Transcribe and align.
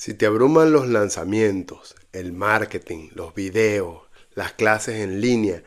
Si 0.00 0.14
te 0.14 0.24
abruman 0.24 0.72
los 0.72 0.88
lanzamientos, 0.88 1.94
el 2.14 2.32
marketing, 2.32 3.10
los 3.12 3.34
videos, 3.34 4.00
las 4.32 4.54
clases 4.54 5.00
en 5.00 5.20
línea 5.20 5.62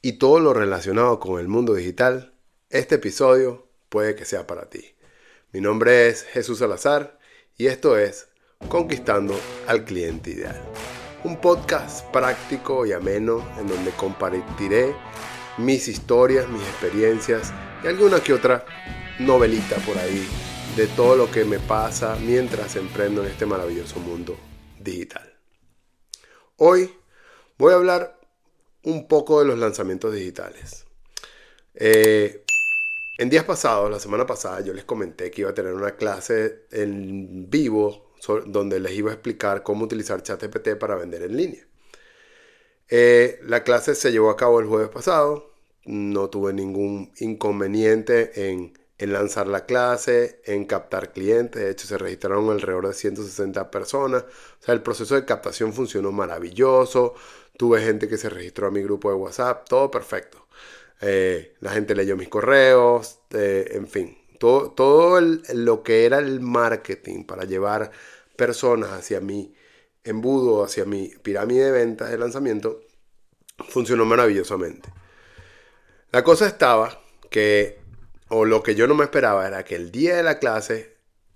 y 0.00 0.12
todo 0.12 0.40
lo 0.40 0.54
relacionado 0.54 1.20
con 1.20 1.38
el 1.38 1.48
mundo 1.48 1.74
digital, 1.74 2.32
este 2.70 2.94
episodio 2.94 3.68
puede 3.90 4.14
que 4.14 4.24
sea 4.24 4.46
para 4.46 4.70
ti. 4.70 4.94
Mi 5.52 5.60
nombre 5.60 6.08
es 6.08 6.22
Jesús 6.22 6.60
Salazar 6.60 7.18
y 7.58 7.66
esto 7.66 7.98
es 7.98 8.28
Conquistando 8.70 9.38
al 9.66 9.84
Cliente 9.84 10.30
Ideal. 10.30 10.64
Un 11.22 11.38
podcast 11.38 12.06
práctico 12.06 12.86
y 12.86 12.92
ameno 12.92 13.46
en 13.58 13.66
donde 13.66 13.90
compartiré 13.90 14.94
mis 15.58 15.88
historias, 15.88 16.48
mis 16.48 16.62
experiencias 16.62 17.52
y 17.84 17.88
alguna 17.88 18.20
que 18.20 18.32
otra 18.32 18.64
novelita 19.18 19.76
por 19.84 19.98
ahí 19.98 20.26
de 20.76 20.88
todo 20.88 21.14
lo 21.14 21.30
que 21.30 21.44
me 21.44 21.60
pasa 21.60 22.16
mientras 22.16 22.74
emprendo 22.74 23.22
en 23.22 23.30
este 23.30 23.46
maravilloso 23.46 24.00
mundo 24.00 24.36
digital. 24.80 25.32
Hoy 26.56 26.92
voy 27.56 27.72
a 27.72 27.76
hablar 27.76 28.18
un 28.82 29.06
poco 29.06 29.38
de 29.38 29.46
los 29.46 29.56
lanzamientos 29.56 30.12
digitales. 30.12 30.84
Eh, 31.74 32.44
en 33.18 33.30
días 33.30 33.44
pasados, 33.44 33.88
la 33.88 34.00
semana 34.00 34.26
pasada, 34.26 34.62
yo 34.62 34.72
les 34.72 34.84
comenté 34.84 35.30
que 35.30 35.42
iba 35.42 35.50
a 35.50 35.54
tener 35.54 35.74
una 35.74 35.94
clase 35.94 36.66
en 36.72 37.48
vivo 37.48 38.12
donde 38.46 38.80
les 38.80 38.94
iba 38.94 39.12
a 39.12 39.14
explicar 39.14 39.62
cómo 39.62 39.84
utilizar 39.84 40.24
ChatGPT 40.24 40.70
para 40.74 40.96
vender 40.96 41.22
en 41.22 41.36
línea. 41.36 41.64
Eh, 42.88 43.38
la 43.44 43.62
clase 43.62 43.94
se 43.94 44.10
llevó 44.10 44.28
a 44.28 44.36
cabo 44.36 44.58
el 44.58 44.66
jueves 44.66 44.88
pasado. 44.88 45.52
No 45.84 46.30
tuve 46.30 46.52
ningún 46.52 47.12
inconveniente 47.18 48.50
en 48.50 48.76
en 48.98 49.12
lanzar 49.12 49.46
la 49.46 49.66
clase, 49.66 50.40
en 50.44 50.64
captar 50.64 51.12
clientes. 51.12 51.62
De 51.62 51.70
hecho, 51.70 51.86
se 51.86 51.98
registraron 51.98 52.50
alrededor 52.50 52.88
de 52.88 52.94
160 52.94 53.70
personas. 53.70 54.24
O 54.60 54.64
sea, 54.64 54.74
el 54.74 54.82
proceso 54.82 55.14
de 55.14 55.24
captación 55.24 55.72
funcionó 55.72 56.12
maravilloso. 56.12 57.14
Tuve 57.56 57.82
gente 57.82 58.08
que 58.08 58.16
se 58.16 58.30
registró 58.30 58.68
a 58.68 58.70
mi 58.70 58.82
grupo 58.82 59.10
de 59.10 59.16
WhatsApp, 59.16 59.68
todo 59.68 59.90
perfecto. 59.90 60.46
Eh, 61.00 61.54
la 61.60 61.72
gente 61.72 61.94
leyó 61.94 62.16
mis 62.16 62.28
correos, 62.28 63.18
eh, 63.30 63.68
en 63.72 63.88
fin, 63.88 64.16
todo, 64.38 64.70
todo 64.70 65.20
lo 65.20 65.82
que 65.82 66.06
era 66.06 66.18
el 66.18 66.40
marketing 66.40 67.24
para 67.24 67.44
llevar 67.44 67.90
personas 68.36 68.90
hacia 68.92 69.20
mi 69.20 69.54
embudo, 70.04 70.64
hacia 70.64 70.84
mi 70.84 71.08
pirámide 71.22 71.66
de 71.66 71.72
ventas 71.72 72.10
de 72.10 72.18
lanzamiento, 72.18 72.80
funcionó 73.68 74.04
maravillosamente. 74.04 74.88
La 76.10 76.22
cosa 76.22 76.46
estaba 76.46 77.00
que 77.30 77.83
o 78.28 78.44
lo 78.44 78.62
que 78.62 78.74
yo 78.74 78.86
no 78.86 78.94
me 78.94 79.04
esperaba 79.04 79.46
era 79.46 79.64
que 79.64 79.76
el 79.76 79.90
día 79.90 80.16
de 80.16 80.22
la 80.22 80.38
clase 80.38 80.94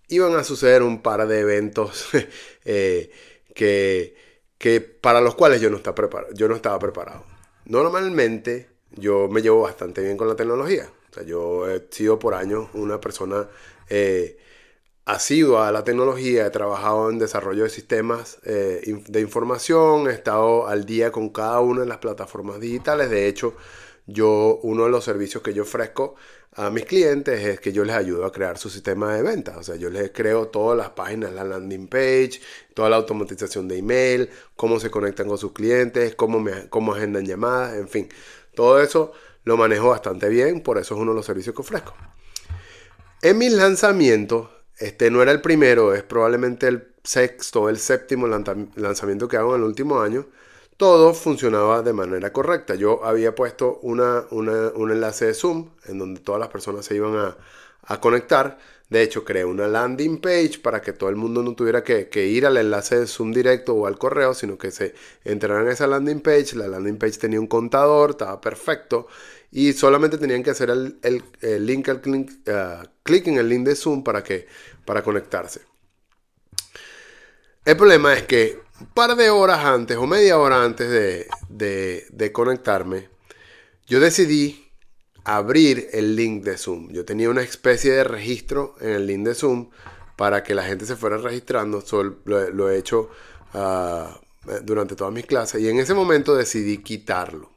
iban 0.09 0.35
a 0.37 0.45
suceder 0.45 0.83
un 0.83 1.03
par 1.03 1.27
de 1.27 1.41
eventos 1.41 2.09
eh, 2.65 3.11
que, 3.55 4.17
que, 4.59 4.81
para 4.81 5.21
los 5.21 5.35
cuales 5.35 5.61
yo 5.61 5.71
no, 5.71 5.77
estaba 5.77 5.95
preparado, 5.95 6.33
yo 6.35 6.49
no 6.49 6.57
estaba 6.57 6.79
preparado. 6.79 7.25
Normalmente 7.67 8.69
yo 8.93 9.29
me 9.29 9.43
llevo 9.43 9.63
bastante 9.63 10.03
bien 10.03 10.17
con 10.17 10.29
la 10.29 10.37
tecnología. 10.37 10.91
O 11.11 11.15
sea, 11.15 11.23
yo 11.23 11.71
he 11.71 11.87
sido 11.91 12.19
por 12.19 12.35
años 12.35 12.69
una 12.75 13.01
persona 13.01 13.49
eh, 13.89 14.39
asidua 15.05 15.69
a 15.69 15.73
la 15.73 15.85
tecnología, 15.85 16.47
he 16.47 16.51
trabajado 16.51 17.11
en 17.11 17.19
desarrollo 17.19 17.65
de 17.65 17.71
sistemas 17.71 18.39
eh, 18.45 19.03
de 19.07 19.21
información, 19.21 20.09
he 20.09 20.13
estado 20.13 20.67
al 20.67 20.85
día 20.85 21.11
con 21.13 21.31
cada 21.31 21.61
una 21.61 21.81
de 21.81 21.87
las 21.87 21.99
plataformas 21.99 22.61
digitales. 22.61 23.09
De 23.09 23.27
hecho, 23.27 23.55
yo 24.07 24.59
uno 24.63 24.85
de 24.85 24.91
los 24.91 25.05
servicios 25.05 25.43
que 25.43 25.55
yo 25.55 25.63
ofrezco 25.63 26.15
a 26.55 26.71
mis 26.71 26.85
clientes 26.85 27.45
es 27.45 27.61
que 27.61 27.73
yo 27.73 27.85
les 27.85 27.95
ayudo 27.95 28.25
a 28.25 28.33
crear 28.33 28.59
su 28.59 28.69
sistema 28.69 29.15
de 29.15 29.23
ventas. 29.23 29.57
O 29.57 29.63
sea, 29.63 29.77
yo 29.77 29.91
les 29.91 30.11
creo 30.11 30.49
todas 30.49 30.77
las 30.77 30.91
páginas, 30.91 31.33
la 31.33 31.45
landing 31.45 31.89
page, 31.89 32.41
toda 32.75 32.89
la 32.91 32.97
automatización 32.97 33.69
de 33.69 33.79
email, 33.79 34.31
cómo 34.57 34.81
se 34.81 34.91
conectan 34.91 35.29
con 35.29 35.39
sus 35.39 35.53
clientes, 35.53 36.15
cómo, 36.15 36.45
cómo 36.69 36.95
agendan 36.95 37.25
llamadas, 37.25 37.77
en 37.77 37.89
fin. 37.89 38.09
Todo 38.55 38.81
eso 38.81 39.13
lo 39.45 39.57
manejo 39.57 39.89
bastante 39.89 40.29
bien, 40.29 40.63
por 40.63 40.79
eso 40.79 40.95
es 40.95 41.01
uno 41.01 41.13
de 41.13 41.17
los 41.17 41.27
servicios 41.27 41.55
que 41.55 41.63
ofrezco. 41.63 41.95
En 43.23 43.39
mis 43.39 43.53
lanzamientos, 43.53 44.49
este 44.79 45.11
no 45.11 45.23
era 45.23 45.33
el 45.33 45.41
primero, 45.41 45.95
es 45.95 46.03
probablemente 46.03 46.69
el 46.69 46.89
sexto, 47.03 47.69
el 47.69 47.79
séptimo 47.79 48.27
lanzamiento 48.27 49.29
que 49.29 49.37
hago 49.37 49.55
en 49.55 49.63
el 49.63 49.67
último 49.67 50.01
año 50.01 50.27
todo 50.79 51.13
funcionaba 51.13 51.83
de 51.83 51.93
manera 51.93 52.33
correcta. 52.33 52.77
Yo 52.77 53.05
había 53.05 53.35
puesto 53.35 53.81
un 53.83 54.01
enlace 54.91 55.27
de 55.27 55.35
Zoom 55.35 55.71
en 55.87 55.99
donde 55.99 56.21
todas 56.21 56.41
las 56.41 56.49
personas 56.51 56.87
se 56.87 56.95
iban 56.95 57.17
a, 57.17 57.37
conectar. 58.01 58.59
De 58.89 59.03
hecho, 59.03 59.25
creé 59.25 59.45
una 59.45 59.67
landing 59.67 60.21
page 60.21 60.61
para 60.63 60.81
que 60.81 60.93
todo 60.93 61.11
el 61.11 61.17
mundo 61.17 61.43
no 61.43 61.55
tuviera 61.55 61.83
que, 61.83 62.27
ir 62.29 62.47
al 62.47 62.57
enlace 62.57 63.01
de 63.01 63.07
Zoom 63.09 63.33
directo 63.33 63.75
o 63.75 63.87
al 63.87 63.99
correo, 63.99 64.35
sino 64.35 64.57
que 64.57 64.71
se 64.71 64.95
entraran 65.25 65.67
en 65.67 65.73
esa 65.73 65.89
landing 65.89 66.21
page. 66.21 66.55
La 66.55 66.69
landing 66.69 66.97
page 66.97 67.19
tenía 67.19 67.41
un 67.41 67.49
contador, 67.49 68.11
estaba 68.11 68.41
perfecto. 68.41 69.09
Y 69.51 69.73
solamente 69.73 70.17
tenían 70.17 70.45
que 70.45 70.51
hacer 70.51 70.71
el, 70.71 71.01
link, 71.67 71.89
el 71.89 71.97
uh, 71.97 72.89
clic 73.03 73.27
en 73.27 73.39
el 73.39 73.49
link 73.49 73.67
de 73.67 73.75
Zoom 73.75 74.05
para, 74.05 74.23
que, 74.23 74.47
para 74.85 75.03
conectarse. 75.03 75.63
El 77.65 77.77
problema 77.77 78.15
es 78.15 78.23
que 78.23 78.68
un 78.81 78.87
par 78.89 79.17
de 79.17 79.31
horas 79.31 79.65
antes 79.65 79.97
o 79.97 80.07
media 80.07 80.39
hora 80.39 80.63
antes 80.63 80.89
de, 81.49 82.33
conectarme, 82.33 83.09
yo 83.87 84.01
decidí 84.01 84.71
abrir 85.25 85.89
el 85.93 86.17
link 86.17 86.45
de 86.45 86.57
Zoom. 86.57 86.91
Yo 86.93 87.05
tenía 87.05 87.31
una 87.31 87.43
especie 87.43 87.93
de 87.93 88.05
registro 88.05 88.77
en 88.81 88.91
el 88.91 89.07
link 89.07 89.27
de 89.27 89.35
Zoom 89.35 89.71
para 90.17 90.43
que 90.43 90.55
la 90.55 90.65
gente 90.65 90.87
se 90.87 90.97
fuera 90.97 91.19
registrando. 91.19 91.83
lo, 92.25 92.71
he 92.71 92.79
hecho 92.79 93.11
ah, 93.55 94.21
durante 94.63 94.97
todas 94.97 95.13
mis 95.13 95.27
clases 95.27 95.61
y 95.61 95.69
en 95.69 95.79
ese 95.79 95.95
momento 95.95 96.35
decidí 96.35 96.79
quitarlo. 96.79 97.51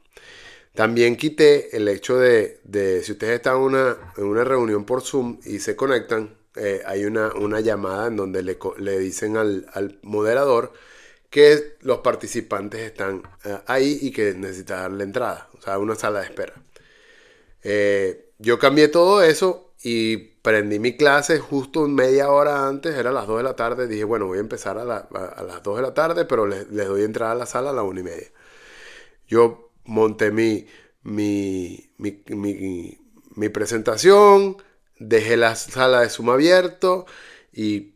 También 0.74 1.16
quité 1.16 1.76
el 1.76 1.86
hecho 1.88 2.16
de, 2.18 2.60
si 3.04 3.12
ustedes 3.12 3.36
están 3.36 3.56
una, 3.56 3.96
en 4.16 4.24
una 4.24 4.42
reunión 4.42 4.84
por 4.84 5.02
Zoom 5.02 5.38
y 5.44 5.58
se 5.58 5.76
conectan, 5.76 6.34
eh, 6.56 6.82
hay 6.86 7.04
una, 7.04 7.32
una, 7.34 7.60
llamada 7.60 8.06
en 8.06 8.16
donde 8.16 8.42
le, 8.42 8.58
le 8.78 8.98
dicen 8.98 9.36
al, 9.36 9.66
al 9.74 9.98
moderador 10.02 10.72
que 11.32 11.78
los 11.80 12.00
participantes 12.00 12.82
están 12.82 13.22
eh, 13.46 13.58
ahí 13.66 13.98
y 14.02 14.10
que 14.12 14.34
necesita 14.34 14.82
darle 14.82 15.04
entrada, 15.04 15.48
o 15.58 15.62
sea, 15.62 15.78
una 15.78 15.94
sala 15.94 16.20
de 16.20 16.26
espera. 16.26 16.52
Eh, 17.62 18.32
yo 18.38 18.58
cambié 18.58 18.88
todo 18.88 19.22
eso 19.22 19.72
y 19.82 20.18
prendí 20.18 20.78
mi 20.78 20.94
clase 20.94 21.38
justo 21.38 21.88
media 21.88 22.30
hora 22.30 22.68
antes, 22.68 22.94
era 22.94 23.10
las 23.12 23.26
2 23.26 23.38
de 23.38 23.42
la 23.44 23.56
tarde, 23.56 23.88
dije, 23.88 24.04
bueno, 24.04 24.26
voy 24.26 24.36
a 24.36 24.42
empezar 24.42 24.76
a, 24.76 24.84
las 24.84 25.62
2 25.62 25.76
de 25.76 25.82
la 25.82 25.94
tarde, 25.94 26.26
pero 26.26 26.46
les, 26.46 26.70
doy 26.70 27.02
entrada 27.02 27.32
a 27.32 27.36
la 27.36 27.46
sala 27.46 27.70
a 27.70 27.72
las 27.72 27.84
1 27.86 28.00
y 28.00 28.02
media. 28.02 28.28
Yo 29.26 29.70
monté 29.84 30.32
mi, 30.32 30.66
mi, 31.02 31.94
mi, 31.96 32.98
mi 33.36 33.48
presentación, 33.48 34.58
dejé 34.98 35.38
la 35.38 35.56
sala 35.56 36.02
de 36.02 36.10
suma 36.10 36.34
abierto 36.34 37.06
y 37.54 37.91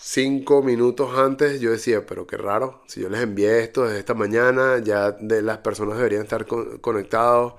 cinco 0.00 0.62
minutos 0.62 1.16
antes 1.18 1.60
yo 1.60 1.70
decía, 1.72 2.06
pero 2.06 2.26
qué 2.26 2.36
raro, 2.36 2.82
si 2.86 3.00
yo 3.00 3.08
les 3.08 3.22
envié 3.22 3.62
esto 3.62 3.84
desde 3.84 3.98
esta 3.98 4.14
mañana, 4.14 4.78
ya 4.78 5.16
las 5.20 5.58
personas 5.58 5.96
deberían 5.96 6.22
estar 6.22 6.46
conectados. 6.46 7.54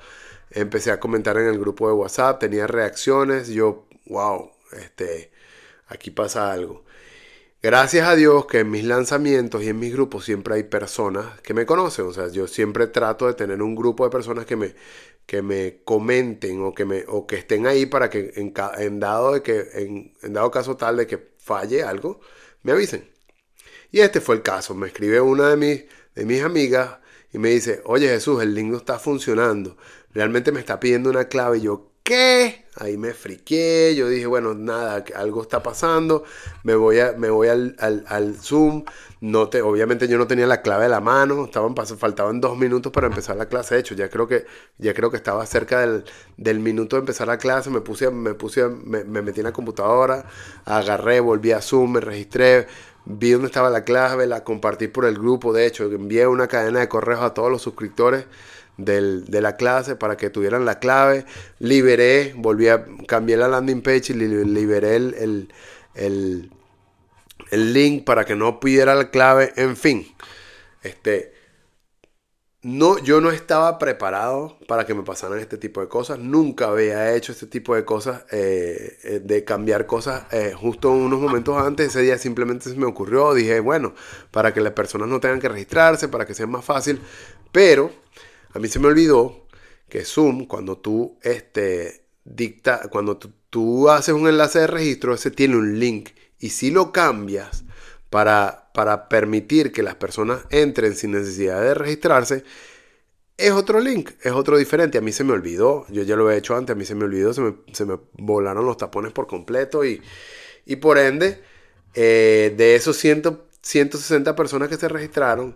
Empecé 0.51 0.91
a 0.91 1.00
comentar 1.00 1.38
en 1.38 1.47
el 1.47 1.59
grupo 1.59 1.88
de 1.88 1.94
WhatsApp, 1.94 2.39
tenía 2.39 2.66
reacciones, 2.67 3.50
yo, 3.50 3.88
wow, 4.07 4.51
este, 4.73 5.31
aquí 5.88 6.11
pasa 6.11 6.51
algo. 6.51 6.83
Gracias 7.61 8.07
a 8.07 8.16
Dios 8.16 8.45
que 8.45 8.59
en 8.59 8.71
mis 8.71 8.85
lanzamientos 8.85 9.63
y 9.63 9.69
en 9.69 9.79
mis 9.79 9.94
grupos 9.94 10.25
siempre 10.25 10.56
hay 10.56 10.63
personas 10.63 11.41
que 11.41 11.53
me 11.53 11.66
conocen. 11.66 12.06
O 12.07 12.13
sea, 12.13 12.29
yo 12.29 12.47
siempre 12.47 12.88
trato 12.88 13.27
de 13.27 13.33
tener 13.33 13.61
un 13.61 13.75
grupo 13.75 14.06
de 14.06 14.09
personas 14.11 14.45
que 14.45 14.56
me, 14.56 14.75
que 15.25 15.41
me 15.41 15.81
comenten 15.83 16.63
o 16.63 16.73
que, 16.73 16.85
me, 16.85 17.03
o 17.07 17.27
que 17.27 17.35
estén 17.38 17.67
ahí 17.67 17.85
para 17.85 18.09
que 18.09 18.31
en, 18.38 19.00
dado, 19.00 19.33
de 19.33 19.44
que, 19.44 20.13
en 20.21 20.33
dado 20.33 20.51
caso 20.51 20.77
tal 20.77 20.97
de 20.97 21.07
que 21.07 21.28
falle 21.50 21.84
algo, 21.84 22.20
me 22.62 22.72
avisen. 22.74 23.10
Y 23.92 24.02
este 24.02 24.22
fue 24.22 24.36
el 24.36 24.44
caso. 24.44 24.75
Me 24.75 24.88
escribe 24.88 25.19
una 25.19 25.50
de 25.50 25.57
mis, 25.57 25.84
de 26.13 26.25
mis 26.25 26.44
amigas 26.44 27.00
y 27.34 27.40
me 27.40 27.50
dice, 27.50 27.81
oye 27.86 28.07
Jesús, 28.07 28.42
el 28.44 28.54
link 28.54 28.68
no 28.69 28.78
está 28.78 29.00
funcionando. 29.00 29.75
Realmente 30.13 30.51
me 30.51 30.60
está 30.60 30.80
pidiendo 30.80 31.10
una 31.10 31.25
clave. 31.28 31.57
Y 31.57 31.62
yo, 31.62 31.88
Ahí 32.75 32.97
me 32.97 33.13
friqué. 33.13 33.94
Yo 33.95 34.07
dije, 34.07 34.25
bueno, 34.25 34.53
nada, 34.53 35.03
algo 35.15 35.41
está 35.41 35.61
pasando. 35.61 36.23
Me 36.63 36.75
voy, 36.75 37.00
a, 37.00 37.13
me 37.17 37.29
voy 37.29 37.47
al, 37.50 37.75
al, 37.79 38.35
Zoom. 38.38 38.83
Obviamente 39.21 40.07
yo 40.07 40.17
no 40.17 40.27
tenía 40.27 40.47
la 40.47 40.61
clave 40.61 40.83
de 40.83 40.89
la 40.89 41.01
mano. 41.01 41.45
Estaban, 41.45 41.75
faltaban 41.75 42.41
dos 42.41 42.57
minutos 42.57 42.91
para 42.91 43.07
empezar 43.07 43.35
la 43.35 43.47
clase. 43.47 43.75
De 43.75 43.81
hecho, 43.81 43.95
ya 43.95 44.09
creo 44.09 44.27
que, 44.27 44.45
ya 44.77 44.94
creo 44.94 45.11
que 45.11 45.17
estaba 45.17 45.45
cerca 45.45 45.81
del, 45.81 46.06
del 46.38 46.59
minuto 46.59 46.95
de 46.95 47.01
empezar 47.01 47.27
la 47.27 47.38
clase. 47.38 47.69
Me 47.69 47.81
puse, 47.81 48.09
me, 48.11 48.33
puse 48.33 48.67
me, 48.67 49.03
me 49.03 49.21
metí 49.21 49.41
en 49.41 49.45
la 49.45 49.53
computadora. 49.53 50.25
Agarré, 50.65 51.19
volví 51.19 51.51
a 51.51 51.61
Zoom, 51.61 51.94
me 51.94 52.00
registré 52.01 52.67
vi 53.06 53.31
dónde 53.31 53.47
estaba 53.47 53.71
la 53.71 53.83
clave, 53.83 54.27
la 54.27 54.44
compartí 54.44 54.88
por 54.88 55.06
el 55.06 55.15
grupo, 55.15 55.51
de 55.51 55.65
hecho, 55.65 55.85
envié 55.85 56.27
una 56.27 56.47
cadena 56.47 56.79
de 56.79 56.88
correos 56.88 57.21
a 57.21 57.33
todos 57.33 57.50
los 57.50 57.61
suscriptores 57.61 58.25
de 58.86 59.42
la 59.42 59.56
clase 59.56 59.96
para 59.96 60.18
que 60.18 60.30
tuvieran 60.30 60.66
la 60.66 60.80
clave. 60.80 61.26
Liberé, 61.60 62.34
volví 62.36 62.68
a 62.68 62.86
cambiar 63.08 63.40
la 63.40 63.48
landing 63.48 63.81
page 63.81 64.14
y 64.14 64.16
liberé 64.16 64.96
el, 64.96 65.50
el 65.94 67.74
link 67.74 68.04
para 68.06 68.26
que 68.26 68.36
no 68.36 68.60
pidiera 68.60 68.96
la 68.96 69.10
clave, 69.12 69.54
en 69.56 69.76
fin. 69.76 70.08
Este, 70.84 71.34
no, 72.62 72.98
yo 73.00 73.22
no 73.22 73.31
estaba 73.31 73.80
preparado 73.80 74.58
para 74.68 74.86
que 74.86 74.94
me 74.94 75.04
pasaran 75.04 75.40
este 75.40 75.58
tipo 75.58 75.80
de 75.81 75.88
cosas. 75.88 76.20
Nunca 76.20 76.68
había 76.68 77.16
hecho 77.16 77.31
este 77.31 77.48
tipo 77.48 77.74
de 77.76 77.86
cosas, 77.86 78.26
eh, 78.31 78.98
eh, 79.04 79.20
de 79.24 79.44
cambiar 79.46 79.86
cosas 79.86 80.24
eh, 80.31 80.54
justo 80.56 80.92
unos 80.92 81.22
momentos 81.22 81.58
antes. 81.58 81.88
Ese 81.88 82.02
día 82.02 82.18
simplemente 82.18 82.70
se 82.70 82.76
me 82.76 82.86
ocurrió. 82.86 83.34
Dije, 83.34 83.60
bueno, 83.62 83.94
para 84.31 84.54
que 84.54 84.62
las 84.62 84.74
personas 84.74 85.08
no 85.08 85.20
tengan 85.20 85.40
que 85.40 85.48
registrarse, 85.50 86.10
para 86.10 86.26
que 86.26 86.34
sea 86.34 86.48
más 86.48 86.66
fácil. 86.66 87.02
Pero 87.52 87.92
a 88.54 88.60
mí 88.60 88.68
se 88.68 88.80
me 88.80 88.88
olvidó 88.88 89.48
que 89.90 90.06
Zoom, 90.06 90.46
cuando 90.46 90.78
tú 90.78 91.18
este, 91.22 92.06
dicta, 92.24 92.90
cuando 92.92 93.18
tú, 93.18 93.90
haces 93.90 94.13
un 94.13 94.28
enlace 94.28 94.60
de 94.60 94.68
registro, 94.68 95.13
ese 95.13 95.31
tiene 95.31 95.57
un 95.57 95.80
link. 95.80 96.10
Y 96.40 96.50
si 96.50 96.72
lo 96.72 96.92
cambias, 96.92 97.63
para, 98.10 98.72
para 98.74 99.10
permitir 99.10 99.72
que 99.72 99.84
las 99.84 99.96
personas 99.96 100.46
entren 100.50 100.96
sin 100.96 101.12
necesidad 101.12 101.62
de 101.62 101.74
registrarse, 101.74 102.44
es 103.38 103.51
otro 103.51 103.80
link, 103.80 104.12
es 104.22 104.31
otro 104.31 104.57
diferente. 104.57 104.98
A 104.98 105.02
mí 105.02 105.12
se 105.12 105.24
me 105.24 105.34
olvidó, 105.34 105.86
yo 105.90 106.04
ya 106.04 106.16
lo 106.16 106.30
he 106.30 106.38
hecho 106.38 106.56
antes, 106.56 106.75
a 106.75 106.78
mí 106.78 106.86
se 106.86 106.95
me 106.95 107.06
olvidó, 107.06 107.34
se 107.34 107.42
me, 107.42 107.56
se 107.74 107.86
me 107.86 107.98
volaron 108.13 108.66
los 108.66 108.78
tapones 108.78 109.13
por 109.13 109.28
completo 109.28 109.86
y, 109.86 110.02
y 110.66 110.75
por 110.78 110.98
ende, 110.98 111.42
eh, 111.94 112.54
de 112.57 112.75
esos 112.75 112.98
160 112.98 114.36
personas 114.36 114.69
que 114.69 114.78
se 114.78 114.88
registraron, 114.88 115.56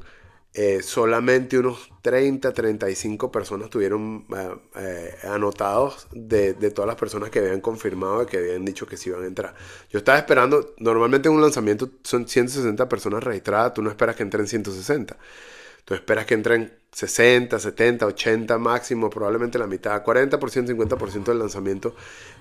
eh, 0.56 0.84
solamente 0.84 1.58
unos 1.58 1.90
30, 2.04 2.54
35 2.54 3.32
personas 3.32 3.72
tuvieron 3.72 4.24
eh, 4.38 4.56
eh, 4.76 5.16
anotados 5.24 6.08
de, 6.12 6.54
todas 6.70 6.86
las 6.88 6.96
personas 6.96 7.32
que 7.32 7.40
habían 7.40 7.60
confirmado 7.60 8.28
que 8.28 8.38
habían 8.38 8.64
dicho 8.64 8.86
que 8.86 8.96
sí 8.96 9.10
iban 9.10 9.24
a 9.24 9.28
entrar. 9.28 9.56
Yo 9.90 9.98
estaba 9.98 10.20
esperando, 10.20 10.76
normalmente 10.78 11.28
en 11.28 11.34
un 11.36 11.42
lanzamiento 11.42 11.90
son 12.04 12.28
160 12.28 12.88
personas 12.88 13.24
registradas, 13.24 13.74
tú 13.74 13.82
no 13.82 13.90
esperas 13.90 14.16
que 14.16 14.22
entren 14.22 14.48
160. 14.48 15.18
Tú 15.86 15.96
esperas 15.96 16.26
que 16.26 16.36
entren 16.36 16.72
60, 16.94 17.60
70, 17.60 18.06
80 18.06 18.58
máximo, 18.58 19.10
probablemente 19.10 19.58
la 19.60 19.68
mitad, 19.68 20.02
40%, 20.04 20.40
50% 20.40 21.24
del 21.26 21.40
lanzamiento, 21.40 21.94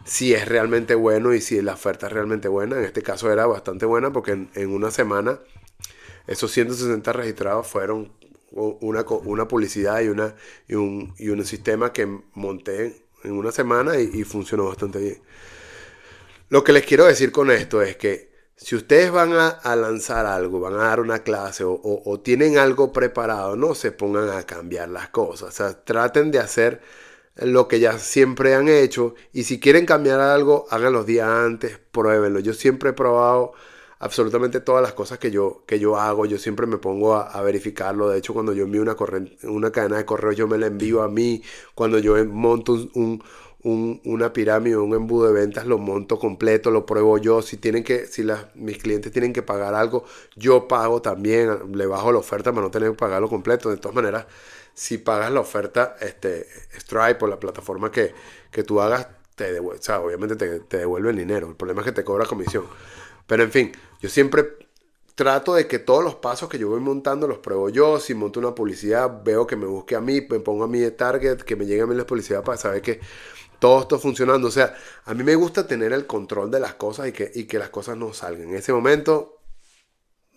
si 0.04 0.32
es 0.32 0.46
realmente 0.46 0.94
bueno 0.94 1.34
y 1.34 1.40
si 1.40 1.60
la 1.60 1.72
oferta 1.72 2.06
es 2.06 2.12
realmente 2.12 2.46
buena. 2.46 2.78
En 2.78 2.84
este 2.84 3.02
caso 3.02 3.32
era 3.32 3.46
bastante 3.46 3.86
buena 3.86 4.12
porque 4.12 4.32
en 4.54 4.70
una 4.70 4.90
semana 4.92 5.40
esos 6.26 6.50
160 6.52 7.12
registrados 7.12 7.66
fueron 7.66 8.12
una, 8.52 9.04
una 9.24 9.48
publicidad 9.48 10.00
y, 10.00 10.08
una, 10.08 10.34
y, 10.68 10.74
un, 10.74 11.14
y 11.18 11.28
un 11.28 11.44
sistema 11.44 11.92
que 11.92 12.06
monté 12.34 13.02
en 13.24 13.32
una 13.32 13.52
semana 13.52 13.98
y, 13.98 14.24
funcionó 14.24 14.66
bastante 14.66 14.98
bien. 14.98 15.22
Lo 16.48 16.64
que 16.64 16.72
les 16.72 16.84
quiero 16.84 17.06
decir 17.06 17.32
con 17.32 17.50
esto 17.50 17.82
es 17.82 17.96
que 17.96 18.30
si 18.56 18.76
ustedes 18.76 19.10
van 19.10 19.32
a, 19.32 19.76
lanzar 19.76 20.26
algo, 20.26 20.60
van 20.60 20.74
a 20.74 20.84
dar 20.84 21.00
una 21.00 21.20
clase 21.20 21.64
o, 21.66 22.20
tienen 22.22 22.58
algo 22.58 22.92
preparado, 22.92 23.56
no 23.56 23.74
se 23.74 23.90
pongan 23.90 24.30
a 24.30 24.44
cambiar 24.44 24.88
las 24.88 25.08
cosas. 25.08 25.48
O 25.48 25.52
sea, 25.52 25.84
traten 25.84 26.30
de 26.30 26.38
hacer 26.38 26.80
lo 27.36 27.66
que 27.66 27.80
ya 27.80 27.98
siempre 27.98 28.54
han 28.54 28.68
hecho 28.68 29.14
y 29.32 29.44
si 29.44 29.58
quieren 29.58 29.86
cambiar 29.86 30.20
algo, 30.20 30.66
háganlo 30.70 31.04
días 31.04 31.28
antes, 31.28 31.78
pruébenlo. 31.90 32.40
Yo 32.40 32.52
siempre 32.52 32.90
he 32.90 32.92
probado 32.92 33.52
absolutamente 34.02 34.60
todas 34.60 34.82
las 34.82 34.94
cosas 34.94 35.18
que 35.20 35.30
yo, 35.30 35.62
que 35.64 35.78
yo 35.78 35.96
hago, 35.96 36.26
yo 36.26 36.36
siempre 36.36 36.66
me 36.66 36.76
pongo 36.76 37.14
a, 37.14 37.40
verificarlo. 37.42 38.08
De 38.08 38.18
hecho, 38.18 38.34
cuando 38.34 38.52
yo 38.52 38.64
envío 38.64 38.82
una, 38.82 38.96
una 39.44 39.70
cadena 39.70 39.96
de 39.96 40.04
correo, 40.04 40.32
yo 40.32 40.48
me 40.48 40.58
la 40.58 40.66
envío 40.66 41.02
a 41.02 41.08
mí. 41.08 41.40
Cuando 41.76 42.00
yo 42.00 42.16
monto 42.26 42.72
un, 42.94 43.22
una 43.62 44.32
pirámide, 44.32 44.76
un 44.76 44.92
embudo 44.92 45.28
de 45.28 45.32
ventas, 45.34 45.66
lo 45.66 45.78
monto 45.78 46.18
completo, 46.18 46.72
lo 46.72 46.84
pruebo 46.84 47.16
yo. 47.18 47.42
Si 47.42 47.58
tienen 47.58 47.84
que, 47.84 48.08
si 48.08 48.24
las, 48.24 48.46
mis 48.56 48.78
clientes 48.78 49.12
tienen 49.12 49.32
que 49.32 49.42
pagar 49.42 49.72
algo, 49.74 50.04
yo 50.34 50.66
pago 50.66 51.00
también, 51.00 51.72
le 51.72 51.86
bajo 51.86 52.10
la 52.10 52.18
oferta 52.18 52.50
para 52.50 52.62
no 52.62 52.72
tener 52.72 52.90
que 52.90 52.96
pagarlo 52.96 53.28
completo. 53.28 53.70
De 53.70 53.76
todas 53.76 53.94
maneras, 53.94 54.26
si 54.74 54.98
pagas 54.98 55.30
la 55.30 55.38
oferta, 55.38 55.96
este, 56.00 56.48
Stripe 56.76 57.24
o 57.24 57.28
la 57.28 57.38
plataforma 57.38 57.92
que, 57.92 58.12
que 58.50 58.64
tú 58.64 58.80
hagas, 58.80 59.06
te 59.36 59.52
devuelve, 59.52 59.78
o 59.78 59.82
sea, 59.82 60.00
obviamente 60.00 60.34
te, 60.34 60.58
te 60.58 60.78
devuelve 60.78 61.10
el 61.10 61.16
dinero. 61.18 61.48
El 61.48 61.54
problema 61.54 61.82
es 61.82 61.86
que 61.86 61.92
te 61.92 62.02
cobra 62.02 62.26
comisión. 62.26 62.64
Pero 63.26 63.42
en 63.42 63.50
fin, 63.50 63.72
yo 64.00 64.08
siempre 64.08 64.62
trato 65.14 65.54
de 65.54 65.66
que 65.66 65.78
todos 65.78 66.02
los 66.02 66.16
pasos 66.16 66.48
que 66.48 66.58
yo 66.58 66.68
voy 66.68 66.80
montando 66.80 67.28
los 67.28 67.38
pruebo 67.38 67.68
yo. 67.68 68.00
Si 68.00 68.14
monto 68.14 68.40
una 68.40 68.54
publicidad, 68.54 69.22
veo 69.24 69.46
que 69.46 69.56
me 69.56 69.66
busque 69.66 69.94
a 69.94 70.00
mí, 70.00 70.20
me 70.28 70.40
pongo 70.40 70.64
a 70.64 70.68
mí 70.68 70.78
de 70.78 70.90
target, 70.90 71.38
que 71.38 71.56
me 71.56 71.66
llegue 71.66 71.82
a 71.82 71.86
mí 71.86 71.94
la 71.94 72.06
publicidad 72.06 72.42
para 72.42 72.58
saber 72.58 72.82
que 72.82 73.00
todo 73.58 73.82
está 73.82 73.98
funcionando. 73.98 74.48
O 74.48 74.50
sea, 74.50 74.74
a 75.04 75.14
mí 75.14 75.22
me 75.22 75.34
gusta 75.34 75.66
tener 75.66 75.92
el 75.92 76.06
control 76.06 76.50
de 76.50 76.60
las 76.60 76.74
cosas 76.74 77.08
y 77.08 77.12
que, 77.12 77.30
y 77.34 77.44
que 77.44 77.58
las 77.58 77.70
cosas 77.70 77.96
no 77.96 78.12
salgan. 78.12 78.48
En 78.48 78.56
ese 78.56 78.72
momento 78.72 79.40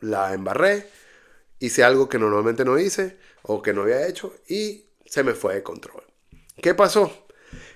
la 0.02 0.34
embarré, 0.34 0.88
hice 1.60 1.84
algo 1.84 2.10
que 2.10 2.20
normalmente 2.20 2.66
no 2.66 2.78
hice 2.78 3.18
o 3.44 3.62
que 3.62 3.74
no 3.74 3.84
había 3.84 4.08
hecho 4.08 4.34
y 4.48 4.86
se 5.06 5.24
me 5.24 5.34
fue 5.34 5.56
de 5.56 5.64
control. 5.64 6.04
¿Qué 6.62 6.74
pasó? 6.74 7.12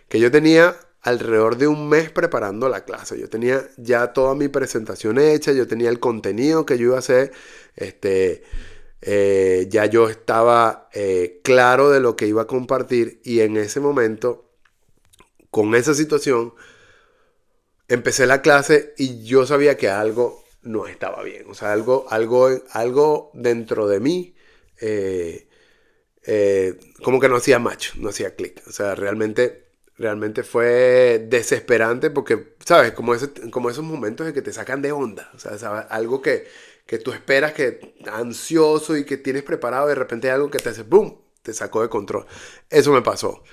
Que 0.07 0.19
yo 0.19 0.31
tenía 0.31 0.75
alrededor 1.01 1.57
de 1.57 1.67
un 1.67 1.89
mes 1.89 2.11
preparando 2.11 2.69
la 2.69 2.83
clase. 2.85 3.19
Yo 3.19 3.29
tenía 3.29 3.69
ya 3.77 4.13
toda 4.13 4.35
mi 4.35 4.47
presentación 4.47 5.19
hecha, 5.19 5.53
yo 5.53 5.67
tenía 5.67 5.89
el 5.89 5.99
contenido 5.99 6.65
que 6.65 6.77
yo 6.77 6.87
iba 6.87 6.95
a 6.97 6.99
hacer, 6.99 7.31
este, 7.75 8.43
eh, 9.01 9.67
ya 9.69 9.85
yo 9.85 10.09
estaba 10.09 10.89
eh, 10.93 11.39
claro 11.43 11.89
de 11.89 12.01
lo 12.01 12.15
que 12.15 12.27
iba 12.27 12.43
a 12.43 12.47
compartir 12.47 13.21
y 13.23 13.41
en 13.41 13.57
ese 13.57 13.79
momento, 13.79 14.49
con 15.51 15.73
esa 15.75 15.93
situación, 15.93 16.53
empecé 17.87 18.27
la 18.27 18.41
clase 18.41 18.93
y 18.97 19.23
yo 19.23 19.45
sabía 19.45 19.77
que 19.77 19.89
algo 19.89 20.43
no 20.61 20.87
estaba 20.87 21.23
bien, 21.23 21.45
o 21.49 21.55
sea, 21.55 21.71
algo, 21.73 22.05
algo, 22.09 22.49
algo 22.71 23.31
dentro 23.33 23.87
de 23.87 23.99
mí. 23.99 24.35
Eh, 24.81 26.77
como 27.03 27.19
que 27.19 27.29
no 27.29 27.37
hacía 27.37 27.59
match, 27.59 27.95
no 27.95 28.09
hacía 28.09 28.35
clic. 28.35 28.61
O 28.67 28.71
sea, 28.71 28.93
realmente 28.93 29.69
realmente 29.99 30.43
fue 30.43 31.27
desesperante 31.29 32.09
porque, 32.09 32.55
¿sabes? 32.65 32.93
Como, 32.93 33.13
ese, 33.13 33.29
como 33.51 33.69
esos 33.69 33.83
momentos 33.83 34.25
en 34.27 34.33
que 34.33 34.41
te 34.41 34.53
sacan 34.53 34.81
de 34.81 34.91
onda, 34.91 35.29
o 35.35 35.39
sea, 35.39 35.57
¿sabes? 35.57 35.85
algo 35.89 36.21
que, 36.21 36.47
que 36.85 36.97
tú 36.97 37.11
esperas 37.11 37.53
que 37.53 37.95
ansioso 38.11 38.97
y 38.97 39.05
que 39.05 39.17
tienes 39.17 39.43
preparado, 39.43 39.87
de 39.87 39.95
repente 39.95 40.29
hay 40.29 40.35
algo 40.35 40.49
que 40.49 40.59
te 40.59 40.69
hace 40.69 40.83
¡boom! 40.83 41.19
Te 41.43 41.53
sacó 41.53 41.81
de 41.81 41.89
control. 41.89 42.25
Eso 42.69 42.91
me 42.91 43.01
pasó. 43.01 43.43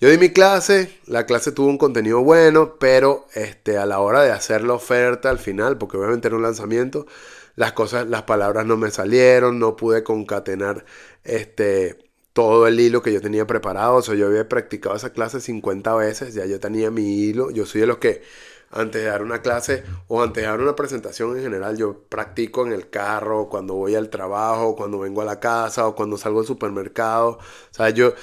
Yo 0.00 0.08
di 0.10 0.18
mi 0.18 0.30
clase, 0.30 0.98
la 1.06 1.26
clase 1.26 1.52
tuvo 1.52 1.68
un 1.68 1.78
contenido 1.78 2.22
bueno, 2.22 2.76
pero 2.78 3.26
este, 3.34 3.78
a 3.78 3.86
la 3.86 4.00
hora 4.00 4.22
de 4.22 4.32
hacer 4.32 4.64
la 4.64 4.74
oferta 4.74 5.30
al 5.30 5.38
final, 5.38 5.78
porque 5.78 5.96
obviamente 5.96 6.26
era 6.28 6.36
un 6.36 6.42
lanzamiento, 6.42 7.06
las 7.54 7.72
cosas, 7.72 8.08
las 8.08 8.22
palabras 8.24 8.66
no 8.66 8.76
me 8.76 8.90
salieron, 8.90 9.58
no 9.60 9.76
pude 9.76 10.02
concatenar 10.02 10.84
este, 11.22 12.11
todo 12.32 12.66
el 12.66 12.80
hilo 12.80 13.02
que 13.02 13.12
yo 13.12 13.20
tenía 13.20 13.46
preparado. 13.46 13.96
O 13.96 14.02
sea, 14.02 14.14
yo 14.14 14.26
había 14.26 14.48
practicado 14.48 14.96
esa 14.96 15.12
clase 15.12 15.40
50 15.40 15.94
veces, 15.96 16.34
ya 16.34 16.46
yo 16.46 16.60
tenía 16.60 16.90
mi 16.90 17.20
hilo. 17.20 17.50
Yo 17.50 17.66
soy 17.66 17.82
de 17.82 17.86
los 17.86 17.98
que 17.98 18.22
antes 18.70 19.02
de 19.02 19.08
dar 19.08 19.22
una 19.22 19.42
clase 19.42 19.84
o 20.08 20.22
antes 20.22 20.42
de 20.42 20.48
dar 20.48 20.60
una 20.60 20.74
presentación 20.74 21.36
en 21.36 21.42
general, 21.42 21.76
yo 21.76 22.04
practico 22.08 22.66
en 22.66 22.72
el 22.72 22.88
carro, 22.88 23.48
cuando 23.48 23.74
voy 23.74 23.94
al 23.94 24.08
trabajo, 24.10 24.76
cuando 24.76 24.98
vengo 24.98 25.20
a 25.22 25.24
la 25.26 25.40
casa 25.40 25.86
o 25.86 25.94
cuando 25.94 26.16
salgo 26.16 26.40
al 26.40 26.46
supermercado. 26.46 27.38
O 27.38 27.74
sea, 27.74 27.90
yo... 27.90 28.14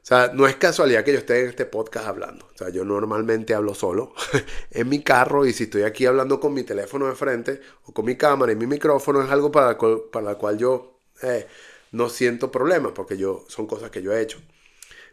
O 0.00 0.08
sea, 0.08 0.30
no 0.32 0.46
es 0.46 0.56
casualidad 0.56 1.04
que 1.04 1.12
yo 1.12 1.18
esté 1.18 1.42
en 1.42 1.48
este 1.50 1.66
podcast 1.66 2.06
hablando. 2.06 2.46
O 2.46 2.56
sea, 2.56 2.70
yo 2.70 2.82
normalmente 2.82 3.54
hablo 3.54 3.74
solo 3.74 4.14
en 4.70 4.88
mi 4.88 5.02
carro 5.02 5.44
y 5.44 5.52
si 5.52 5.64
estoy 5.64 5.82
aquí 5.82 6.06
hablando 6.06 6.40
con 6.40 6.54
mi 6.54 6.62
teléfono 6.62 7.06
de 7.08 7.14
frente 7.14 7.60
o 7.84 7.92
con 7.92 8.06
mi 8.06 8.16
cámara 8.16 8.52
y 8.52 8.56
mi 8.56 8.66
micrófono 8.66 9.22
es 9.22 9.30
algo 9.30 9.52
para, 9.52 9.76
para 9.76 10.24
la 10.24 10.34
cual 10.36 10.56
yo 10.56 11.00
eh, 11.22 11.46
no 11.92 12.08
siento 12.08 12.50
problemas 12.50 12.92
porque 12.92 13.16
yo, 13.16 13.44
son 13.48 13.66
cosas 13.66 13.90
que 13.90 14.02
yo 14.02 14.12
he 14.12 14.20
hecho. 14.20 14.40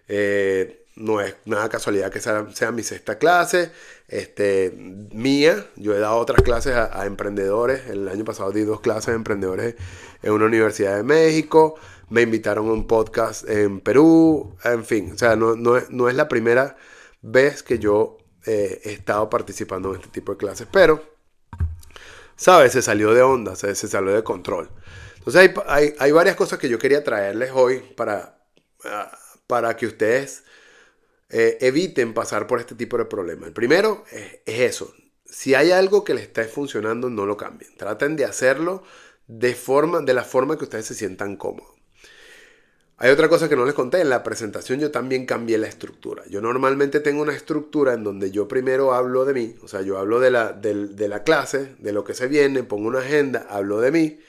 Eh, 0.07 0.85
no 0.95 1.19
es 1.19 1.35
nada 1.45 1.67
casualidad 1.67 2.09
que 2.09 2.21
sea, 2.21 2.71
mi 2.71 2.83
sexta 2.83 3.17
clase, 3.17 3.71
este, 4.07 4.71
mía. 4.75 5.67
Yo 5.75 5.93
he 5.93 5.99
dado 5.99 6.17
otras 6.17 6.41
clases 6.41 6.75
a, 6.75 7.05
emprendedores. 7.05 7.87
El 7.89 8.07
año 8.07 8.23
pasado 8.23 8.51
di 8.51 8.61
dos 8.61 8.79
clases 8.79 9.07
de 9.07 9.15
emprendedores 9.15 9.75
en 10.23 10.31
una 10.31 10.45
universidad 10.45 10.95
de 10.95 11.03
México. 11.03 11.75
Me 12.09 12.21
invitaron 12.21 12.69
a 12.69 12.71
un 12.71 12.87
podcast 12.87 13.47
en 13.49 13.81
Perú. 13.81 14.55
En 14.63 14.85
fin, 14.85 15.11
o 15.13 15.17
sea, 15.17 15.35
no, 15.35 15.55
no, 15.55 15.81
no 15.89 16.09
es 16.09 16.15
la 16.15 16.27
primera 16.27 16.77
vez 17.21 17.61
que 17.63 17.79
yo 17.79 18.17
eh, 18.45 18.81
he 18.85 18.93
estado 18.93 19.29
participando 19.29 19.89
en 19.89 19.95
este 19.95 20.09
tipo 20.09 20.31
de 20.31 20.37
clases. 20.37 20.67
Pero, 20.71 21.03
¿sabes? 22.37 22.71
Se 22.71 22.81
salió 22.81 23.13
de 23.13 23.21
onda, 23.21 23.55
se 23.55 23.75
salió 23.75 24.13
de 24.13 24.23
control. 24.23 24.69
Entonces 25.25 25.51
hay, 25.99 26.11
varias 26.11 26.35
cosas 26.35 26.59
que 26.59 26.69
yo 26.69 26.77
quería 26.77 27.03
traerles 27.03 27.49
hoy 27.51 27.79
para, 27.95 28.37
ah, 28.83 29.17
para 29.47 29.75
que 29.75 29.87
ustedes 29.87 30.43
eh, 31.29 31.57
eviten 31.61 32.13
pasar 32.13 32.45
por 32.45 32.59
este 32.59 32.75
tipo 32.75 32.97
de 32.97 33.05
problemas. 33.05 33.47
El 33.47 33.53
primero 33.53 34.03
es, 34.11 34.39
eso. 34.45 34.93
Si 35.25 35.55
hay 35.55 35.71
algo 35.71 36.03
que 36.03 36.13
les 36.13 36.23
está 36.23 36.43
funcionando, 36.43 37.09
no 37.09 37.25
lo 37.25 37.37
cambien. 37.37 37.75
Traten 37.75 38.15
de 38.15 38.25
hacerlo 38.25 38.83
de, 39.27 39.55
forma, 39.55 40.01
de 40.01 40.13
la 40.13 40.23
forma 40.23 40.57
que 40.57 40.65
ustedes 40.65 40.85
se 40.85 40.93
sientan 40.93 41.37
cómodos. 41.37 41.73
Hay 42.97 43.09
otra 43.09 43.27
cosa 43.27 43.49
que 43.49 43.57
no 43.57 43.65
les 43.65 43.73
conté, 43.73 43.99
en 43.99 44.09
la 44.09 44.23
presentación 44.23 44.79
yo 44.79 44.89
también 44.89 45.25
cambié 45.25 45.57
la 45.57 45.67
estructura. 45.67 46.23
Yo 46.29 46.39
normalmente 46.39 47.01
tengo 47.01 47.23
una 47.23 47.33
estructura 47.33 47.93
en 47.93 48.03
donde 48.05 48.31
yo 48.31 48.47
primero 48.47 48.93
hablo 48.93 49.25
de 49.25 49.33
mí, 49.33 49.55
o 49.63 49.67
sea, 49.67 49.81
yo 49.81 49.97
hablo 49.97 50.21
de 50.21 50.31
la, 50.31 50.53
de, 50.53 51.07
la 51.09 51.23
clase, 51.23 51.75
de 51.79 51.91
lo 51.91 52.05
que 52.05 52.13
se 52.13 52.27
viene, 52.27 52.63
pongo 52.63 52.87
una 52.87 52.99
agenda, 52.99 53.47
hablo 53.49 53.81
de 53.81 53.91
mí, 53.91 54.19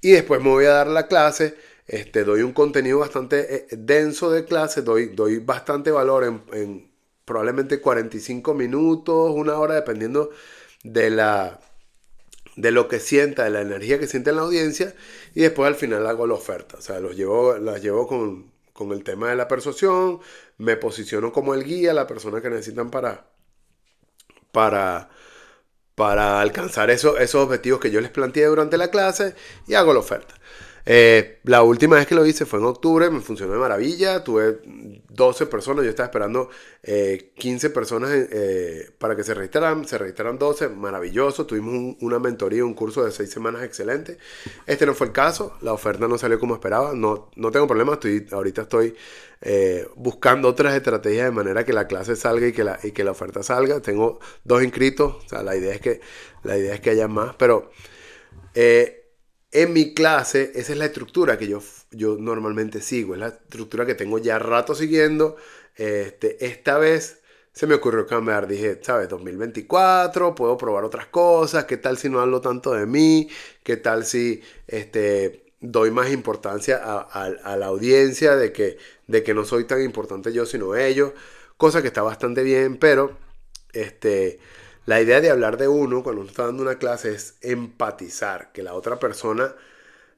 y 0.00 0.12
después 0.12 0.40
me 0.42 0.48
voy 0.50 0.64
a 0.66 0.70
dar 0.70 0.86
la 0.88 1.06
clase, 1.06 1.56
este, 1.86 2.24
doy 2.24 2.42
un 2.42 2.52
contenido 2.52 2.98
bastante 3.00 3.54
eh, 3.54 3.66
denso 3.72 4.30
de 4.30 4.44
clase, 4.44 4.82
doy, 4.82 5.08
doy 5.08 5.38
bastante 5.38 5.90
valor 5.90 6.24
en, 6.24 6.42
en 6.52 6.90
probablemente 7.24 7.80
45 7.80 8.54
minutos, 8.54 9.32
una 9.34 9.56
hora, 9.58 9.74
dependiendo 9.74 10.30
de 10.82 11.10
la, 11.10 11.60
de 12.56 12.70
lo 12.70 12.88
que 12.88 13.00
sienta, 13.00 13.44
de 13.44 13.50
la 13.50 13.60
energía 13.60 13.98
que 13.98 14.06
siente 14.06 14.30
en 14.30 14.36
la 14.36 14.42
audiencia, 14.42 14.94
y 15.34 15.42
después 15.42 15.68
al 15.68 15.76
final 15.76 16.06
hago 16.06 16.26
la 16.26 16.34
oferta. 16.34 16.78
O 16.78 16.80
sea, 16.80 17.00
los 17.00 17.16
llevo, 17.16 17.56
las 17.58 17.82
llevo 17.82 18.06
con, 18.06 18.50
el 18.92 19.04
tema 19.04 19.28
de 19.28 19.36
la 19.36 19.46
persuasión, 19.46 20.20
me 20.56 20.76
posiciono 20.76 21.32
como 21.32 21.54
el 21.54 21.64
guía, 21.64 21.92
la 21.92 22.06
persona 22.06 22.40
que 22.40 22.48
necesitan 22.48 22.90
para, 22.90 23.26
para, 24.52 25.10
para 26.00 26.40
alcanzar 26.40 26.88
esos 26.88 27.34
objetivos 27.34 27.78
que 27.78 27.90
yo 27.90 28.00
les 28.00 28.10
planteé 28.10 28.46
durante 28.46 28.78
la 28.78 28.88
clase 28.88 29.34
y 29.66 29.74
hago 29.74 29.92
la 29.92 29.98
oferta. 30.00 30.34
Eh, 30.92 31.38
la 31.44 31.62
última 31.62 31.94
vez 31.94 32.08
que 32.08 32.16
lo 32.16 32.26
hice 32.26 32.44
fue 32.46 32.58
en 32.58 32.64
octubre, 32.64 33.08
me 33.10 33.20
funcionó 33.20 33.52
de 33.52 33.60
maravilla, 33.60 34.24
tuve 34.24 34.58
12 34.64 35.46
personas, 35.46 35.84
yo 35.84 35.90
estaba 35.90 36.06
esperando 36.08 36.50
15 36.82 37.66
eh, 37.68 37.70
personas 37.70 38.10
eh, 38.12 38.90
para 38.98 39.14
que 39.14 39.22
se 39.22 39.32
registraran, 39.32 39.86
se 39.86 39.98
registraron 39.98 40.36
12, 40.36 40.68
maravilloso, 40.70 41.46
tuvimos 41.46 41.94
una 42.00 42.18
mentoría, 42.18 42.64
un 42.64 42.74
curso 42.74 43.04
de 43.04 43.12
6 43.12 43.30
semanas 43.30 43.62
excelente. 43.62 44.18
Este 44.66 44.84
no 44.84 44.94
fue 44.94 45.06
el 45.06 45.12
caso, 45.12 45.56
la 45.60 45.72
oferta 45.72 46.08
no 46.08 46.18
salió 46.18 46.40
como 46.40 46.54
esperaba, 46.54 46.92
no, 46.92 47.30
no 47.36 47.52
tengo 47.52 47.68
problema, 47.68 47.92
estoy, 47.92 48.26
ahorita 48.28 48.62
estoy 48.62 48.96
buscando 49.94 50.48
otras 50.48 50.74
estrategias 50.74 51.26
de 51.26 51.30
manera 51.30 51.64
que 51.64 51.72
la 51.72 51.86
clase 51.86 52.16
salga 52.16 52.48
y 52.48 52.52
que 52.52 52.64
la, 52.64 52.80
y 52.82 52.90
que 52.90 53.04
la 53.04 53.12
oferta 53.12 53.44
salga. 53.44 53.78
Tengo 53.80 54.18
dos 54.42 54.60
inscritos, 54.64 55.24
o 55.24 55.28
sea, 55.28 55.44
la 55.44 55.54
idea 55.54 55.72
es 55.72 55.80
que, 55.80 56.00
la 56.42 56.58
idea 56.58 56.74
es 56.74 56.80
que 56.80 56.90
haya 56.90 57.06
más, 57.06 57.36
pero 57.36 57.70
en 59.52 59.72
mi 59.72 59.94
clase, 59.94 60.52
esa 60.54 60.72
es 60.72 60.78
la 60.78 60.86
estructura 60.86 61.36
que 61.38 61.48
yo, 61.48 61.60
yo 61.90 62.16
normalmente 62.18 62.80
sigo, 62.80 63.14
es 63.14 63.20
la 63.20 63.28
estructura 63.28 63.84
que 63.84 63.94
tengo 63.94 64.18
ya 64.18 64.38
rato 64.38 64.74
siguiendo. 64.74 65.36
Este, 65.76 66.44
esta 66.46 66.78
vez 66.78 67.20
se 67.52 67.66
me 67.66 67.74
ocurrió 67.74 68.06
cambiar, 68.06 68.46
dije, 68.46 68.78
¿sabes? 68.82 69.08
2024, 69.08 70.34
puedo 70.34 70.56
probar 70.56 70.84
otras 70.84 71.06
cosas, 71.06 71.64
¿qué 71.64 71.76
tal 71.76 71.98
si 71.98 72.08
no 72.08 72.20
hablo 72.20 72.40
tanto 72.40 72.72
de 72.72 72.86
mí? 72.86 73.28
¿Qué 73.64 73.76
tal 73.76 74.04
si 74.04 74.40
este, 74.68 75.52
doy 75.60 75.90
más 75.90 76.10
importancia 76.10 76.80
a, 76.82 77.56
la 77.56 77.66
audiencia 77.66 78.36
de 78.36 78.52
que, 78.52 78.78
de 79.08 79.22
que 79.24 79.34
no 79.34 79.44
soy 79.44 79.64
tan 79.64 79.82
importante 79.82 80.32
yo 80.32 80.46
sino 80.46 80.76
ellos? 80.76 81.12
Cosa 81.56 81.82
que 81.82 81.88
está 81.88 82.02
bastante 82.02 82.42
bien, 82.44 82.78
pero 82.78 83.18
este, 83.72 84.38
la 84.86 85.00
idea 85.00 85.20
de 85.20 85.30
hablar 85.30 85.56
de 85.56 85.68
uno 85.68 86.02
cuando 86.02 86.22
uno 86.22 86.30
está 86.30 86.46
dando 86.46 86.62
una 86.62 86.76
clase 86.76 87.12
es 87.12 87.34
empatizar, 87.42 88.50
que 88.52 88.62
la 88.62 88.74
otra 88.74 88.98
persona, 88.98 89.54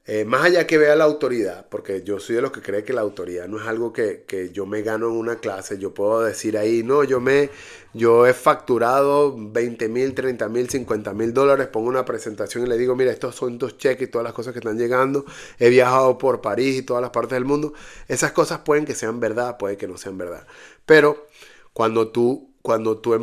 eh, 0.05 0.25
más 0.25 0.45
allá 0.45 0.65
que 0.67 0.77
vea 0.77 0.95
la 0.95 1.03
autoridad, 1.03 1.67
porque 1.69 2.03
yo 2.03 2.19
soy 2.19 2.35
de 2.35 2.41
los 2.41 2.51
que 2.51 2.61
cree 2.61 2.83
que 2.83 2.93
la 2.93 3.01
autoridad 3.01 3.47
no 3.47 3.59
es 3.59 3.67
algo 3.67 3.93
que, 3.93 4.25
yo 4.53 4.65
me 4.65 4.81
gano 4.81 5.07
en 5.07 5.13
una 5.13 5.37
clase, 5.37 5.77
yo 5.79 5.93
puedo 5.93 6.21
decir 6.21 6.57
ahí, 6.57 6.81
no, 6.81 7.03
yo 7.03 7.19
me, 7.19 7.49
yo 7.93 8.25
he 8.25 8.33
facturado 8.33 9.35
20 9.37 9.89
mil, 9.89 10.13
30 10.13 10.47
mil, 10.49 10.69
50 10.69 11.13
mil 11.13 11.33
dólares, 11.33 11.67
pongo 11.67 11.89
una 11.89 12.05
presentación 12.05 12.65
y 12.65 12.69
le 12.69 12.77
digo, 12.77 12.95
mira, 12.95 13.11
estos 13.11 13.35
son 13.35 13.57
dos 13.57 13.77
cheques 13.77 14.07
y 14.07 14.11
todas 14.11 14.23
las 14.23 14.33
cosas 14.33 14.53
que 14.53 14.59
están 14.59 14.77
llegando, 14.77 15.25
he 15.59 15.69
viajado 15.69 16.17
por 16.17 16.41
París 16.41 16.77
y 16.77 16.81
todas 16.83 17.01
las 17.01 17.11
partes 17.11 17.33
del 17.33 17.45
mundo, 17.45 17.73
esas 18.07 18.31
cosas 18.31 18.59
pueden 18.59 18.85
que 18.85 18.95
sean 18.95 19.19
verdad, 19.19 19.57
puede 19.57 19.77
que 19.77 19.87
no 19.87 19.97
sean 19.97 20.17
verdad, 20.17 20.47
pero 20.85 21.27
cuando 21.73 22.09
tú, 22.09 22.53
cuando 22.61 22.97
tú 22.99 23.13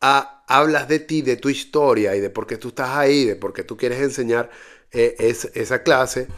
hablas 0.00 0.88
de 0.88 1.00
ti, 1.00 1.22
de 1.22 1.36
tu 1.36 1.48
historia 1.48 2.16
y 2.16 2.20
de 2.20 2.30
por 2.30 2.46
qué 2.46 2.56
tú 2.56 2.68
estás 2.68 2.90
ahí, 2.90 3.24
de 3.24 3.36
por 3.36 3.52
qué 3.52 3.64
tú 3.64 3.76
quieres 3.76 4.00
enseñar 4.00 4.50
eh, 4.92 5.14
esa 5.54 5.82
clase, 5.82 6.28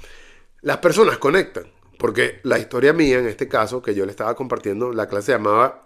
las 0.62 0.78
personas 0.78 1.19
conectan. 1.19 1.64
Porque 1.99 2.40
la 2.42 2.59
historia 2.59 2.92
mía, 2.92 3.19
en 3.19 3.28
este 3.28 3.49
caso, 3.49 3.81
que 3.81 3.95
yo 3.95 4.04
le 4.04 4.11
estaba 4.11 4.35
compartiendo, 4.35 4.92
la 4.92 5.09
clase 5.09 5.26
se 5.26 5.33
llamaba 5.33 5.85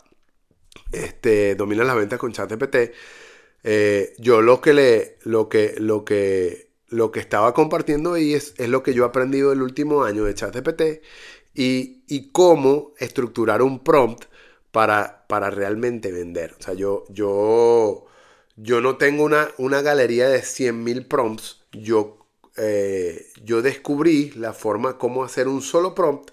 este, 0.92 1.54
Domina 1.56 1.85
las 1.85 1.97
ventas 1.97 2.18
con 2.18 2.33
ChatGPT. 2.33 2.76
Eh, 3.64 4.14
yo 4.18 4.42
lo 4.42 4.61
que 4.61 4.73
le, 4.73 5.18
lo 5.25 5.49
que, 5.49 5.75
lo 5.78 6.04
que, 6.04 6.71
lo 6.88 7.11
que 7.11 7.21
estaba 7.21 7.52
compartiendo 7.52 8.14
ahí 8.14 8.35
es, 8.35 8.54
es 8.59 8.68
lo 8.68 8.83
que 8.83 8.95
yo 8.95 9.04
he 9.04 9.06
aprendido 9.06 9.52
el 9.52 9.62
último 9.62 10.04
año 10.04 10.25
de 10.25 10.35
ChatGPT 10.35 10.83
y, 11.54 12.04
y 12.06 12.30
cómo 12.33 12.95
estructurar 12.99 13.62
un 13.62 13.83
prompt 13.83 14.25
para, 14.76 15.25
para 15.26 15.49
realmente 15.49 16.12
vender. 16.12 16.54
O 16.61 16.62
sea, 16.62 16.75
yo, 16.75 17.04
yo, 17.09 18.04
yo 18.56 18.83
no 18.83 18.99
tengo 18.99 19.25
una, 19.25 19.49
una 19.56 19.80
galería 19.80 20.28
de 20.28 20.40
100.000 20.40 21.09
prompts. 21.09 21.62
Yo, 21.73 22.18
eh, 22.59 23.26
yo 23.42 23.62
descubrí 23.62 24.33
la 24.33 24.52
forma 24.52 24.99
cómo 24.99 25.25
hacer 25.25 25.49
un 25.49 25.62
solo 25.62 25.95
prompt 25.95 26.30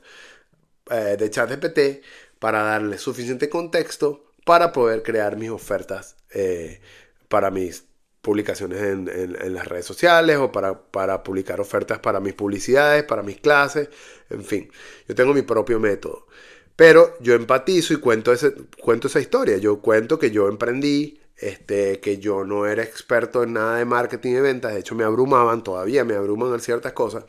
eh, 0.91 1.15
de 1.17 1.29
ChatGPT 1.29 2.03
para 2.39 2.63
darle 2.63 2.97
suficiente 2.97 3.47
contexto 3.47 4.25
para 4.45 4.73
poder 4.73 5.03
crear 5.03 5.37
mis 5.37 5.49
ofertas 5.49 6.17
eh, 6.33 6.81
para 7.29 7.49
mis 7.49 7.85
publicaciones 8.21 8.81
en, 8.81 9.07
en, 9.07 9.53
las 9.53 9.67
redes 9.69 9.85
sociales 9.85 10.35
o 10.35 10.51
para, 10.51 10.81
para, 10.91 11.23
publicar 11.23 11.61
ofertas 11.61 11.99
para 11.99 12.19
mis 12.19 12.33
publicidades, 12.33 13.03
para 13.03 13.23
mis 13.23 13.39
clases, 13.39 13.87
en 14.29 14.43
fin, 14.43 14.71
yo 15.07 15.15
tengo 15.15 15.33
mi 15.33 15.43
propio 15.43 15.79
método. 15.79 16.27
Pero 16.75 17.15
yo 17.19 17.35
empatizo 17.35 17.93
y 17.93 17.97
cuento, 17.97 18.33
ese, 18.33 18.53
cuento 18.81 19.07
esa 19.07 19.19
historia. 19.19 19.57
Yo 19.57 19.79
cuento 19.81 20.17
que 20.19 20.31
yo 20.31 20.47
emprendí, 20.47 21.19
este, 21.37 21.99
que 21.99 22.17
yo 22.17 22.43
no 22.45 22.65
era 22.65 22.83
experto 22.83 23.43
en 23.43 23.53
nada 23.53 23.77
de 23.77 23.85
marketing 23.85 24.31
y 24.31 24.39
ventas. 24.41 24.73
De 24.73 24.79
hecho, 24.79 24.95
me 24.95 25.03
abrumaban, 25.03 25.63
todavía 25.63 26.03
me 26.03 26.15
abruman 26.15 26.59
ciertas 26.59 26.93
cosas. 26.93 27.25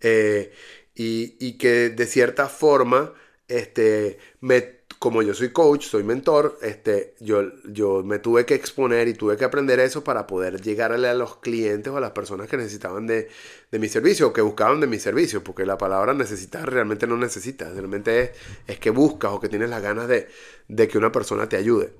Eh, 0.00 0.52
y, 0.94 1.36
y, 1.40 1.58
que 1.58 1.90
de 1.90 2.06
cierta 2.06 2.48
forma 2.48 3.14
este, 3.48 4.18
me 4.40 4.83
como 5.04 5.20
yo 5.20 5.34
soy 5.34 5.50
coach, 5.50 5.84
soy 5.84 6.02
mentor, 6.02 6.58
este, 6.62 7.14
yo, 7.20 7.42
yo 7.64 8.02
me 8.02 8.18
tuve 8.20 8.46
que 8.46 8.54
exponer 8.54 9.06
y 9.06 9.12
tuve 9.12 9.36
que 9.36 9.44
aprender 9.44 9.78
eso 9.78 10.02
para 10.02 10.26
poder 10.26 10.62
llegarle 10.62 11.06
a 11.10 11.12
los 11.12 11.36
clientes 11.36 11.92
o 11.92 11.98
a 11.98 12.00
las 12.00 12.12
personas 12.12 12.48
que 12.48 12.56
necesitaban 12.56 13.06
de, 13.06 13.28
mi 13.72 13.90
servicio 13.90 14.28
o 14.28 14.32
que 14.32 14.40
buscaban 14.40 14.80
de 14.80 14.86
mi 14.86 14.98
servicio, 14.98 15.44
porque 15.44 15.66
la 15.66 15.76
palabra 15.76 16.14
necesitar 16.14 16.72
realmente 16.72 17.06
no 17.06 17.18
necesitas, 17.18 17.74
realmente 17.74 18.32
es, 18.66 18.78
que 18.78 18.88
buscas 18.88 19.32
o 19.32 19.40
que 19.40 19.50
tienes 19.50 19.68
las 19.68 19.82
ganas 19.82 20.08
de, 20.08 20.88
que 20.88 20.96
una 20.96 21.12
persona 21.12 21.50
te 21.50 21.58
ayude. 21.58 21.92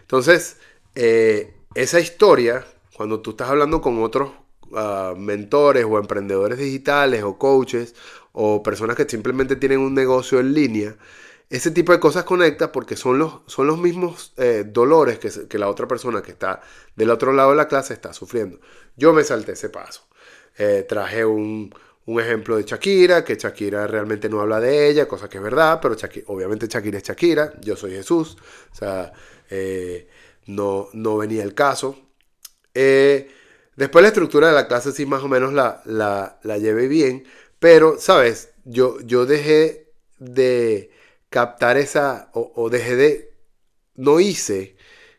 Entonces, 0.00 0.56
eh, 0.94 1.52
esa 1.74 2.00
historia, 2.00 2.64
cuando 2.96 3.20
tú 3.20 3.32
estás 3.32 3.50
hablando 3.50 3.82
con 3.82 4.02
otros 4.02 4.30
ah, 4.74 5.12
mentores 5.14 5.84
o 5.84 5.98
emprendedores 5.98 6.58
digitales 6.58 7.22
o 7.22 7.36
coaches 7.36 7.94
o 8.32 8.62
personas 8.62 8.96
que 8.96 9.06
simplemente 9.06 9.56
tienen 9.56 9.80
un 9.80 9.92
negocio 9.92 10.40
en 10.40 10.54
línea, 10.54 10.96
ese 11.48 11.70
tipo 11.70 11.92
de 11.92 12.00
cosas 12.00 12.24
conecta 12.24 12.72
porque 12.72 12.96
son 12.96 13.18
los, 13.18 13.40
son 13.46 13.66
los 13.66 13.78
mismos 13.78 14.32
eh, 14.36 14.64
dolores 14.66 15.18
que, 15.18 15.58
la 15.58 15.68
otra 15.68 15.86
persona 15.86 16.22
que 16.22 16.32
está 16.32 16.60
del 16.96 17.10
otro 17.10 17.32
lado 17.32 17.50
de 17.50 17.56
la 17.56 17.68
clase 17.68 17.94
está 17.94 18.12
sufriendo. 18.12 18.58
Yo 18.96 19.12
me 19.12 19.22
salté 19.22 19.52
ese 19.52 19.68
paso. 19.68 20.08
Eh, 20.58 20.84
traje 20.88 21.24
un, 21.24 21.72
ejemplo 22.06 22.56
de 22.56 22.64
Shakira, 22.64 23.24
que 23.24 23.36
Shakira 23.36 23.86
realmente 23.86 24.28
no 24.28 24.40
habla 24.40 24.60
de 24.60 24.88
ella, 24.88 25.06
cosa 25.06 25.28
que 25.28 25.38
es 25.38 25.42
verdad, 25.42 25.80
pero 25.80 25.96
obviamente 26.26 26.66
Shakira 26.68 26.98
es 26.98 27.04
Shakira, 27.04 27.52
yo 27.60 27.76
soy 27.76 27.92
Jesús, 27.92 28.36
o 28.72 28.74
sea, 28.74 29.12
eh, 29.50 30.08
no, 30.46 30.88
no 30.92 31.16
venía 31.16 31.42
el 31.42 31.54
caso. 31.54 31.98
después 32.74 34.02
la 34.02 34.08
estructura 34.08 34.48
de 34.48 34.54
la 34.54 34.68
clase 34.68 34.92
sí 34.92 35.04
más 35.04 35.22
o 35.22 35.28
menos 35.28 35.52
la, 35.52 35.82
la, 35.84 36.38
la 36.42 36.58
llevé 36.58 36.88
bien, 36.88 37.24
pero, 37.58 37.98
¿sabes? 37.98 38.50
Yo, 38.64 39.00
yo 39.00 39.26
dejé 39.26 39.92
de 40.18 40.90
captar 41.36 41.76
esa, 41.76 42.30
o, 42.32 42.70
dejé 42.70 42.96
de, 42.96 43.34
no 43.94 44.20
hice 44.20 44.74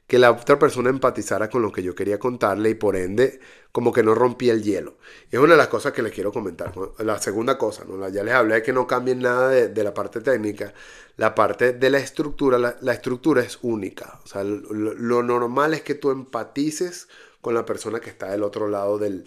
que 0.08 0.18
la 0.18 0.32
otra 0.32 0.58
persona 0.58 0.90
empatizara 0.90 1.48
con 1.48 1.62
lo 1.62 1.72
que 1.72 1.84
yo 1.84 1.94
quería 1.94 2.18
contarle 2.18 2.72
y 2.72 2.74
por 2.74 2.96
ende 2.96 3.40
como 3.72 3.94
que 3.94 4.02
no 4.02 4.16
rompía 4.16 4.54
el 4.54 4.64
hielo. 4.64 4.98
Es 5.30 5.40
una 5.40 5.52
de 5.52 5.58
las 5.58 5.68
cosas 5.68 5.94
que 5.94 6.02
les 6.02 6.12
quiero 6.12 6.32
comentar. 6.32 6.74
La 6.98 7.22
segunda 7.22 7.60
cosa, 7.60 7.86
¿no? 7.88 8.10
ya 8.10 8.24
les 8.24 8.34
hablé 8.34 8.56
de 8.56 8.64
que 8.64 8.74
no 8.74 8.88
cambien 8.88 9.20
nada 9.20 9.50
de, 9.50 9.84
la 9.84 9.94
parte 9.94 10.22
técnica. 10.22 10.74
La 11.18 11.36
parte 11.36 11.74
de 11.74 11.90
la 11.92 12.00
estructura, 12.00 12.58
la, 12.58 12.94
estructura 12.94 13.44
es 13.44 13.60
única. 13.62 14.20
O 14.24 14.28
sea, 14.28 14.44
lo, 14.44 15.22
normal 15.22 15.76
es 15.76 15.84
que 15.84 15.94
tú 15.94 16.10
empatices 16.10 17.10
con 17.42 17.54
la 17.54 17.64
persona 17.64 18.00
que 18.00 18.10
está 18.10 18.32
del 18.32 18.42
otro 18.42 18.68
lado 18.68 18.98
de 18.98 19.24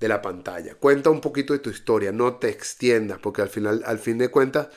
la 0.00 0.20
pantalla. 0.20 0.74
Cuenta 0.74 1.08
un 1.08 1.22
poquito 1.22 1.54
de 1.54 1.60
tu 1.60 1.70
historia, 1.70 2.12
no 2.12 2.36
te 2.36 2.50
extiendas, 2.50 3.18
porque 3.18 3.40
al 3.40 3.48
final, 3.48 3.82
al 3.86 3.98
fin 3.98 4.18
de 4.18 4.28
cuentas, 4.28 4.68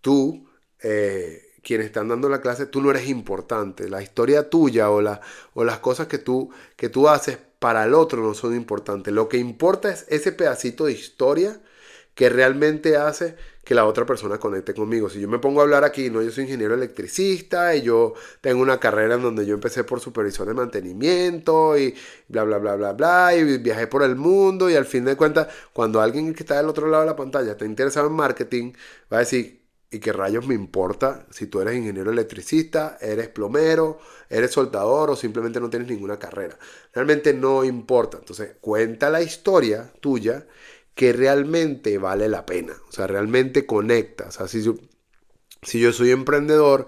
tú 0.00 0.48
eh, 0.82 1.52
quienes 1.62 1.86
están 1.86 2.08
dando 2.08 2.28
la 2.28 2.40
clase, 2.40 2.66
tú 2.66 2.82
no 2.82 2.90
eres 2.90 3.08
importante. 3.08 3.88
La 3.88 4.02
historia 4.02 4.50
tuya 4.50 4.90
o, 4.90 5.00
la, 5.00 5.20
las 5.54 5.78
cosas 5.78 6.08
que 6.08 6.18
tú, 6.18 6.50
que 6.76 6.88
tú 6.88 7.08
haces 7.08 7.38
para 7.58 7.84
el 7.84 7.94
otro 7.94 8.22
no 8.22 8.34
son 8.34 8.54
importantes. 8.56 9.14
Lo 9.14 9.28
que 9.28 9.38
importa 9.38 9.90
es 9.90 10.04
ese 10.08 10.32
pedacito 10.32 10.86
de 10.86 10.92
historia 10.92 11.60
que 12.14 12.28
realmente 12.28 12.96
hace 12.96 13.36
que 13.64 13.74
la 13.74 13.86
otra 13.86 14.04
persona 14.04 14.38
conecte 14.38 14.74
conmigo. 14.74 15.08
Si 15.08 15.20
yo 15.20 15.28
me 15.28 15.38
pongo 15.38 15.60
a 15.60 15.62
hablar 15.62 15.84
aquí, 15.84 16.10
no, 16.10 16.20
yo 16.20 16.30
soy 16.32 16.44
ingeniero 16.44 16.74
electricista 16.74 17.74
y 17.76 17.82
yo 17.82 18.14
tengo 18.40 18.60
una 18.60 18.80
carrera 18.80 19.14
en 19.14 19.22
donde 19.22 19.46
yo 19.46 19.54
empecé 19.54 19.84
por 19.84 20.00
supervisor 20.00 20.48
de 20.48 20.54
mantenimiento 20.54 21.78
y 21.78 21.94
bla, 22.28 22.42
bla, 22.42 22.58
bla, 22.58 22.74
bla, 22.74 22.92
bla, 22.92 23.36
y 23.36 23.58
viajé 23.58 23.86
por 23.86 24.02
el 24.02 24.16
mundo 24.16 24.68
y 24.68 24.74
al 24.74 24.84
fin 24.84 25.04
de 25.04 25.16
cuentas, 25.16 25.46
cuando 25.72 26.00
alguien 26.00 26.34
que 26.34 26.42
está 26.42 26.56
del 26.56 26.68
otro 26.68 26.88
lado 26.88 27.04
de 27.04 27.10
la 27.10 27.16
pantalla 27.16 27.52
está 27.52 27.64
interesado 27.64 28.08
en 28.08 28.14
marketing, 28.14 28.72
va 29.12 29.18
a 29.18 29.20
decir, 29.20 29.61
¿y 29.92 30.00
qué 30.00 30.12
rayos 30.12 30.46
me 30.46 30.54
importa 30.54 31.26
si 31.30 31.46
tú 31.46 31.60
eres 31.60 31.76
ingeniero 31.76 32.10
electricista, 32.10 32.96
eres 33.00 33.28
plomero, 33.28 33.98
eres 34.30 34.50
soldador 34.50 35.10
o 35.10 35.16
simplemente 35.16 35.60
no 35.60 35.68
tienes 35.68 35.88
ninguna 35.88 36.18
carrera? 36.18 36.58
Realmente 36.94 37.34
no 37.34 37.62
importa. 37.62 38.16
Entonces, 38.18 38.56
cuenta 38.60 39.10
la 39.10 39.22
historia 39.22 39.92
tuya 40.00 40.46
que 40.94 41.12
realmente 41.12 41.98
vale 41.98 42.28
la 42.28 42.46
pena, 42.46 42.74
o 42.88 42.92
sea, 42.92 43.06
realmente 43.06 43.66
conecta. 43.66 44.28
O 44.28 44.32
sea, 44.32 44.48
si 44.48 44.62
yo, 44.62 44.74
si 45.62 45.78
yo 45.80 45.92
soy 45.92 46.10
emprendedor 46.10 46.86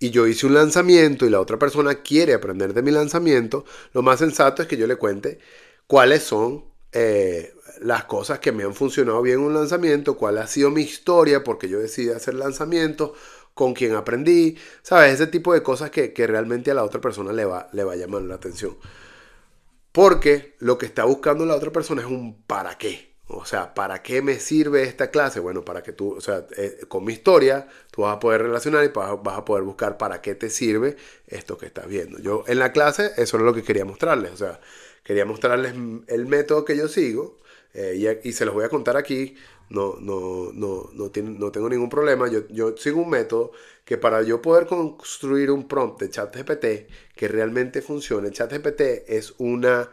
y 0.00 0.10
yo 0.10 0.26
hice 0.26 0.46
un 0.46 0.54
lanzamiento 0.54 1.26
y 1.26 1.30
la 1.30 1.40
otra 1.40 1.58
persona 1.58 1.96
quiere 1.96 2.34
aprender 2.34 2.74
de 2.74 2.82
mi 2.82 2.90
lanzamiento, 2.90 3.64
lo 3.92 4.02
más 4.02 4.18
sensato 4.20 4.62
es 4.62 4.68
que 4.68 4.76
yo 4.78 4.86
le 4.86 4.96
cuente 4.96 5.38
cuáles 5.86 6.22
son 6.22 6.64
eh, 6.92 7.54
las 7.80 8.04
cosas 8.04 8.38
que 8.38 8.52
me 8.52 8.64
han 8.64 8.74
funcionado 8.74 9.22
bien 9.22 9.38
en 9.38 9.44
un 9.44 9.54
lanzamiento, 9.54 10.16
cuál 10.16 10.38
ha 10.38 10.46
sido 10.46 10.70
mi 10.70 10.82
historia, 10.82 11.44
porque 11.44 11.68
yo 11.68 11.78
decidí 11.78 12.10
hacer 12.10 12.34
lanzamientos, 12.34 13.12
con 13.56 13.72
quién 13.72 13.94
aprendí, 13.94 14.58
¿sabes? 14.82 15.14
Ese 15.14 15.26
tipo 15.28 15.54
de 15.54 15.62
cosas 15.62 15.90
que, 15.90 16.12
realmente 16.26 16.70
a 16.70 16.74
la 16.74 16.84
otra 16.84 17.00
persona 17.00 17.32
le 17.32 17.46
va, 17.46 17.70
le 17.72 17.84
va 17.84 17.94
a 17.94 17.96
llamar 17.96 18.20
la 18.20 18.34
atención. 18.34 18.76
Porque 19.92 20.56
lo 20.58 20.76
que 20.76 20.84
está 20.84 21.04
buscando 21.04 21.46
la 21.46 21.56
otra 21.56 21.72
persona 21.72 22.02
es 22.02 22.06
un 22.06 22.42
para 22.42 22.76
qué. 22.76 23.16
O 23.28 23.46
sea, 23.46 23.72
¿para 23.72 24.02
qué 24.02 24.20
me 24.20 24.38
sirve 24.40 24.82
esta 24.82 25.10
clase? 25.10 25.40
Bueno, 25.40 25.64
para 25.64 25.82
que 25.82 25.92
tú, 25.92 26.16
o 26.16 26.20
sea, 26.20 26.46
eh, 26.58 26.80
con 26.86 27.02
mi 27.06 27.14
historia, 27.14 27.66
tú 27.90 28.02
vas 28.02 28.16
a 28.16 28.20
poder 28.20 28.42
relacionar 28.42 28.84
y 28.84 28.88
vas, 28.88 29.38
a 29.38 29.44
poder 29.46 29.64
buscar 29.64 29.96
para 29.96 30.20
qué 30.20 30.34
te 30.34 30.50
sirve 30.50 30.96
esto 31.26 31.56
que 31.56 31.64
estás 31.64 31.86
viendo. 31.88 32.18
Yo 32.18 32.44
en 32.46 32.58
la 32.58 32.72
clase, 32.72 33.12
eso 33.16 33.38
es 33.38 33.42
lo 33.42 33.54
que 33.54 33.62
quería 33.62 33.86
mostrarles. 33.86 34.32
O 34.32 34.36
sea, 34.36 34.60
quería 35.02 35.24
mostrarles 35.24 35.72
el 36.08 36.26
método 36.26 36.66
que 36.66 36.76
yo 36.76 36.88
sigo 36.88 37.38
eh, 37.76 38.20
y, 38.24 38.32
se 38.32 38.46
los 38.46 38.54
voy 38.54 38.64
a 38.64 38.68
contar 38.68 38.96
aquí. 38.96 39.36
No, 39.68 39.96
no, 40.00 40.50
no, 40.54 40.90
no, 40.94 41.10
no 41.12 41.52
tengo 41.52 41.68
ningún 41.68 41.90
problema. 41.90 42.28
Yo, 42.28 42.48
yo 42.48 42.76
sigo 42.76 43.02
un 43.02 43.10
método 43.10 43.52
que 43.84 43.98
para 43.98 44.22
yo 44.22 44.40
poder 44.40 44.66
construir 44.66 45.50
un 45.50 45.68
prompt 45.68 46.00
de 46.00 46.10
ChatGPT 46.10 46.64
que 47.14 47.28
realmente 47.28 47.82
funcione, 47.82 48.30
ChatGPT 48.30 48.80
es 49.08 49.34
una 49.38 49.90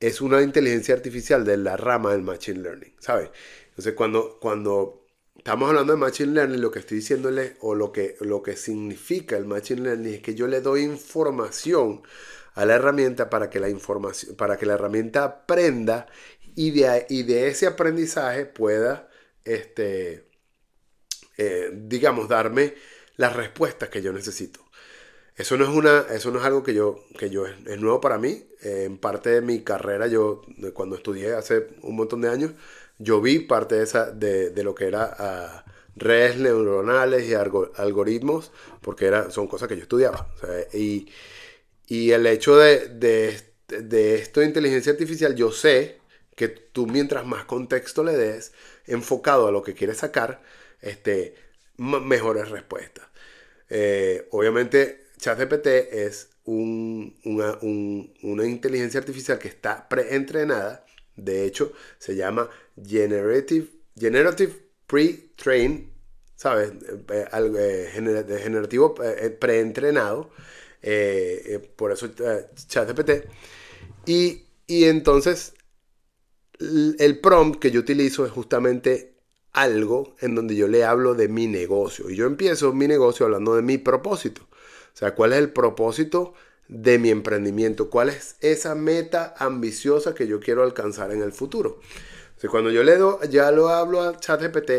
es 0.00 0.22
una 0.22 0.40
inteligencia 0.40 0.94
artificial 0.94 1.44
de 1.44 1.58
la 1.58 1.76
rama 1.76 2.12
del 2.12 2.22
Machine 2.22 2.60
Learning, 2.60 2.94
¿sabes? 2.98 3.30
Entonces, 3.68 3.92
cuando, 3.92 4.38
cuando 4.40 5.04
estamos 5.36 5.68
hablando 5.68 5.92
de 5.92 5.98
Machine 5.98 6.32
Learning, 6.32 6.60
lo 6.60 6.70
que 6.70 6.78
estoy 6.78 6.98
diciéndole 6.98 7.56
o 7.60 7.74
lo 7.74 7.92
que, 7.92 8.16
lo 8.20 8.42
que 8.42 8.56
significa 8.56 9.36
el 9.36 9.44
Machine 9.44 9.82
Learning 9.82 10.14
es 10.14 10.22
que 10.22 10.34
yo 10.34 10.46
le 10.46 10.62
doy 10.62 10.82
información 10.82 12.02
a 12.54 12.64
la 12.64 12.74
herramienta 12.74 13.30
para 13.30 13.50
que 13.50 13.60
la, 13.60 13.68
información, 13.68 14.36
para 14.36 14.56
que 14.56 14.66
la 14.66 14.74
herramienta 14.74 15.24
aprenda 15.24 16.06
y 16.60 16.72
de, 16.72 17.06
y 17.08 17.22
de 17.22 17.48
ese 17.48 17.66
aprendizaje 17.66 18.44
pueda, 18.44 19.08
este, 19.46 20.26
eh, 21.38 21.70
digamos, 21.72 22.28
darme 22.28 22.74
las 23.16 23.34
respuestas 23.34 23.88
que 23.88 24.02
yo 24.02 24.12
necesito. 24.12 24.60
Eso 25.36 25.56
no 25.56 25.64
es, 25.64 25.70
una, 25.70 26.04
eso 26.10 26.30
no 26.30 26.38
es 26.38 26.44
algo 26.44 26.62
que 26.62 26.74
yo, 26.74 27.02
que 27.18 27.30
yo 27.30 27.46
es, 27.46 27.80
nuevo 27.80 28.02
para 28.02 28.18
mí. 28.18 28.46
En 28.60 28.98
parte 28.98 29.30
de 29.30 29.40
mi 29.40 29.62
carrera, 29.62 30.06
yo 30.06 30.42
cuando 30.74 30.96
estudié 30.96 31.32
hace 31.32 31.68
un 31.80 31.96
montón 31.96 32.20
de 32.20 32.28
años, 32.28 32.50
yo 32.98 33.22
vi 33.22 33.38
parte 33.38 33.76
de, 33.76 33.84
esa, 33.84 34.10
de, 34.10 34.50
de 34.50 34.62
lo 34.62 34.74
que 34.74 34.84
era 34.84 35.16
ah, 35.18 35.64
redes 35.96 36.36
neuronales 36.36 37.26
y 37.26 37.32
algoritmos, 37.32 38.52
porque 38.82 39.06
era, 39.06 39.30
son 39.30 39.46
cosas 39.46 39.66
que 39.66 39.76
yo 39.76 39.82
estudiaba. 39.84 40.28
y, 40.74 41.08
y, 41.86 42.10
el 42.10 42.26
hecho 42.26 42.58
de, 42.58 42.88
de, 42.88 43.40
de 43.68 44.16
esto 44.16 44.40
de 44.40 44.46
inteligencia 44.46 44.92
artificial, 44.92 45.34
yo 45.34 45.52
sé 45.52 45.99
que 46.36 46.48
tú 46.48 46.86
mientras 46.86 47.26
más 47.26 47.44
contexto 47.44 48.04
le 48.04 48.16
des, 48.16 48.52
enfocado 48.86 49.48
a 49.48 49.52
lo 49.52 49.62
que 49.62 49.74
quieres 49.74 49.98
sacar, 49.98 50.42
este, 50.80 51.34
mejores 51.76 52.50
respuestas. 52.50 53.06
Eh, 53.68 54.26
obviamente 54.30 55.00
ChatGPT 55.20 55.66
es 55.92 56.30
una, 56.44 58.46
inteligencia 58.46 59.00
artificial 59.00 59.38
que 59.38 59.48
está 59.48 59.88
preentrenada. 59.88 60.84
De 61.16 61.44
hecho, 61.44 61.72
se 61.98 62.16
llama 62.16 62.48
Generative, 62.82 63.68
Generative 63.96 64.54
Pre-Train, 64.86 65.92
¿sabes? 66.36 66.72
Eh, 67.10 67.26
eh, 67.32 67.90
generativo 67.92 68.94
eh, 69.02 69.30
preentrenado. 69.30 70.30
por 71.76 71.92
eso 71.92 72.08
ChatGPT. 72.68 73.26
Y, 74.06 74.46
y 74.66 74.84
entonces, 74.84 75.54
el 76.60 77.18
prompt 77.20 77.58
que 77.58 77.70
yo 77.70 77.80
utilizo 77.80 78.24
es 78.24 78.32
justamente 78.32 79.14
algo 79.52 80.14
en 80.20 80.34
donde 80.34 80.54
yo 80.54 80.68
le 80.68 80.84
hablo 80.84 81.14
de 81.14 81.28
mi 81.28 81.46
negocio. 81.46 82.10
Y 82.10 82.16
yo 82.16 82.26
empiezo 82.26 82.72
mi 82.72 82.86
negocio 82.86 83.26
hablando 83.26 83.56
de 83.56 83.62
mi 83.62 83.78
propósito. 83.78 84.42
O 84.42 84.96
sea, 84.96 85.14
¿cuál 85.14 85.32
es 85.32 85.38
el 85.38 85.52
propósito 85.52 86.34
de 86.68 86.98
mi 86.98 87.10
emprendimiento? 87.10 87.90
¿Cuál 87.90 88.10
es 88.10 88.36
esa 88.40 88.74
meta 88.74 89.34
ambiciosa 89.38 90.14
que 90.14 90.26
yo 90.26 90.40
quiero 90.40 90.62
alcanzar 90.62 91.12
en 91.12 91.22
el 91.22 91.32
futuro? 91.32 91.80
O 92.42 92.48
cuando 92.48 92.70
yo 92.70 92.82
le 92.82 92.96
doy, 92.96 93.28
ya 93.28 93.50
lo 93.50 93.68
hablo 93.68 94.00
a 94.02 94.18
ChatGPT 94.18 94.70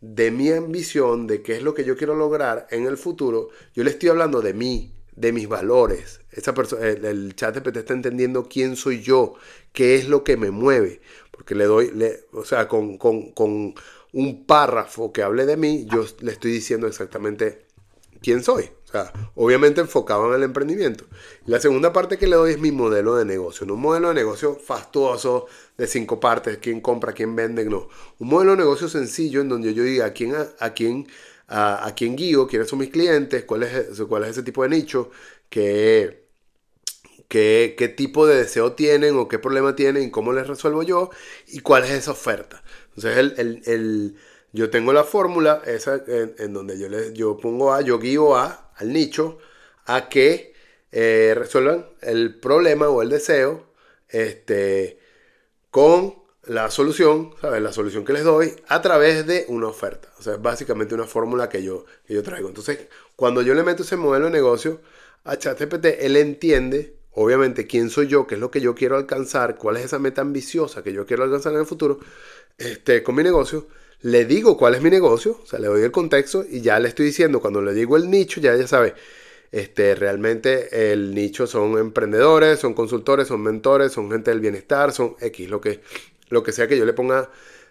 de 0.00 0.30
mi 0.30 0.50
ambición, 0.50 1.26
de 1.26 1.42
qué 1.42 1.56
es 1.56 1.62
lo 1.62 1.74
que 1.74 1.84
yo 1.84 1.96
quiero 1.96 2.14
lograr 2.14 2.66
en 2.70 2.86
el 2.86 2.96
futuro, 2.96 3.48
yo 3.74 3.84
le 3.84 3.90
estoy 3.90 4.08
hablando 4.08 4.40
de 4.40 4.54
mí, 4.54 4.94
de 5.20 5.32
mis 5.32 5.48
valores. 5.48 6.20
Esa 6.32 6.54
el, 6.80 7.04
el 7.04 7.36
ChatGPT 7.36 7.76
está 7.76 7.92
entendiendo 7.92 8.48
quién 8.48 8.76
soy 8.76 9.02
yo, 9.02 9.34
qué 9.72 9.96
es 9.96 10.08
lo 10.08 10.24
que 10.24 10.36
me 10.36 10.50
mueve. 10.50 11.00
Porque 11.30 11.54
le 11.54 11.64
doy, 11.64 11.90
le, 11.92 12.24
o 12.32 12.44
sea, 12.44 12.68
con, 12.68 12.98
con, 12.98 13.32
con 13.32 13.74
un 14.12 14.44
párrafo 14.44 15.12
que 15.12 15.22
hable 15.22 15.46
de 15.46 15.56
mí, 15.56 15.86
yo 15.90 16.04
le 16.20 16.32
estoy 16.32 16.52
diciendo 16.52 16.86
exactamente 16.86 17.66
quién 18.22 18.42
soy. 18.42 18.70
Obviamente 19.36 19.80
enfocado 19.80 20.28
en 20.28 20.34
el 20.34 20.42
emprendimiento. 20.42 21.04
La 21.46 21.60
segunda 21.60 21.92
parte 21.92 22.18
que 22.18 22.26
le 22.26 22.36
doy 22.36 22.52
es 22.52 22.58
mi 22.58 22.72
modelo 22.72 23.16
de 23.16 23.24
negocio. 23.24 23.66
No 23.66 23.74
un 23.74 23.80
modelo 23.80 24.08
de 24.08 24.14
negocio 24.14 24.56
fastuoso 24.56 25.46
de 25.78 25.86
cinco 25.86 26.18
partes, 26.18 26.58
quién 26.58 26.80
compra, 26.80 27.12
quién 27.12 27.36
vende, 27.36 27.64
no. 27.64 27.88
Un 28.18 28.28
modelo 28.28 28.52
de 28.52 28.58
negocio 28.58 28.88
sencillo 28.88 29.40
en 29.40 29.48
donde 29.48 29.74
yo 29.74 29.84
diga 29.84 30.06
a 30.06 30.12
quién, 30.12 30.34
a, 30.34 30.70
quién, 30.70 31.06
a, 31.50 31.92
quién 31.96 32.16
guío, 32.16 32.46
quiénes 32.46 32.68
son 32.68 32.78
mis 32.78 32.90
clientes, 32.90 33.44
cuál 33.44 33.64
es, 33.64 34.00
cuál 34.08 34.24
es 34.24 34.30
ese 34.30 34.42
tipo 34.42 34.62
de 34.62 34.68
nicho, 34.70 35.10
qué, 35.48 36.28
qué, 37.28 37.74
qué 37.76 37.88
tipo 37.88 38.26
de 38.26 38.36
deseo 38.36 38.72
tienen 38.72 39.16
o 39.16 39.28
qué 39.28 39.38
problema 39.38 39.74
tienen, 39.74 40.10
cómo 40.10 40.32
les 40.32 40.46
resuelvo 40.46 40.82
yo 40.82 41.10
y 41.48 41.60
cuál 41.60 41.84
es 41.84 41.90
esa 41.90 42.12
oferta. 42.12 42.62
Entonces 42.94 43.16
el, 43.18 43.62
el 43.66 44.16
yo 44.52 44.70
tengo 44.70 44.92
la 44.92 45.04
fórmula 45.04 45.62
esa 45.66 46.02
en, 46.06 46.52
donde 46.52 46.78
yo, 46.78 46.88
le, 46.88 47.12
yo 47.12 47.36
pongo 47.36 47.72
a, 47.72 47.82
yo 47.82 47.98
guío 47.98 48.36
a, 48.36 48.72
al 48.76 48.92
nicho, 48.92 49.38
a 49.86 50.08
que 50.08 50.54
eh, 50.92 51.34
resuelvan 51.36 51.86
el 52.02 52.38
problema 52.40 52.88
o 52.88 53.02
el 53.02 53.10
deseo 53.10 53.66
este, 54.08 54.98
con 55.70 56.19
la 56.50 56.68
solución, 56.68 57.30
¿sabes? 57.40 57.62
La 57.62 57.72
solución 57.72 58.04
que 58.04 58.12
les 58.12 58.24
doy 58.24 58.52
a 58.66 58.82
través 58.82 59.24
de 59.24 59.44
una 59.46 59.68
oferta. 59.68 60.08
O 60.18 60.22
sea, 60.22 60.34
es 60.34 60.42
básicamente 60.42 60.96
una 60.96 61.06
fórmula 61.06 61.48
que 61.48 61.62
yo, 61.62 61.84
que 62.04 62.14
yo 62.14 62.24
traigo. 62.24 62.48
Entonces, 62.48 62.88
cuando 63.14 63.40
yo 63.40 63.54
le 63.54 63.62
meto 63.62 63.84
ese 63.84 63.96
modelo 63.96 64.24
de 64.24 64.32
negocio 64.32 64.80
a 65.22 65.36
ChatGPT, 65.36 65.86
él 66.00 66.16
entiende, 66.16 66.96
obviamente, 67.12 67.68
quién 67.68 67.88
soy 67.88 68.08
yo, 68.08 68.26
qué 68.26 68.34
es 68.34 68.40
lo 68.40 68.50
que 68.50 68.60
yo 68.60 68.74
quiero 68.74 68.96
alcanzar, 68.96 69.58
cuál 69.58 69.76
es 69.76 69.84
esa 69.84 70.00
meta 70.00 70.22
ambiciosa 70.22 70.82
que 70.82 70.92
yo 70.92 71.06
quiero 71.06 71.22
alcanzar 71.22 71.52
en 71.52 71.60
el 71.60 71.66
futuro 71.66 72.00
este, 72.58 73.04
con 73.04 73.14
mi 73.14 73.22
negocio 73.22 73.68
le 74.02 74.24
digo 74.24 74.56
cuál 74.56 74.74
es 74.74 74.82
mi 74.82 74.88
negocio, 74.88 75.38
o 75.42 75.46
sea, 75.46 75.58
le 75.58 75.66
doy 75.66 75.82
el 75.82 75.90
contexto 75.90 76.42
y 76.48 76.62
ya 76.62 76.78
le 76.78 76.88
estoy 76.88 77.04
diciendo, 77.04 77.40
cuando 77.40 77.60
le 77.60 77.74
digo 77.74 77.98
el 77.98 78.08
nicho, 78.08 78.40
ya 78.40 78.56
ya 78.56 78.66
sabe, 78.66 78.94
este, 79.52 79.94
realmente 79.94 80.92
el 80.92 81.14
nicho 81.14 81.46
son 81.46 81.76
emprendedores, 81.76 82.60
son 82.60 82.72
consultores, 82.72 83.28
son 83.28 83.42
mentores, 83.42 83.92
son 83.92 84.10
gente 84.10 84.30
del 84.30 84.40
bienestar, 84.40 84.92
son 84.92 85.16
X, 85.20 85.50
lo 85.50 85.60
que, 85.60 85.80
lo 86.30 86.42
que 86.42 86.52
sea 86.52 86.66
que 86.66 86.78
yo 86.78 86.86
le 86.86 86.94
ponga 86.94 87.30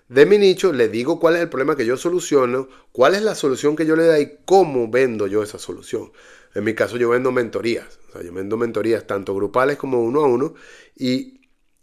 de 0.09 0.25
mi 0.25 0.37
nicho, 0.37 0.73
le 0.73 0.89
digo 0.89 1.19
cuál 1.19 1.35
es 1.35 1.41
el 1.41 1.49
problema 1.49 1.75
que 1.75 1.85
yo 1.85 1.95
soluciono, 1.95 2.67
cuál 2.91 3.15
es 3.15 3.21
la 3.21 3.35
solución 3.35 3.75
que 3.75 3.85
yo 3.85 3.95
le 3.95 4.05
doy 4.05 4.21
y 4.21 4.37
cómo 4.45 4.89
vendo 4.89 5.27
yo 5.27 5.43
esa 5.43 5.59
solución. 5.59 6.11
En 6.55 6.63
mi 6.63 6.73
caso 6.73 6.97
yo 6.97 7.09
vendo 7.09 7.31
mentorías, 7.31 7.99
o 8.09 8.11
sea, 8.13 8.23
yo 8.23 8.33
vendo 8.33 8.57
mentorías 8.57 9.05
tanto 9.05 9.35
grupales 9.35 9.77
como 9.77 10.01
uno 10.01 10.21
a 10.21 10.27
uno 10.27 10.55
y, 10.95 11.41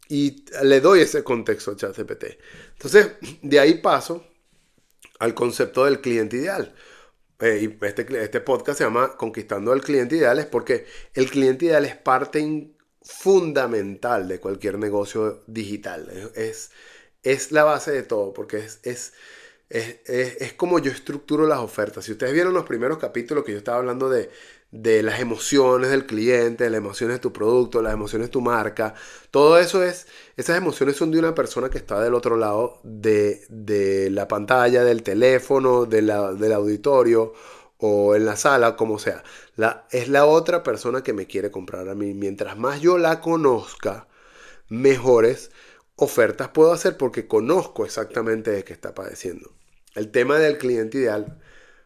y 0.09 0.45
le 0.65 0.81
doy 0.81 1.01
ese 1.01 1.23
contexto 1.23 1.71
a 1.71 1.77
ChatGPT. 1.77 2.25
Entonces, 2.73 3.13
de 3.43 3.61
ahí 3.61 3.75
paso 3.75 4.27
al 5.21 5.35
concepto 5.35 5.85
del 5.85 6.01
cliente 6.01 6.37
ideal. 6.37 6.75
Eh, 7.39 7.61
y 7.81 7.85
este, 7.85 8.07
este 8.23 8.41
podcast 8.41 8.79
se 8.79 8.85
llama 8.85 9.17
Conquistando 9.17 9.71
al 9.71 9.83
cliente 9.83 10.17
ideal 10.17 10.39
es 10.39 10.47
porque 10.47 10.87
el 11.13 11.31
cliente 11.31 11.67
ideal 11.67 11.85
es 11.85 11.95
parte 11.95 12.41
fundamental 13.07 14.29
de 14.29 14.41
cualquier 14.41 14.79
negocio 14.79 15.43
digital. 15.47 16.11
Es, 16.35 16.71
es 17.23 17.53
la 17.53 17.65
base 17.65 17.93
de 17.93 18.03
todo, 18.03 18.33
porque 18.33 18.59
es, 18.59 18.81
es, 18.83 19.13
es, 19.71 19.97
es, 20.07 20.53
como 20.55 20.79
yo 20.81 20.91
estructuro 20.91 21.47
las 21.47 21.61
ofertas. 21.61 22.05
Si 22.05 22.13
ustedes 22.13 22.33
vieron 22.33 22.55
los 22.55 22.65
primeros 22.65 22.99
capítulos 22.99 23.45
que 23.45 23.53
yo 23.53 23.59
estaba 23.59 23.79
hablando 23.79 24.09
de, 24.09 24.31
de 24.73 25.03
las 25.03 25.21
emociones 25.21 25.91
del 25.91 26.07
cliente, 26.07 26.65
de 26.65 26.71
las 26.71 26.79
emociones 26.79 27.17
de 27.17 27.21
tu 27.21 27.33
producto, 27.33 27.81
las 27.83 27.95
emociones 27.95 28.29
de 28.29 28.33
tu 28.33 28.41
marca, 28.41 28.95
todo 29.31 29.59
eso 29.59 29.83
es, 29.85 30.07
esas 30.37 30.57
emociones 30.59 30.97
son 30.97 31.11
de 31.13 31.19
una 31.21 31.35
persona 31.35 31.71
que 31.71 31.79
está 31.79 32.01
del 32.01 32.15
otro 32.15 32.37
lado 32.37 32.81
de, 32.83 33.47
de 33.49 34.11
la 34.11 34.29
pantalla, 34.29 34.85
del 34.85 35.03
teléfono, 35.03 35.87
de 35.87 36.03
la, 36.03 36.33
del 36.33 36.53
auditorio 36.53 37.33
o 37.79 38.15
en 38.15 38.25
la 38.25 38.37
sala, 38.37 38.77
como 38.77 38.99
sea. 38.99 39.23
La, 39.57 39.87
es 39.91 40.09
la 40.09 40.27
otra 40.27 40.63
persona 40.63 41.03
que 41.03 41.13
me 41.13 41.27
quiere 41.27 41.51
comprar 41.51 41.89
a 41.89 41.95
mí. 41.95 42.15
Mientras 42.15 42.57
más 42.57 42.81
yo 42.81 42.99
la 42.99 43.21
conozca, 43.21 44.09
mejores 44.69 45.51
ofertas 45.97 46.49
puedo 46.49 46.73
hacer 46.73 46.97
porque 46.97 47.27
conozco 47.27 47.85
exactamente 47.85 48.51
de 48.51 48.65
qué 48.65 48.73
está 48.73 48.95
padeciendo. 48.95 49.53
El 49.95 50.11
tema 50.11 50.39
del 50.39 50.59
cliente 50.59 50.99
ideal 50.99 51.41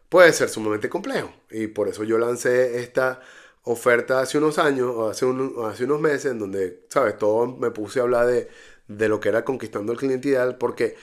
puede 0.08 0.32
ser 0.32 0.48
sumamente 0.48 0.88
complejo 0.88 1.32
y 1.50 1.68
por 1.68 1.88
eso 1.88 2.04
yo 2.04 2.18
lancé 2.18 2.80
esta 2.80 3.20
oferta 3.62 4.20
hace 4.20 4.38
unos 4.38 4.58
años 4.58 4.90
o 4.94 5.08
hace, 5.08 5.26
hace 5.64 5.84
unos 5.84 6.00
meses 6.00 6.32
en 6.32 6.38
donde, 6.40 6.86
¿sabes? 6.88 7.16
Todo 7.18 7.46
me 7.46 7.70
puse 7.70 8.00
a 8.00 8.02
hablar 8.02 8.26
de, 8.26 8.48
de 8.88 9.08
lo 9.08 9.20
que 9.20 9.28
era 9.28 9.44
conquistando 9.44 9.92
el 9.92 9.98
cliente 9.98 10.28
ideal 10.28 10.58
porque, 10.58 10.96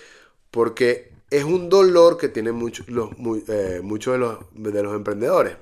porque 0.51 1.16
es 1.29 1.43
un 1.43 1.69
dolor 1.69 2.17
que 2.17 2.29
tienen 2.29 2.55
eh, 2.55 3.79
muchos 3.83 4.13
de 4.13 4.19
los, 4.19 4.37
de 4.53 4.83
los 4.83 4.95
emprendedores. 4.95 5.57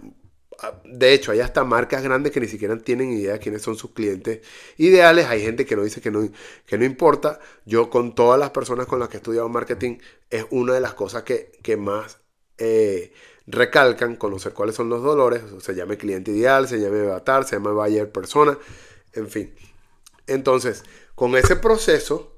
Ah, 0.59 0.81
de 0.85 1.13
hecho, 1.13 1.31
hay 1.31 1.41
hasta 1.41 1.63
marcas 1.63 2.01
grandes 2.01 2.31
que 2.31 2.39
ni 2.39 2.47
siquiera 2.47 2.77
tienen 2.77 3.11
idea 3.11 3.33
de 3.33 3.39
quiénes 3.39 3.61
son 3.61 3.75
sus 3.75 3.91
clientes 3.91 4.41
ideales. 4.77 5.25
Hay 5.25 5.41
gente 5.41 5.65
que 5.65 5.75
no 5.75 5.83
dice 5.83 6.01
que 6.01 6.11
no, 6.11 6.29
que 6.65 6.77
no 6.77 6.85
importa. 6.85 7.39
Yo 7.65 7.89
con 7.89 8.15
todas 8.15 8.39
las 8.39 8.51
personas 8.51 8.85
con 8.85 8.99
las 8.99 9.09
que 9.09 9.17
he 9.17 9.19
estudiado 9.19 9.49
marketing 9.49 9.97
es 10.29 10.45
una 10.51 10.73
de 10.73 10.81
las 10.81 10.93
cosas 10.93 11.23
que, 11.23 11.51
que 11.61 11.77
más 11.77 12.19
eh, 12.57 13.11
recalcan, 13.47 14.15
conocer 14.15 14.53
cuáles 14.53 14.75
son 14.75 14.89
los 14.89 15.03
dolores. 15.03 15.41
Se 15.59 15.75
llame 15.75 15.97
cliente 15.97 16.31
ideal, 16.31 16.67
se 16.67 16.79
llame 16.79 17.01
avatar, 17.01 17.45
se 17.45 17.57
llame 17.57 17.71
buyer 17.71 18.11
persona, 18.11 18.57
en 19.13 19.27
fin. 19.29 19.53
Entonces, 20.27 20.83
con 21.15 21.35
ese 21.35 21.55
proceso 21.55 22.34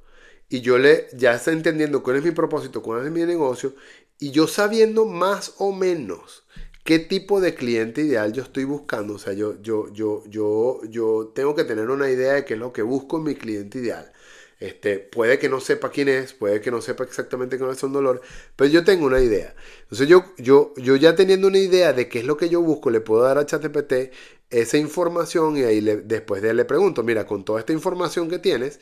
y 0.50 0.62
yo 0.62 0.78
le 0.78 1.08
ya 1.14 1.34
está 1.36 1.52
entendiendo 1.52 2.04
cuál 2.04 2.18
es 2.18 2.24
mi 2.24 2.32
propósito, 2.32 2.82
cuál 2.82 3.06
es 3.06 3.12
mi 3.12 3.24
negocio 3.24 3.76
y 4.20 4.32
yo 4.32 4.48
sabiendo 4.48 5.06
más 5.06 5.54
o 5.58 5.72
menos 5.74 6.44
qué 6.88 7.00
tipo 7.00 7.42
de 7.42 7.54
cliente 7.54 8.02
ideal 8.02 8.32
yo 8.32 8.44
estoy 8.44 8.64
buscando. 8.64 9.16
O 9.16 9.20
sea, 9.20 9.34
yo, 9.34 9.62
yo, 9.62 9.92
yo, 9.94 10.24
yo, 10.28 10.82
yo 10.90 11.32
tengo 11.36 11.54
que 11.54 11.66
tener 11.66 11.90
una 11.90 12.10
idea 12.10 12.34
de 12.36 12.46
qué 12.46 12.54
es 12.54 12.60
lo 12.60 12.72
que 12.72 12.82
busco 12.82 13.18
en 13.18 13.24
mi 13.24 13.36
cliente 13.36 13.80
ideal. 13.80 14.12
Este, 14.60 14.98
puede 15.00 15.38
que 15.38 15.50
no 15.50 15.60
sepa 15.60 15.92
quién 15.92 16.08
es, 16.08 16.34
puede 16.34 16.62
que 16.62 16.72
no 16.72 16.82
sepa 16.82 17.04
exactamente 17.04 17.60
cuál 17.60 17.72
es 17.72 17.84
un 17.84 17.94
dolor, 17.94 18.22
pero 18.56 18.70
yo 18.72 18.84
tengo 18.86 19.06
una 19.06 19.20
idea. 19.20 19.54
Entonces 19.84 20.08
yo, 20.08 20.26
yo, 20.38 20.74
yo 20.78 20.96
ya 20.96 21.14
teniendo 21.16 21.48
una 21.48 21.60
idea 21.60 21.92
de 21.94 22.08
qué 22.08 22.20
es 22.20 22.26
lo 22.26 22.38
que 22.38 22.50
yo 22.50 22.62
busco, 22.62 22.90
le 22.90 23.02
puedo 23.02 23.22
dar 23.22 23.38
a 23.38 23.46
ChatGPT 23.46 24.14
esa 24.50 24.78
información 24.78 25.58
y 25.58 25.64
ahí 25.64 25.82
después 25.82 26.42
de 26.42 26.52
él 26.52 26.58
le 26.58 26.66
pregunto, 26.66 27.04
mira, 27.04 27.28
con 27.28 27.44
toda 27.44 27.60
esta 27.60 27.74
información 27.74 28.30
que 28.30 28.40
tienes, 28.40 28.80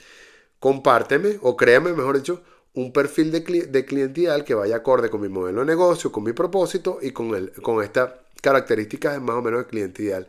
compárteme 0.59 1.37
o 1.41 1.55
créame, 1.55 1.93
mejor 1.93 2.17
dicho, 2.17 2.43
un 2.73 2.91
perfil 2.91 3.31
de, 3.31 3.39
de 3.39 3.85
cliente 3.85 4.21
ideal 4.21 4.43
que 4.43 4.53
vaya 4.53 4.77
acorde 4.77 5.09
con 5.09 5.21
mi 5.21 5.29
modelo 5.29 5.61
de 5.61 5.67
negocio, 5.67 6.11
con 6.11 6.23
mi 6.23 6.33
propósito 6.33 6.99
y 7.01 7.11
con, 7.11 7.33
el, 7.35 7.51
con 7.61 7.83
estas 7.83 8.11
características 8.41 9.21
más 9.21 9.37
o 9.37 9.41
menos 9.41 9.61
de 9.61 9.67
cliente 9.67 10.03
ideal 10.03 10.27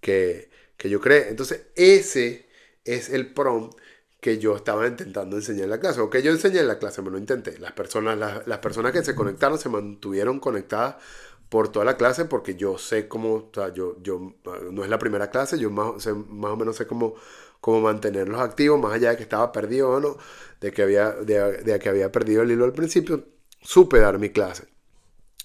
que, 0.00 0.50
que 0.76 0.88
yo 0.88 1.00
creé. 1.00 1.28
Entonces, 1.28 1.66
ese 1.76 2.48
es 2.84 3.10
el 3.10 3.32
prompt 3.32 3.76
que 4.22 4.38
yo 4.38 4.54
estaba 4.54 4.86
intentando 4.86 5.36
enseñar 5.36 5.64
en 5.64 5.70
la 5.70 5.80
clase, 5.80 6.00
o 6.00 6.08
que 6.08 6.22
yo 6.22 6.30
enseñé 6.30 6.60
en 6.60 6.68
la 6.68 6.78
clase, 6.78 7.02
me 7.02 7.10
lo 7.10 7.18
intenté. 7.18 7.58
Las 7.58 7.72
personas, 7.72 8.16
las, 8.46 8.58
personas 8.60 8.92
que 8.92 9.02
se 9.02 9.16
conectaron 9.16 9.58
se 9.58 9.68
mantuvieron 9.68 10.38
conectadas 10.38 10.94
por 11.48 11.70
toda 11.72 11.84
la 11.84 11.96
clase 11.96 12.24
porque 12.26 12.54
yo 12.54 12.78
sé 12.78 13.08
cómo, 13.08 13.50
yo, 13.74 14.00
yo, 14.00 14.34
no 14.70 14.84
es 14.84 14.90
la 14.90 15.00
primera 15.00 15.28
clase, 15.30 15.58
yo 15.58 15.70
más, 15.70 16.06
más 16.06 16.52
o 16.52 16.56
menos 16.56 16.76
sé 16.76 16.86
cómo 16.86 17.16
cómo 17.62 17.80
mantenerlos 17.80 18.40
activos, 18.40 18.80
más 18.80 18.92
allá 18.94 19.10
de 19.10 19.16
que 19.18 19.22
estaba 19.22 19.52
perdido 19.52 19.90
o 19.90 20.00
no, 20.00 20.18
de 20.60 20.72
que 20.72 20.82
había, 20.82 21.12
de 21.12 21.78
que 21.80 21.88
había 21.88 22.12
perdido 22.12 22.42
el 22.42 22.50
hilo 22.50 22.64
al 22.66 22.72
principio, 22.74 23.24
supe 23.62 24.00
dar 24.00 24.18
mi 24.18 24.30
clase. 24.30 24.66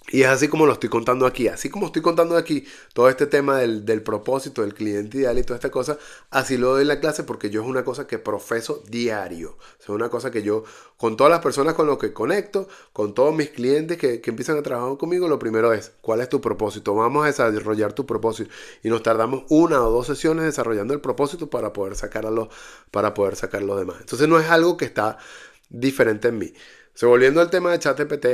Y 0.10 0.22
es 0.22 0.30
así 0.30 0.48
como 0.48 0.66
lo 0.66 0.74
estoy 0.74 0.90
contando 0.90 1.26
aquí. 1.26 1.50
Así 1.50 1.70
como 1.70 1.88
estoy 1.88 2.02
contando 2.02 2.38
aquí 2.38 2.66
todo 2.94 3.10
este 3.10 3.28
tema 3.28 3.58
del, 3.58 4.02
propósito, 4.04 4.62
del 4.62 4.74
cliente 4.74 5.18
ideal 5.18 5.38
y 5.38 5.44
toda 5.44 5.56
esta 5.56 5.70
cosa, 5.70 5.98
así 6.32 6.58
lo 6.58 6.70
doy 6.70 6.84
en 6.84 6.88
la 6.88 7.02
clase 7.02 7.24
porque 7.24 7.50
yo 7.50 7.62
es 7.62 7.68
una 7.68 7.84
cosa 7.84 8.08
que 8.08 8.18
profeso 8.18 8.82
diario. 8.88 9.58
Es 9.82 9.90
una 9.90 10.10
cosa 10.10 10.32
que 10.32 10.44
yo, 10.44 10.64
con 10.96 11.18
todas 11.18 11.30
las 11.30 11.42
personas 11.42 11.74
con 11.74 11.88
las 11.88 11.98
que 11.98 12.14
conecto, 12.14 12.70
con 12.94 13.14
todos 13.14 13.36
mis 13.36 13.50
clientes 13.50 13.98
que, 13.98 14.22
empiezan 14.24 14.58
a 14.58 14.64
trabajar 14.64 14.98
conmigo, 14.98 15.28
lo 15.28 15.40
primero 15.40 15.74
es, 15.74 15.92
¿cuál 16.02 16.22
es 16.22 16.30
tu 16.30 16.40
propósito? 16.40 16.96
Vamos 16.96 17.26
a 17.26 17.28
desarrollar 17.28 17.92
tu 17.92 18.06
propósito. 18.06 18.50
Y 18.84 18.90
nos 18.90 19.04
tardamos 19.04 19.44
una 19.50 19.84
o 19.84 19.92
dos 19.92 20.08
sesiones 20.08 20.46
desarrollando 20.46 20.94
el 20.94 21.02
propósito 21.02 21.50
para 21.50 21.74
poder 21.74 21.96
sacar 21.96 22.26
a 22.26 22.32
los, 22.32 22.48
para 22.92 23.14
poder 23.14 23.36
sacar 23.36 23.62
los 23.62 23.78
demás. 23.78 23.98
Entonces 24.00 24.30
no 24.30 24.40
es 24.40 24.50
algo 24.50 24.78
que 24.78 24.86
está 24.86 25.18
diferente 25.70 26.30
en 26.30 26.38
mí. 26.38 26.54
Se 26.94 27.06
volviendo 27.06 27.42
al 27.42 27.50
tema 27.50 27.72
de 27.72 27.80
ChatGPT, 27.80 28.26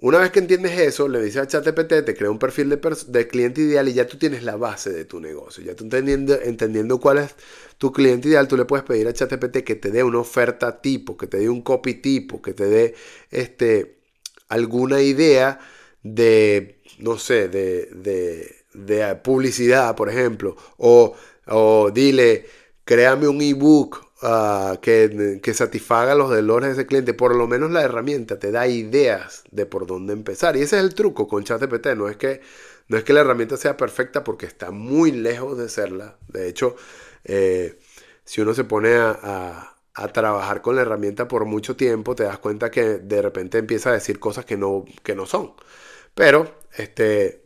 una 0.00 0.18
vez 0.18 0.30
que 0.30 0.38
entiendes 0.38 0.78
eso, 0.78 1.08
le 1.08 1.20
dices 1.20 1.42
a 1.42 1.46
ChatGPT, 1.48 2.04
te 2.04 2.14
crea 2.14 2.30
un 2.30 2.38
perfil 2.38 2.68
de, 2.68 3.26
cliente 3.26 3.62
ideal 3.62 3.88
y 3.88 3.94
ya 3.94 4.06
tú 4.06 4.16
tienes 4.16 4.44
la 4.44 4.54
base 4.56 4.92
de 4.92 5.04
tu 5.04 5.20
negocio. 5.20 5.64
Ya 5.64 5.74
tú 5.74 5.84
entendiendo, 5.84 6.40
entendiendo 6.40 7.00
cuál 7.00 7.18
es 7.18 7.34
tu 7.78 7.92
cliente 7.92 8.28
ideal, 8.28 8.46
tú 8.46 8.56
le 8.56 8.64
puedes 8.64 8.84
pedir 8.84 9.08
a 9.08 9.12
ChatGPT 9.12 9.64
que 9.64 9.74
te 9.74 9.90
dé 9.90 10.04
una 10.04 10.20
oferta 10.20 10.80
tipo, 10.80 11.16
que 11.16 11.26
te 11.26 11.38
dé 11.38 11.48
un 11.48 11.62
copy 11.62 11.94
tipo, 11.94 12.40
que 12.40 12.54
te 12.54 12.66
dé 12.66 12.94
este, 13.30 13.98
alguna 14.48 15.02
idea 15.02 15.58
de, 16.04 16.80
no 16.98 17.18
sé, 17.18 17.48
de, 17.48 17.90
de, 17.92 19.16
publicidad, 19.24 19.96
por 19.96 20.08
ejemplo. 20.08 20.56
O, 20.76 21.14
o 21.46 21.90
dile, 21.90 22.46
créame 22.84 23.26
un 23.26 23.42
ebook 23.42 24.07
Ah, 24.20 24.78
que, 24.82 25.40
satisfaga 25.54 26.14
los 26.16 26.30
dolores 26.30 26.70
de 26.70 26.72
ese 26.74 26.86
cliente. 26.86 27.14
Por 27.14 27.36
lo 27.36 27.46
menos 27.46 27.70
la 27.70 27.82
herramienta 27.82 28.38
te 28.38 28.50
da 28.50 28.66
ideas 28.66 29.44
de 29.50 29.66
por 29.66 29.86
dónde 29.86 30.12
empezar. 30.12 30.56
Y 30.56 30.62
ese 30.62 30.76
es 30.76 30.82
el 30.82 30.94
truco 30.94 31.28
con 31.28 31.44
ChatGPT. 31.44 31.88
No 31.96 32.08
es 32.08 32.16
que, 32.16 32.40
no 32.88 32.96
es 32.96 33.04
que 33.04 33.12
la 33.12 33.20
herramienta 33.20 33.56
sea 33.56 33.76
perfecta 33.76 34.24
porque 34.24 34.46
está 34.46 34.70
muy 34.70 35.12
lejos 35.12 35.56
de 35.58 35.68
serla. 35.68 36.16
De 36.28 36.48
hecho, 36.48 36.76
eh, 37.24 37.78
si 38.24 38.40
uno 38.40 38.54
se 38.54 38.64
pone 38.64 38.96
a, 38.96 39.74
trabajar 40.12 40.62
con 40.62 40.76
la 40.76 40.82
herramienta 40.82 41.26
por 41.28 41.44
mucho 41.44 41.76
tiempo, 41.76 42.14
te 42.14 42.22
das 42.24 42.38
cuenta 42.38 42.70
que 42.70 42.98
de 42.98 43.20
repente 43.22 43.58
empieza 43.58 43.90
a 43.90 43.94
decir 43.94 44.20
cosas 44.20 44.44
que 44.44 44.56
no, 44.56 44.84
que 45.02 45.14
no 45.16 45.26
son. 45.26 45.54
Pero, 46.14 46.60
este, 46.76 47.42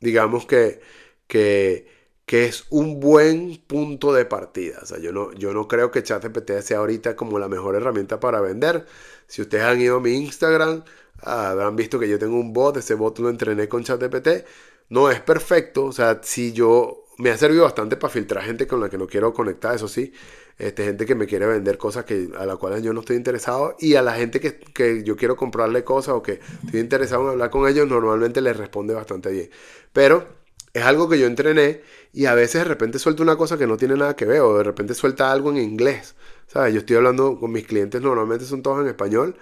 digamos 0.00 0.46
que, 0.46 0.80
que 1.28 1.86
que 2.32 2.46
es 2.46 2.64
un 2.70 2.98
buen 2.98 3.58
punto 3.66 4.10
de 4.14 4.24
partida. 4.24 4.78
O 4.80 4.86
sea, 4.86 4.98
yo 4.98 5.12
no, 5.12 5.34
yo 5.34 5.52
no 5.52 5.68
creo 5.68 5.90
que 5.90 6.02
ChatGPT 6.02 6.62
sea 6.62 6.78
ahorita 6.78 7.14
como 7.14 7.38
la 7.38 7.46
mejor 7.46 7.74
herramienta 7.74 8.20
para 8.20 8.40
vender. 8.40 8.86
Si 9.26 9.42
ustedes 9.42 9.64
han 9.64 9.78
ido 9.82 9.98
a 9.98 10.00
mi 10.00 10.12
Instagram, 10.12 10.82
habrán 11.20 11.76
visto 11.76 11.98
que 11.98 12.08
yo 12.08 12.18
tengo 12.18 12.40
un 12.40 12.54
bot, 12.54 12.78
ese 12.78 12.94
bot 12.94 13.18
lo 13.18 13.28
entrené 13.28 13.68
con 13.68 13.84
ChatGPT. 13.84 14.46
No 14.88 15.10
es 15.10 15.20
perfecto, 15.20 15.84
o 15.84 15.92
sea, 15.92 16.20
si 16.22 16.54
yo 16.54 17.04
me 17.18 17.28
ha 17.28 17.36
servido 17.36 17.64
bastante 17.64 17.98
para 17.98 18.10
filtrar 18.10 18.44
gente 18.44 18.66
con 18.66 18.80
la 18.80 18.88
que 18.88 18.96
no 18.96 19.06
quiero 19.06 19.34
conectar, 19.34 19.74
eso 19.74 19.86
sí, 19.86 20.10
este, 20.56 20.84
gente 20.84 21.04
que 21.04 21.14
me 21.14 21.26
quiere 21.26 21.44
vender 21.44 21.76
cosas 21.76 22.06
que, 22.06 22.30
a 22.38 22.46
las 22.46 22.56
cuales 22.56 22.82
yo 22.82 22.94
no 22.94 23.00
estoy 23.00 23.16
interesado 23.16 23.76
y 23.78 23.96
a 23.96 24.00
la 24.00 24.14
gente 24.14 24.40
que, 24.40 24.58
que 24.58 25.04
yo 25.04 25.16
quiero 25.16 25.36
comprarle 25.36 25.84
cosas 25.84 26.14
o 26.14 26.22
que 26.22 26.40
estoy 26.64 26.80
interesado 26.80 27.24
en 27.24 27.28
hablar 27.28 27.50
con 27.50 27.68
ellos, 27.68 27.86
normalmente 27.86 28.40
les 28.40 28.56
responde 28.56 28.94
bastante 28.94 29.30
bien. 29.30 29.50
Pero 29.92 30.40
es 30.72 30.82
algo 30.84 31.08
que 31.08 31.18
yo 31.18 31.26
entrené 31.26 31.82
y 32.12 32.26
a 32.26 32.34
veces 32.34 32.62
de 32.62 32.64
repente 32.64 32.98
suelta 32.98 33.22
una 33.22 33.36
cosa 33.36 33.56
que 33.56 33.66
no 33.66 33.76
tiene 33.76 33.96
nada 33.96 34.14
que 34.16 34.26
ver 34.26 34.40
o 34.40 34.58
de 34.58 34.64
repente 34.64 34.94
suelta 34.94 35.32
algo 35.32 35.50
en 35.50 35.58
inglés. 35.58 36.14
¿Sabes? 36.46 36.74
Yo 36.74 36.80
estoy 36.80 36.96
hablando 36.96 37.38
con 37.40 37.50
mis 37.50 37.66
clientes, 37.66 38.02
normalmente 38.02 38.44
son 38.44 38.62
todos 38.62 38.80
en 38.82 38.88
español. 38.88 39.36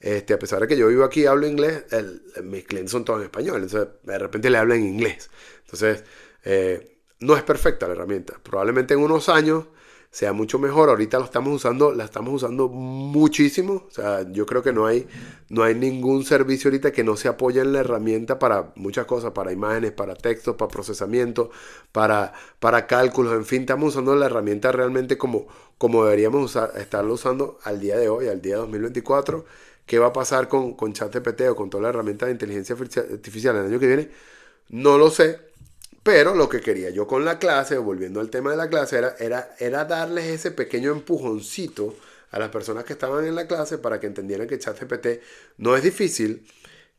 Este, 0.00 0.34
a 0.34 0.38
pesar 0.38 0.60
de 0.60 0.68
que 0.68 0.76
yo 0.76 0.88
vivo 0.88 1.04
aquí 1.04 1.22
y 1.22 1.26
hablo 1.26 1.46
inglés, 1.46 1.84
mis 2.42 2.64
clientes 2.64 2.90
son 2.90 3.04
todos 3.04 3.20
en 3.20 3.26
español. 3.26 3.62
Entonces, 3.62 3.88
de 4.02 4.18
repente 4.18 4.50
le 4.50 4.58
hablo 4.58 4.74
en 4.74 4.84
inglés. 4.84 5.30
Entonces, 5.64 6.04
eh, 6.44 6.98
no 7.20 7.36
es 7.36 7.42
perfecta 7.44 7.86
la 7.86 7.94
herramienta. 7.94 8.34
Probablemente 8.42 8.94
en 8.94 9.00
unos 9.00 9.28
años 9.28 9.66
sea 10.16 10.32
mucho 10.32 10.58
mejor. 10.58 10.88
Ahorita 10.88 11.18
lo 11.18 11.26
estamos 11.26 11.52
usando, 11.52 11.92
la 11.92 12.04
estamos 12.04 12.32
usando 12.32 12.68
muchísimo. 12.68 13.84
O 13.86 13.90
sea, 13.90 14.22
yo 14.32 14.46
creo 14.46 14.62
que 14.62 14.72
no 14.72 14.86
hay, 14.86 15.06
no 15.50 15.62
hay 15.62 15.74
ningún 15.74 16.24
servicio 16.24 16.70
ahorita 16.70 16.90
que 16.90 17.04
no 17.04 17.18
se 17.18 17.28
apoye 17.28 17.60
en 17.60 17.74
la 17.74 17.80
herramienta 17.80 18.38
para 18.38 18.72
muchas 18.76 19.04
cosas, 19.04 19.32
para 19.32 19.52
imágenes, 19.52 19.92
para 19.92 20.14
textos, 20.14 20.56
para 20.56 20.70
procesamiento, 20.70 21.50
para, 21.92 22.32
para 22.60 22.86
cálculos. 22.86 23.34
En 23.34 23.44
fin, 23.44 23.60
estamos 23.60 23.90
usando 23.90 24.16
la 24.16 24.24
herramienta 24.24 24.72
realmente 24.72 25.18
como, 25.18 25.48
como 25.76 26.02
deberíamos 26.04 26.42
usar, 26.46 26.72
estarlo 26.78 27.12
usando 27.12 27.58
al 27.64 27.78
día 27.78 27.98
de 27.98 28.08
hoy, 28.08 28.28
al 28.28 28.40
día 28.40 28.56
2024. 28.56 29.44
¿Qué 29.84 29.98
va 29.98 30.06
a 30.06 30.12
pasar 30.14 30.48
con, 30.48 30.72
con 30.76 30.94
ChatGPT 30.94 31.42
o 31.50 31.56
con 31.56 31.68
toda 31.68 31.82
la 31.82 31.88
herramienta 31.90 32.24
de 32.24 32.32
inteligencia 32.32 32.74
artificial 32.74 33.54
el 33.56 33.66
año 33.66 33.78
que 33.78 33.86
viene? 33.86 34.10
No 34.70 34.96
lo 34.96 35.10
sé, 35.10 35.40
pero 36.06 36.36
lo 36.36 36.48
que 36.48 36.60
quería 36.60 36.90
yo 36.90 37.04
con 37.08 37.24
la 37.24 37.40
clase, 37.40 37.78
volviendo 37.78 38.20
al 38.20 38.30
tema 38.30 38.52
de 38.52 38.56
la 38.56 38.70
clase, 38.70 38.96
era, 38.96 39.16
era, 39.58 39.84
darles 39.86 40.26
ese 40.26 40.52
pequeño 40.52 40.92
empujoncito 40.92 41.96
a 42.30 42.38
las 42.38 42.50
personas 42.50 42.84
que 42.84 42.92
estaban 42.92 43.26
en 43.26 43.34
la 43.34 43.48
clase 43.48 43.76
para 43.78 43.98
que 43.98 44.06
entendieran 44.06 44.46
que 44.46 44.56
ChatGPT 44.56 45.20
no 45.56 45.76
es 45.76 45.82
difícil, 45.82 46.46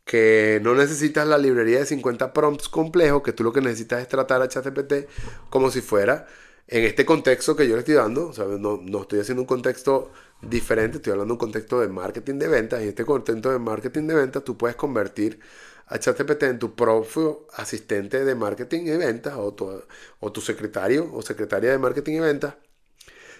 que 0.04 0.60
no 0.62 0.76
necesitas 0.76 1.26
la 1.26 1.38
librería 1.38 1.80
de 1.80 1.86
50 1.86 2.34
prompts 2.34 2.68
complejos, 2.68 3.24
que 3.24 3.32
tú 3.32 3.46
lo 3.46 3.54
que 3.54 3.62
necesitas 3.62 4.02
es 4.02 4.10
tratar 4.10 4.42
a 4.42 4.50
ChatGPT 4.50 5.08
como 5.50 5.72
si 5.72 5.80
fuera 5.80 6.28
en 6.68 6.84
este 6.84 7.06
contexto 7.06 7.56
que 7.56 7.66
yo 7.66 7.76
le 7.76 7.80
estoy 7.80 7.96
dando, 7.96 8.34
no, 8.60 8.82
no, 8.84 9.02
estoy 9.04 9.22
haciendo 9.22 9.42
un 9.42 9.48
contexto 9.48 10.12
diferente, 10.42 10.98
estoy 10.98 11.12
hablando 11.12 11.32
de 11.32 11.36
un 11.36 11.40
contexto 11.40 11.80
de 11.80 11.88
marketing 11.88 12.40
de 12.40 12.50
ventas, 12.50 12.84
y 12.84 12.90
este 12.90 13.06
contexto 13.06 13.52
de 13.52 13.60
marketing 13.60 14.08
de 14.08 14.16
ventas 14.16 14.44
tú 14.44 14.58
puedes 14.58 14.76
convertir 14.76 15.40
a 15.88 16.00
ChatGPT 16.00 16.44
en 16.44 16.60
tu 16.60 16.76
propio 16.76 17.48
asistente 17.54 18.26
de 18.26 18.36
marketing 18.36 18.82
y 18.88 18.98
ventas, 18.98 19.36
o 19.38 19.54
tu, 19.54 19.84
o 20.20 20.32
tu 20.32 20.42
secretario 20.42 21.10
o 21.14 21.22
secretaria 21.22 21.72
de 21.72 21.78
marketing 21.78 22.14
y 22.14 22.20
ventas, 22.20 22.56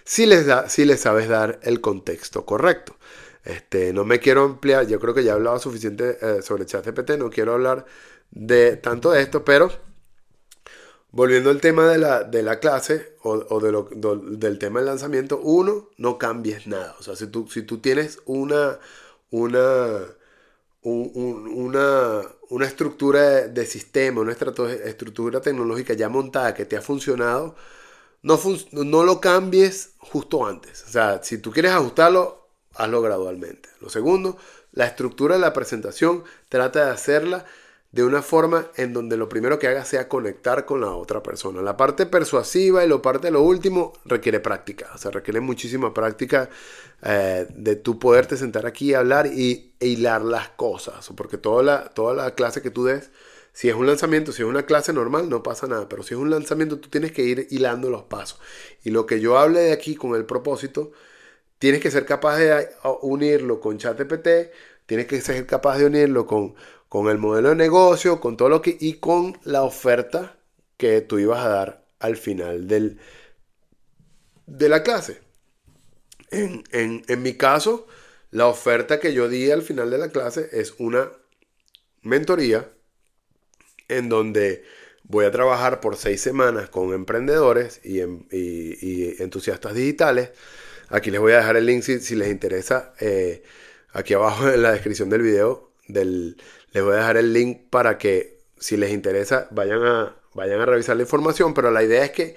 si 0.04 0.26
les, 0.26 0.46
da, 0.46 0.68
si 0.68 0.84
les 0.84 1.00
sabes 1.00 1.28
dar 1.28 1.60
el 1.62 1.80
contexto 1.80 2.46
correcto. 2.46 2.96
Este, 3.44 3.92
no 3.92 4.04
me 4.04 4.20
quiero 4.20 4.44
ampliar, 4.44 4.86
yo 4.86 5.00
creo 5.00 5.14
que 5.14 5.24
ya 5.24 5.32
he 5.32 5.34
hablado 5.34 5.58
suficiente 5.58 6.18
eh, 6.20 6.42
sobre 6.42 6.66
ChatGPT, 6.66 7.12
no 7.12 7.30
quiero 7.30 7.54
hablar 7.54 7.86
de 8.30 8.76
tanto 8.76 9.10
de 9.12 9.22
esto, 9.22 9.44
pero 9.44 9.70
Volviendo 11.10 11.48
al 11.48 11.60
tema 11.62 11.88
de 11.88 11.96
la, 11.98 12.22
de 12.22 12.42
la 12.42 12.60
clase 12.60 13.16
o, 13.22 13.60
de 13.60 13.72
lo, 13.72 13.88
del 14.20 14.58
tema 14.58 14.80
del 14.80 14.86
lanzamiento, 14.86 15.40
uno, 15.42 15.88
no 15.96 16.18
cambies 16.18 16.66
nada. 16.66 16.94
O 16.98 17.02
sea, 17.02 17.16
si 17.16 17.26
tú, 17.28 17.48
si 17.48 17.62
tú 17.62 17.78
tienes 17.78 18.20
una, 18.26 18.78
una, 19.30 20.00
una, 20.88 22.22
una 22.50 22.66
estructura 22.66 23.48
de, 23.48 23.66
sistema, 23.66 24.20
una 24.20 24.32
estructura 24.32 25.40
tecnológica 25.40 25.94
ya 25.94 26.08
montada 26.08 26.54
que 26.54 26.64
te 26.64 26.76
ha 26.76 26.82
funcionado, 26.82 27.54
no, 28.22 28.40
no 28.72 29.04
lo 29.04 29.20
cambies 29.20 29.94
justo 29.98 30.46
antes. 30.46 30.84
O 30.84 30.90
sea, 30.90 31.22
si 31.22 31.38
tú 31.38 31.50
quieres 31.52 31.72
ajustarlo, 31.72 32.48
hazlo 32.74 33.02
gradualmente. 33.02 33.68
Lo 33.80 33.88
segundo, 33.90 34.36
la 34.72 34.86
estructura 34.86 35.34
de 35.36 35.40
la 35.40 35.52
presentación, 35.52 36.24
trata 36.48 36.86
de 36.86 36.90
hacerla 36.90 37.44
de 37.90 38.04
una 38.04 38.20
forma 38.20 38.70
en 38.76 38.92
donde 38.92 39.16
lo 39.16 39.28
primero 39.28 39.58
que 39.58 39.66
haga 39.66 39.84
sea 39.84 40.08
conectar 40.08 40.66
con 40.66 40.82
la 40.82 40.92
otra 40.92 41.22
persona. 41.22 41.62
La 41.62 41.76
parte 41.76 42.04
persuasiva 42.04 42.84
y 42.84 42.88
la 42.88 43.00
parte 43.00 43.28
de 43.28 43.30
lo 43.32 43.42
último 43.42 43.94
requiere 44.04 44.40
práctica, 44.40 44.90
o 44.94 44.98
sea, 44.98 45.10
requiere 45.10 45.40
muchísima 45.40 45.94
práctica 45.94 46.50
eh, 47.02 47.46
de 47.48 47.76
tú 47.76 47.98
poderte 47.98 48.36
sentar 48.36 48.66
aquí 48.66 48.92
hablar 48.92 49.26
y 49.26 49.72
hilar 49.80 50.22
las 50.22 50.50
cosas, 50.50 51.10
porque 51.16 51.38
toda 51.38 51.62
la, 51.62 51.88
toda 51.88 52.14
la 52.14 52.34
clase 52.34 52.60
que 52.60 52.70
tú 52.70 52.84
des, 52.84 53.10
si 53.52 53.68
es 53.68 53.74
un 53.74 53.86
lanzamiento, 53.86 54.32
si 54.32 54.42
es 54.42 54.48
una 54.48 54.66
clase 54.66 54.92
normal, 54.92 55.28
no 55.30 55.42
pasa 55.42 55.66
nada, 55.66 55.88
pero 55.88 56.02
si 56.02 56.14
es 56.14 56.20
un 56.20 56.30
lanzamiento, 56.30 56.78
tú 56.78 56.90
tienes 56.90 57.12
que 57.12 57.22
ir 57.22 57.48
hilando 57.50 57.90
los 57.90 58.02
pasos. 58.04 58.38
Y 58.84 58.90
lo 58.90 59.06
que 59.06 59.20
yo 59.20 59.38
hable 59.38 59.60
de 59.60 59.72
aquí 59.72 59.96
con 59.96 60.14
el 60.14 60.26
propósito, 60.26 60.92
tienes 61.58 61.80
que 61.80 61.90
ser 61.90 62.04
capaz 62.06 62.36
de 62.36 62.68
unirlo 63.02 63.60
con 63.60 63.78
ChatGPT, 63.78 64.28
tienes 64.86 65.06
que 65.06 65.20
ser 65.20 65.44
capaz 65.46 65.78
de 65.78 65.86
unirlo 65.86 66.26
con 66.26 66.54
con 66.88 67.08
el 67.08 67.18
modelo 67.18 67.50
de 67.50 67.56
negocio, 67.56 68.20
con 68.20 68.36
todo 68.36 68.48
lo 68.48 68.62
que 68.62 68.76
y 68.78 68.94
con 68.94 69.38
la 69.44 69.62
oferta 69.62 70.38
que 70.76 71.00
tú 71.00 71.18
ibas 71.18 71.44
a 71.44 71.48
dar 71.48 71.86
al 71.98 72.16
final 72.16 72.68
del, 72.68 72.98
de 74.46 74.68
la 74.68 74.82
clase. 74.82 75.20
En, 76.30 76.64
en 76.72 77.22
mi 77.22 77.34
caso, 77.34 77.86
la 78.30 78.46
oferta 78.46 79.00
que 79.00 79.12
yo 79.12 79.28
di 79.28 79.50
al 79.50 79.62
final 79.62 79.90
de 79.90 79.98
la 79.98 80.10
clase 80.10 80.48
es 80.52 80.74
una 80.78 81.10
mentoría 82.02 82.70
en 83.88 84.08
donde 84.08 84.64
voy 85.04 85.24
a 85.24 85.30
trabajar 85.30 85.80
por 85.80 85.96
seis 85.96 86.20
semanas 86.20 86.68
con 86.68 86.92
emprendedores 86.92 87.80
y, 87.84 88.00
entusiastas 89.22 89.74
digitales. 89.74 90.30
Aquí 90.90 91.10
les 91.10 91.20
voy 91.20 91.32
a 91.32 91.38
dejar 91.38 91.56
el 91.56 91.66
link 91.66 91.82
si, 91.82 92.14
les 92.14 92.30
interesa. 92.30 92.94
Eh, 93.00 93.42
aquí 93.92 94.14
abajo 94.14 94.48
en 94.48 94.62
la 94.62 94.72
descripción 94.72 95.10
del 95.10 95.22
video 95.22 95.72
del, 95.88 96.36
les 96.72 96.82
voy 96.82 96.94
a 96.94 96.96
dejar 96.96 97.16
el 97.16 97.32
link 97.32 97.58
para 97.70 97.98
que 97.98 98.38
si 98.58 98.76
les 98.76 98.92
interesa 98.92 99.48
vayan 99.50 99.82
a, 99.84 100.16
vayan 100.34 100.60
a 100.60 100.66
revisar 100.66 100.96
la 100.96 101.02
información, 101.02 101.54
pero 101.54 101.70
la 101.70 101.82
idea 101.82 102.04
es 102.04 102.10
que 102.10 102.36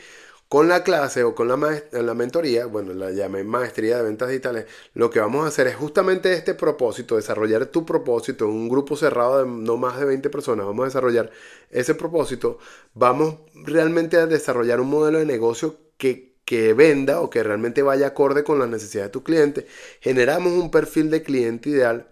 con 0.51 0.67
la 0.67 0.83
clase 0.83 1.23
o 1.23 1.33
con 1.33 1.47
la, 1.47 1.81
la 1.93 2.13
mentoría, 2.13 2.65
bueno, 2.65 2.93
la 2.93 3.11
llamé 3.11 3.41
maestría 3.45 3.95
de 3.95 4.03
ventas 4.03 4.27
digitales, 4.27 4.65
lo 4.93 5.09
que 5.09 5.21
vamos 5.21 5.45
a 5.45 5.47
hacer 5.47 5.67
es 5.67 5.77
justamente 5.77 6.33
este 6.33 6.53
propósito, 6.55 7.15
desarrollar 7.15 7.67
tu 7.67 7.85
propósito 7.85 8.43
en 8.43 8.51
un 8.51 8.67
grupo 8.67 8.97
cerrado 8.97 9.39
de 9.39 9.49
no 9.49 9.77
más 9.77 9.97
de 9.97 10.03
20 10.03 10.29
personas, 10.29 10.65
vamos 10.65 10.83
a 10.83 10.87
desarrollar 10.87 11.31
ese 11.69 11.95
propósito, 11.95 12.59
vamos 12.93 13.35
realmente 13.53 14.17
a 14.17 14.27
desarrollar 14.27 14.81
un 14.81 14.89
modelo 14.89 15.19
de 15.19 15.25
negocio 15.25 15.77
que, 15.97 16.35
que 16.43 16.73
venda 16.73 17.21
o 17.21 17.29
que 17.29 17.43
realmente 17.43 17.81
vaya 17.81 18.07
acorde 18.07 18.43
con 18.43 18.59
las 18.59 18.67
necesidades 18.67 19.07
de 19.07 19.13
tu 19.13 19.23
cliente, 19.23 19.67
generamos 20.01 20.51
un 20.51 20.69
perfil 20.69 21.09
de 21.09 21.23
cliente 21.23 21.69
ideal 21.69 22.10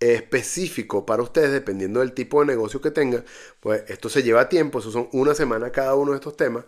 específico 0.00 1.04
para 1.04 1.22
ustedes, 1.22 1.52
dependiendo 1.52 2.00
del 2.00 2.12
tipo 2.12 2.40
de 2.40 2.46
negocio 2.46 2.80
que 2.80 2.90
tengan, 2.90 3.24
pues 3.60 3.84
esto 3.88 4.08
se 4.08 4.22
lleva 4.22 4.48
tiempo, 4.48 4.78
eso 4.78 4.90
son 4.90 5.08
una 5.12 5.34
semana 5.34 5.70
cada 5.70 5.94
uno 5.94 6.12
de 6.12 6.16
estos 6.16 6.36
temas, 6.36 6.64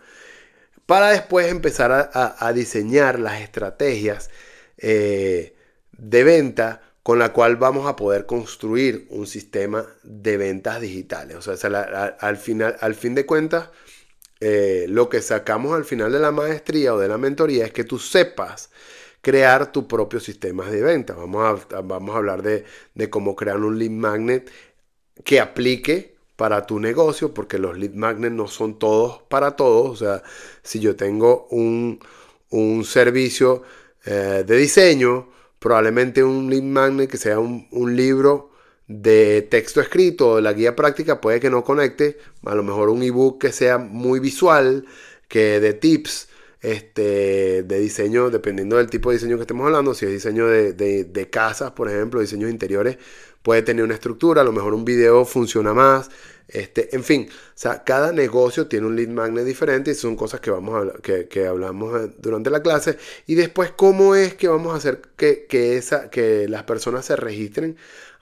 para 0.85 1.09
después 1.09 1.47
empezar 1.47 2.11
a, 2.13 2.53
diseñar 2.53 3.19
las 3.19 3.41
estrategias 3.41 4.29
eh, 4.77 5.55
de 5.93 6.23
venta 6.23 6.81
con 7.03 7.19
la 7.19 7.33
cual 7.33 7.57
vamos 7.57 7.87
a 7.87 7.95
poder 7.95 8.25
construir 8.25 9.07
un 9.09 9.27
sistema 9.27 9.85
de 10.03 10.37
ventas 10.37 10.79
digitales. 10.79 11.35
O 11.35 11.41
sea, 11.41 12.15
al, 12.19 12.37
final, 12.37 12.77
al 12.79 12.95
fin 12.95 13.15
de 13.15 13.25
cuentas, 13.25 13.69
eh, 14.39 14.85
lo 14.89 15.09
que 15.09 15.21
sacamos 15.21 15.73
al 15.73 15.85
final 15.85 16.11
de 16.11 16.19
la 16.19 16.31
maestría 16.31 16.93
o 16.93 16.99
de 16.99 17.07
la 17.07 17.17
mentoría 17.17 17.65
es 17.65 17.73
que 17.73 17.83
tú 17.83 17.99
sepas 17.99 18.69
crear 19.23 19.71
tu 19.71 19.87
propio 19.87 20.19
sistema 20.19 20.69
de 20.69 20.81
venta. 20.83 21.13
Vamos 21.15 21.65
a, 21.71 21.81
vamos 21.81 22.13
a 22.13 22.17
hablar 22.17 22.43
de, 22.43 22.65
cómo 23.09 23.35
crear 23.35 23.57
un 23.57 23.79
lead 23.79 23.89
magnet 23.89 24.51
que 25.23 25.39
aplique 25.39 26.17
para 26.35 26.65
tu 26.67 26.79
negocio, 26.79 27.33
porque 27.33 27.57
los 27.57 27.77
lead 27.77 27.93
magnets 27.93 28.35
no 28.35 28.47
son 28.47 28.77
todos 28.77 29.21
para 29.29 29.55
todos. 29.55 29.89
O 29.91 29.95
sea, 29.95 30.23
si 30.61 30.79
yo 30.81 30.95
tengo 30.97 31.47
un, 31.51 31.99
servicio 32.85 33.63
eh, 34.05 34.43
de 34.45 34.57
diseño, 34.57 35.29
probablemente 35.57 36.23
un 36.23 36.49
lead 36.49 36.63
magnet 36.63 37.09
que 37.09 37.17
sea 37.17 37.39
un, 37.39 37.67
un 37.71 37.95
libro 37.95 38.51
de 38.87 39.43
texto 39.43 39.79
escrito 39.79 40.31
o 40.31 40.41
la 40.41 40.51
guía 40.51 40.75
práctica 40.75 41.21
puede 41.21 41.39
que 41.39 41.49
no 41.49 41.63
conecte. 41.63 42.17
A 42.45 42.55
lo 42.55 42.63
mejor 42.63 42.89
un 42.89 43.01
ebook 43.03 43.39
que 43.39 43.53
sea 43.53 43.77
muy 43.77 44.19
visual, 44.19 44.85
que 45.29 45.61
de 45.61 45.73
tips 45.73 46.27
este, 46.63 47.63
de 47.63 47.79
diseño, 47.79 48.29
dependiendo 48.29 48.77
del 48.77 48.89
tipo 48.89 49.09
de 49.09 49.17
diseño 49.17 49.35
que 49.35 49.41
estemos 49.41 49.65
hablando, 49.65 49.93
si 49.93 50.05
es 50.05 50.11
diseño 50.11 50.47
de, 50.47 51.27
casas, 51.29 51.71
por 51.73 51.89
ejemplo, 51.89 52.21
diseños 52.21 52.49
interiores, 52.49 52.97
puede 53.43 53.61
tener 53.61 53.83
una 53.83 53.93
estructura, 53.93 54.41
a 54.41 54.45
lo 54.45 54.53
mejor 54.53 54.73
un 54.73 54.85
video 54.85 55.25
funciona 55.25 55.73
más, 55.73 56.09
este, 56.47 56.95
en 56.95 57.03
fin, 57.03 57.27
o 57.29 57.51
sea, 57.53 57.83
cada 57.83 58.13
negocio 58.13 58.67
tiene 58.67 58.87
un 58.87 58.95
lead 58.95 59.09
magnet 59.09 59.45
diferente 59.45 59.91
y 59.91 59.95
son 59.95 60.15
cosas 60.15 60.39
que, 60.39 60.51
vamos 60.51 60.87
a, 60.87 61.01
que, 61.01 61.27
que 61.27 61.47
hablamos 61.47 62.01
eh, 62.01 62.13
durante 62.19 62.49
la 62.49 62.61
clase. 62.61 62.97
Y 63.27 63.35
después, 63.35 63.71
¿cómo 63.71 64.15
es 64.15 64.35
que 64.35 64.47
vamos 64.47 64.73
a 64.73 64.77
hacer 64.77 65.01
que, 65.17 65.45
que, 65.47 65.77
esa, 65.77 66.09
que 66.09 66.47
las 66.47 66.63
personas 66.63 67.05
se 67.05 67.15
registren 67.15 67.77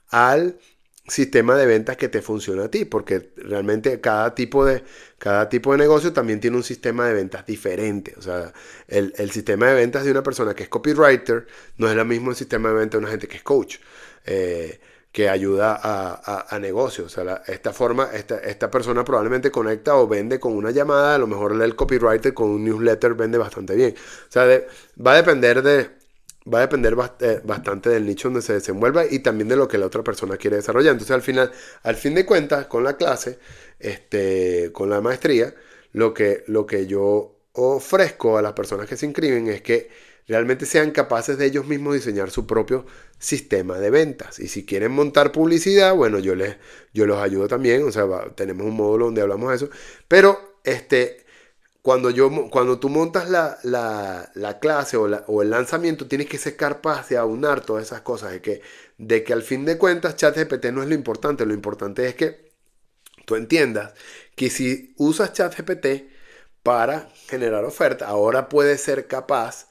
al 0.10 0.58
sistema 1.12 1.58
de 1.58 1.66
ventas 1.66 1.98
que 1.98 2.08
te 2.08 2.22
funciona 2.22 2.66
a 2.66 2.72
ti, 2.72 2.86
porque 2.86 3.34
realmente 3.36 4.00
cada 4.00 4.34
tipo 4.34 4.64
de, 4.64 4.82
cada 5.18 5.50
tipo 5.50 5.74
de 5.74 5.78
negocio 5.80 6.14
también 6.14 6.40
tiene 6.40 6.56
un 6.56 6.64
sistema 6.64 7.06
de 7.06 7.14
ventas 7.14 7.46
diferente. 7.46 8.16
O 8.18 8.22
sea, 8.22 8.54
el, 8.88 9.32
sistema 9.32 9.68
de 9.68 9.76
ventas 9.76 10.06
de 10.06 10.12
una 10.12 10.24
persona 10.24 10.54
que 10.54 10.64
es 10.64 10.70
copywriter 10.70 11.48
no 11.78 11.90
es 11.90 11.96
lo 11.96 12.06
mismo 12.06 12.30
el 12.30 12.38
sistema 12.38 12.70
de 12.70 12.76
ventas 12.76 12.92
de 12.94 12.98
una 13.00 13.12
gente 13.12 13.28
que 13.28 13.38
es 13.38 13.44
coach, 13.44 13.78
eh, 14.26 14.80
que 15.12 15.28
ayuda 15.28 15.78
a, 15.84 16.56
a, 16.56 16.60
negocios. 16.60 17.08
O 17.08 17.10
sea, 17.10 17.44
esta 17.46 17.74
forma, 17.74 18.10
esta, 18.14 18.38
esta 18.38 18.72
persona 18.72 19.04
probablemente 19.04 19.52
conecta 19.52 19.98
o 19.98 20.08
vende 20.08 20.40
con 20.40 20.54
una 20.54 20.72
llamada, 20.72 21.16
a 21.16 21.18
lo 21.18 21.28
mejor 21.28 21.62
el 21.62 21.76
copywriter 21.76 22.34
con 22.34 22.50
un 22.50 22.64
newsletter 22.64 23.16
vende 23.16 23.38
bastante 23.38 23.76
bien. 23.76 23.94
O 23.98 24.32
sea, 24.32 24.46
va 25.06 25.12
a 25.12 25.16
depender 25.18 25.62
de 25.62 26.01
va 26.52 26.60
a 26.60 26.62
depender 26.62 26.96
eh, 27.20 27.42
bastante 27.44 27.90
del 27.90 28.06
nicho 28.06 28.28
donde 28.30 28.42
se 28.42 28.54
desenvuelva 28.54 29.06
y 29.10 29.20
también 29.20 29.48
de 29.48 29.56
lo 29.56 29.68
que 29.68 29.78
la 29.78 29.86
otra 29.86 30.04
persona 30.04 30.38
quiere 30.38 30.58
desarrollar. 30.58 30.94
Entonces, 30.94 31.14
al 31.14 31.22
final, 31.22 31.52
al 31.84 31.96
fin 31.96 32.16
de 32.16 32.26
cuentas, 32.26 32.66
con 32.66 32.84
la 32.84 32.98
clase, 32.98 33.40
este, 33.80 34.72
con 34.72 34.90
la 34.90 35.02
maestría, 35.02 35.54
lo 35.94 36.14
que, 36.14 36.44
lo 36.48 36.66
que 36.66 36.88
yo 36.88 37.36
ofrezco 37.54 38.38
a 38.38 38.42
las 38.42 38.54
personas 38.54 38.88
que 38.88 38.98
se 38.98 39.06
inscriben 39.06 39.48
es 39.48 39.62
que 39.62 39.90
realmente 40.28 40.66
sean 40.66 40.92
capaces 40.92 41.38
de 41.38 41.46
ellos 41.46 41.68
mismos 41.68 41.96
diseñar 41.96 42.32
su 42.32 42.48
propio 42.48 42.86
sistema 43.20 43.80
de 43.80 43.90
ventas. 43.90 44.40
Y 44.40 44.48
si 44.48 44.66
quieren 44.66 44.92
montar 44.92 45.32
publicidad, 45.32 45.94
bueno, 45.96 46.20
yo 46.20 46.36
les 46.36 46.58
yo 46.94 47.06
los 47.06 47.20
ayudo 47.20 47.48
también, 47.48 47.84
o 47.84 47.92
sea, 47.92 48.08
tenemos 48.36 48.66
un 48.66 48.76
módulo 48.76 49.06
donde 49.06 49.22
hablamos 49.22 49.50
de 49.50 49.56
eso, 49.58 49.70
pero 50.08 50.56
este 50.64 51.26
cuando, 51.82 52.12
yo, 52.12 52.50
cuando 52.50 52.80
tú 52.80 52.90
montas 52.90 53.30
la, 53.30 54.60
clase 54.62 54.98
o, 54.98 55.42
el 55.42 55.50
lanzamiento, 55.50 56.08
tienes 56.08 56.28
que 56.28 56.38
ser 56.38 56.56
capaz 56.56 57.10
de 57.10 57.18
aunar 57.18 57.62
todas 57.66 57.86
esas 57.86 58.02
cosas, 58.02 58.32
de 58.32 58.42
que, 58.42 58.62
de 58.98 59.24
que 59.24 59.34
al 59.34 59.42
fin 59.42 59.66
de 59.66 59.78
cuentas 59.78 60.16
ChatGPT 60.16 60.66
no 60.68 60.84
es 60.84 60.90
lo 60.90 60.96
importante, 60.96 61.46
lo 61.46 61.54
importante 61.54 62.08
es 62.08 62.16
que 62.16 62.52
tú 63.26 63.36
entiendas 63.36 63.94
que 64.36 64.50
si 64.50 64.94
usas 64.98 65.34
ChatGPT 65.34 66.12
para 66.64 67.10
generar 67.28 67.66
oferta, 67.66 68.08
ahora 68.08 68.50
puedes 68.50 68.82
ser 68.82 69.08
capaz 69.08 69.70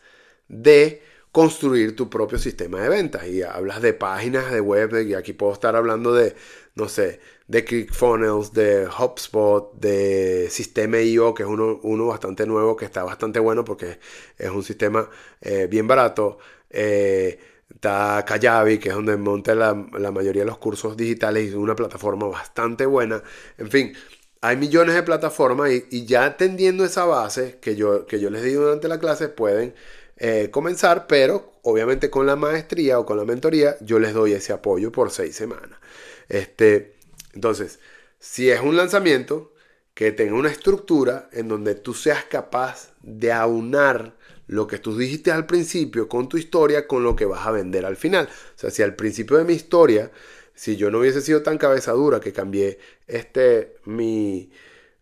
de 0.49 1.03
construir 1.33 1.95
tu 1.97 2.11
propio 2.11 2.39
sistema 2.39 2.81
de 2.81 2.89
ventas. 2.89 3.27
Y 3.29 3.43
hablas 3.43 3.81
de 3.83 3.95
páginas 3.95 4.51
de 4.51 4.61
web, 4.61 5.01
y 5.07 5.15
aquí 5.15 5.33
puedo 5.33 5.53
estar 5.53 5.77
hablando 5.77 6.13
de, 6.13 6.35
no 6.75 6.89
sé, 6.89 7.21
de 7.51 7.65
ClickFunnels, 7.65 8.53
de 8.53 8.87
HubSpot, 8.87 9.75
de 9.75 10.47
Sistema.io, 10.51 11.35
que 11.35 11.43
es 11.43 11.49
uno, 11.49 11.81
uno, 11.83 12.07
bastante 12.07 12.47
nuevo, 12.47 12.77
que 12.77 12.85
está 12.85 13.03
bastante 13.03 13.41
bueno 13.41 13.65
porque 13.65 13.99
es 14.39 14.51
un 14.51 14.63
sistema 14.63 15.11
eh, 15.41 15.67
bien 15.69 15.89
barato. 15.89 16.39
Eh, 16.71 17.41
está 17.69 18.25
Kajabi, 18.25 18.79
que 18.79 18.91
es 18.91 18.95
donde 18.95 19.17
monta 19.17 19.57
la, 19.57 19.75
la, 19.99 20.13
mayoría 20.13 20.43
de 20.43 20.47
los 20.47 20.59
cursos 20.59 20.97
digitales 20.97 21.47
y 21.47 21.49
es 21.49 21.55
una 21.57 21.75
plataforma 21.75 22.29
bastante 22.29 22.87
buena. 22.87 23.21
En 23.59 23.69
fin, 23.69 23.95
hay 24.43 24.57
millones 24.57 24.95
de 24.95 25.03
plataformas 25.03 25.73
y, 25.91 26.07
ya 26.07 26.37
tendiendo 26.37 26.85
esa 26.85 27.05
base 27.05 27.59
que 27.61 27.75
yo, 27.75 28.07
que 28.07 28.21
yo 28.21 28.31
les 28.31 28.45
di 28.45 28.53
durante 28.53 28.87
la 28.87 29.01
clase, 29.01 29.29
pueden 29.29 29.75
eh, 30.19 30.51
comenzar, 30.53 31.09
pero 31.09 31.51
obviamente 31.63 32.11
con 32.11 32.27
la 32.27 32.37
maestría 32.37 33.01
o 33.01 33.05
con 33.05 33.17
la 33.17 33.25
mentoría, 33.25 33.77
yo 33.81 33.99
les 33.99 34.15
doy 34.15 34.35
ese 34.35 34.53
apoyo 34.53 34.93
por 34.93 35.11
seis 35.11 35.35
semanas. 35.35 35.81
Este, 36.29 37.00
entonces, 37.33 37.81
si 38.19 38.51
es 38.51 38.61
un 38.61 38.77
lanzamiento, 38.77 39.53
que 39.95 40.13
tenga 40.13 40.35
una 40.35 40.51
estructura 40.51 41.29
en 41.33 41.49
donde 41.49 41.75
tú 41.75 41.95
seas 41.95 42.25
capaz 42.25 42.93
de 43.03 43.33
aunar 43.33 44.15
lo 44.47 44.67
que 44.67 44.79
tú 44.79 44.97
dijiste 44.97 45.31
al 45.31 45.47
principio 45.47 46.09
con 46.09 46.29
tu 46.29 46.37
historia 46.37 46.87
con 46.87 47.03
lo 47.03 47.15
que 47.15 47.25
vas 47.25 47.47
a 47.47 47.51
vender 47.51 47.85
al 47.85 47.97
final. 47.97 48.27
O 48.27 48.59
sea, 48.59 48.71
si 48.71 48.83
al 48.83 48.97
principio 48.97 49.37
de 49.37 49.45
mi 49.45 49.53
historia, 49.53 50.11
si 50.55 50.77
yo 50.77 50.91
no 50.91 50.99
hubiese 50.99 51.21
sido 51.21 51.43
tan 51.43 51.59
cabezadura 51.59 52.19
que 52.19 52.33
cambié 52.33 52.79
este, 53.07 53.77
mi, 53.85 54.51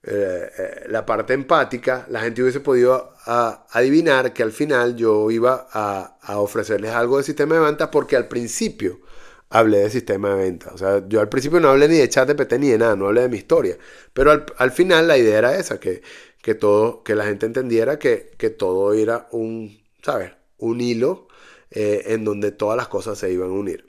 eh, 0.03 0.51
eh, 0.59 0.85
la 0.89 1.05
parte 1.05 1.33
empática, 1.33 2.07
la 2.11 2.21
gente 2.21 2.43
hubiese 2.43 2.61
podido 2.61 3.15
adivinar 3.25 4.33
que 4.33 4.43
al 4.43 4.53
final 4.53 4.97
yo 4.97 5.31
iba 5.31 5.69
a, 5.73 6.39
ofrecerles 6.39 6.93
algo 6.93 7.19
de 7.19 7.25
sistema 7.25 7.57
de 7.57 7.61
ventas 7.63 7.89
porque 7.89 8.17
al 8.17 8.29
principio 8.29 9.01
hablé 9.51 9.79
de 9.79 9.91
sistema 9.91 10.31
de 10.31 10.37
ventas. 10.37 10.73
O 10.73 10.79
sea, 10.79 11.07
yo 11.09 11.21
al 11.21 11.29
principio 11.29 11.61
no 11.61 11.69
hablé 11.69 11.89
ni 11.89 11.97
de 11.97 12.09
chat 12.09 12.29
de 12.29 12.35
PT 12.35 12.59
ni 12.59 12.71
de 12.71 12.79
nada, 12.79 12.97
no 12.97 13.07
hablé 13.07 13.23
de 13.23 13.29
mi 13.29 13.39
historia. 13.39 13.77
Pero 14.13 14.47
al, 14.57 14.73
final 14.73 15.09
la 15.09 15.19
idea 15.19 15.39
era 15.39 15.57
esa, 15.57 15.81
que, 15.81 16.03
que, 16.43 16.55
todo, 16.55 17.03
que 17.03 17.15
la 17.15 17.25
gente 17.25 17.47
entendiera 17.47 17.99
que, 17.99 18.31
que 18.37 18.51
todo 18.51 18.93
era 18.95 19.29
un, 19.33 19.81
¿sabes? 20.03 20.33
Un 20.59 20.81
hilo 20.81 21.29
eh, 21.71 22.05
en 22.09 22.25
donde 22.25 22.53
todas 22.53 22.77
las 22.77 22.89
cosas 22.89 23.19
se 23.19 23.31
iban 23.33 23.51
a 23.51 23.53
unir. 23.53 23.89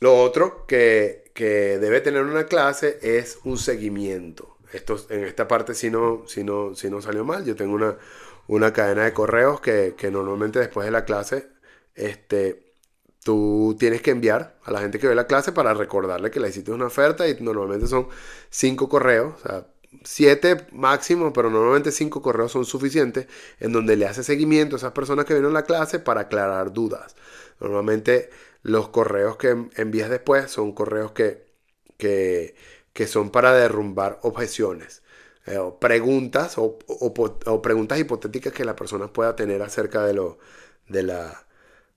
Lo 0.00 0.20
otro 0.20 0.66
que, 0.66 1.24
que 1.34 1.78
debe 1.78 2.00
tener 2.00 2.22
una 2.24 2.46
clase 2.46 2.98
es 3.02 3.38
un 3.44 3.58
seguimiento 3.58 4.52
esto, 4.72 4.96
en 5.10 5.24
esta 5.24 5.46
parte 5.48 5.74
si 5.74 5.90
no, 5.90 6.24
si 6.26 6.44
no, 6.44 6.74
si 6.74 6.90
no 6.90 7.00
salió 7.02 7.24
mal. 7.24 7.44
Yo 7.44 7.54
tengo 7.54 7.74
una, 7.74 7.96
una 8.48 8.72
cadena 8.72 9.04
de 9.04 9.12
correos 9.12 9.60
que, 9.60 9.94
que, 9.96 10.10
normalmente 10.10 10.58
después 10.58 10.84
de 10.86 10.90
la 10.90 11.04
clase 11.04 11.48
este, 11.94 12.71
tú 13.24 13.76
tienes 13.78 14.02
que 14.02 14.10
enviar 14.10 14.56
a 14.64 14.72
la 14.72 14.80
gente 14.80 14.98
que 14.98 15.08
ve 15.08 15.14
la 15.14 15.26
clase 15.26 15.52
para 15.52 15.74
recordarle 15.74 16.30
que 16.30 16.40
le 16.40 16.48
hiciste 16.48 16.72
una 16.72 16.86
oferta 16.86 17.28
y 17.28 17.36
normalmente 17.40 17.86
son 17.86 18.08
cinco 18.50 18.88
correos, 18.88 19.34
o 19.44 19.48
sea, 19.48 19.66
siete 20.04 20.66
máximo, 20.72 21.32
pero 21.32 21.50
normalmente 21.50 21.92
cinco 21.92 22.22
correos 22.22 22.52
son 22.52 22.64
suficientes 22.64 23.26
en 23.60 23.72
donde 23.72 23.96
le 23.96 24.06
hace 24.06 24.24
seguimiento 24.24 24.76
a 24.76 24.78
esas 24.78 24.92
personas 24.92 25.24
que 25.26 25.34
vieron 25.34 25.52
la 25.52 25.64
clase 25.64 25.98
para 25.98 26.22
aclarar 26.22 26.72
dudas. 26.72 27.14
Normalmente 27.60 28.30
los 28.62 28.88
correos 28.88 29.36
que 29.36 29.68
envías 29.76 30.10
después 30.10 30.50
son 30.50 30.72
correos 30.72 31.12
que, 31.12 31.46
que 31.98 32.54
que 32.92 33.06
son 33.06 33.30
para 33.30 33.52
derrumbar 33.54 34.18
objeciones, 34.22 35.02
eh, 35.46 35.58
o 35.58 35.78
preguntas 35.78 36.54
o, 36.58 36.78
preguntas 37.62 37.98
hipotéticas 37.98 38.52
que 38.52 38.64
la 38.64 38.76
persona 38.76 39.12
pueda 39.12 39.34
tener 39.36 39.62
acerca 39.62 40.04
de, 40.04 40.14
lo, 40.14 40.38
de, 40.88 41.02
la, 41.02 41.46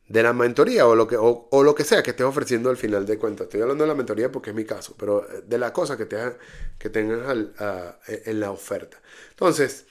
de 0.07 0.23
la 0.23 0.33
mentoría 0.33 0.87
o 0.87 0.95
lo, 0.95 1.07
que, 1.07 1.17
o, 1.17 1.63
lo 1.63 1.73
que 1.73 1.83
sea 1.83 2.03
que 2.03 2.11
estés 2.11 2.25
ofreciendo 2.25 2.69
al 2.69 2.77
final 2.77 3.05
de 3.05 3.17
cuentas. 3.17 3.45
Estoy 3.45 3.61
hablando 3.61 3.83
de 3.83 3.87
la 3.87 3.95
mentoría 3.95 4.31
porque 4.31 4.51
es 4.51 4.55
mi 4.55 4.65
caso, 4.65 4.95
pero 4.97 5.23
eh, 5.29 5.43
de 5.45 5.57
la 5.57 5.73
cosa 5.73 5.97
que, 5.97 6.05
te, 6.05 6.17
que 6.77 6.89
tengas 6.89 7.35
e, 8.07 8.23
en 8.25 8.39
la 8.39 8.51
oferta. 8.51 9.01
Entonces, 9.31 9.85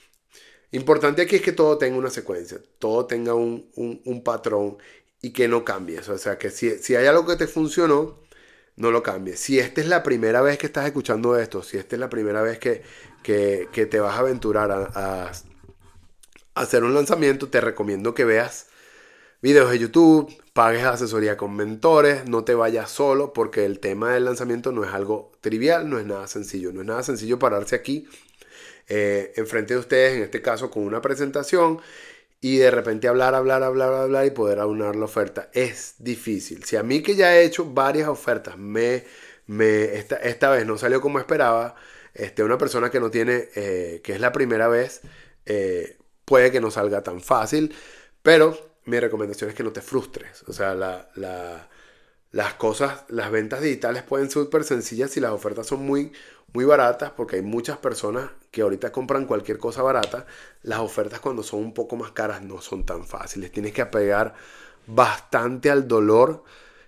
importante 0.71 1.21
aquí 1.21 1.37
es 1.37 1.41
que 1.41 1.51
todo 1.51 1.77
tenga 1.77 1.97
una 1.97 2.09
secuencia, 2.09 2.59
todo 2.79 3.05
tenga 3.05 3.33
un, 3.33 3.69
un, 3.75 4.23
patrón 4.23 4.77
y 5.21 5.31
que 5.31 5.47
no 5.47 5.65
cambie. 5.65 5.99
O 5.99 6.17
sea, 6.17 6.37
que 6.37 6.49
si, 6.49 6.77
si 6.79 6.95
hay 6.95 7.07
algo 7.07 7.25
que 7.25 7.35
te 7.35 7.47
funcionó, 7.47 8.25
no 8.77 8.91
lo 8.91 9.03
cambies. 9.03 9.39
Si 9.39 9.59
esta 9.59 9.81
es 9.81 9.87
la 9.87 10.03
primera 10.03 10.41
vez 10.41 10.57
que 10.57 10.67
estás 10.67 10.85
escuchando 10.85 11.37
esto, 11.37 11.63
si 11.63 11.77
esta 11.77 11.95
es 11.95 11.99
la 11.99 12.09
primera 12.09 12.41
vez 12.41 12.59
que, 12.59 12.83
te 13.23 13.99
vas 13.99 14.15
a 14.15 14.19
aventurar 14.19 14.71
a, 14.71 15.31
hacer 16.55 16.83
un 16.83 16.93
lanzamiento, 16.93 17.49
te 17.49 17.61
recomiendo 17.61 18.13
que 18.13 18.25
veas 18.25 18.67
videos 19.41 19.71
de 19.71 19.79
YouTube, 19.79 20.33
pagues 20.53 20.83
asesoría 20.83 21.37
con 21.37 21.55
mentores, 21.55 22.27
no 22.27 22.43
te 22.43 22.55
vayas 22.55 22.89
solo 22.89 23.33
porque 23.33 23.65
el 23.65 23.79
tema 23.79 24.13
del 24.13 24.25
lanzamiento 24.25 24.71
no 24.71 24.83
es 24.83 24.93
algo 24.93 25.31
trivial, 25.41 25.89
no 25.89 25.99
es 25.99 26.05
nada 26.05 26.27
sencillo, 26.27 26.71
no 26.71 26.81
es 26.81 26.87
nada 26.87 27.03
sencillo 27.03 27.39
pararse 27.39 27.75
aquí 27.75 28.07
eh, 28.87 29.33
enfrente 29.35 29.73
de 29.73 29.79
ustedes, 29.79 30.13
en 30.17 30.23
este 30.23 30.41
caso 30.41 30.69
con 30.69 30.83
una 30.83 31.01
presentación 31.01 31.79
y 32.41 32.57
de 32.57 32.69
repente 32.69 33.07
hablar, 33.07 33.33
hablar, 33.33 33.63
hablar, 33.63 33.93
hablar 33.93 34.25
y 34.27 34.31
poder 34.31 34.59
aunar 34.59 34.95
la 34.95 35.05
oferta. 35.05 35.49
Es 35.53 35.95
difícil. 35.99 36.63
Si 36.63 36.75
a 36.75 36.83
mí 36.83 37.01
que 37.01 37.15
ya 37.15 37.35
he 37.35 37.43
hecho 37.43 37.65
varias 37.65 38.07
ofertas, 38.07 38.57
me, 38.57 39.03
esta, 39.95 40.17
esta 40.17 40.51
vez 40.51 40.65
no 40.67 40.77
salió 40.77 41.01
como 41.01 41.17
esperaba, 41.19 41.75
este, 42.13 42.43
una 42.43 42.57
persona 42.57 42.91
que 42.91 42.99
no 42.99 43.09
tiene, 43.09 43.49
eh, 43.55 44.01
que 44.03 44.13
es 44.13 44.19
la 44.19 44.31
primera 44.31 44.67
vez, 44.67 45.01
eh, 45.45 45.97
puede 46.23 46.51
que 46.51 46.61
no 46.61 46.69
salga 46.69 47.01
tan 47.01 47.21
fácil, 47.21 47.73
pero 48.21 48.74
mi 48.85 48.99
recomendación 48.99 49.49
es 49.49 49.55
que 49.55 49.63
no 49.63 49.71
te 49.71 49.81
frustres. 49.81 50.43
O 50.47 50.53
sea, 50.53 50.75
la, 50.75 51.09
la, 51.15 51.67
las 52.31 52.53
cosas, 52.55 53.03
las 53.09 53.31
ventas 53.31 53.61
digitales 53.61 54.03
pueden 54.03 54.29
ser 54.29 54.43
súper 54.43 54.63
sencillas 54.63 55.15
y 55.17 55.19
las 55.19 55.31
ofertas 55.31 55.67
son 55.67 55.85
muy, 55.85 56.11
muy 56.53 56.65
baratas 56.65 57.11
porque 57.11 57.37
hay 57.37 57.41
muchas 57.41 57.77
personas 57.77 58.29
que 58.51 58.61
ahorita 58.61 58.91
compran 58.91 59.25
cualquier 59.25 59.57
cosa 59.57 59.81
barata. 59.81 60.25
Las 60.63 60.79
ofertas 60.79 61.19
cuando 61.19 61.43
son 61.43 61.59
un 61.59 61.73
poco 61.73 61.95
más 61.95 62.11
caras 62.11 62.41
no 62.41 62.61
son 62.61 62.85
tan 62.85 63.05
fáciles. 63.05 63.51
Tienes 63.51 63.73
que 63.73 63.81
apegar 63.81 64.35
bastante 64.87 65.69
al 65.69 65.87
dolor 65.87 66.43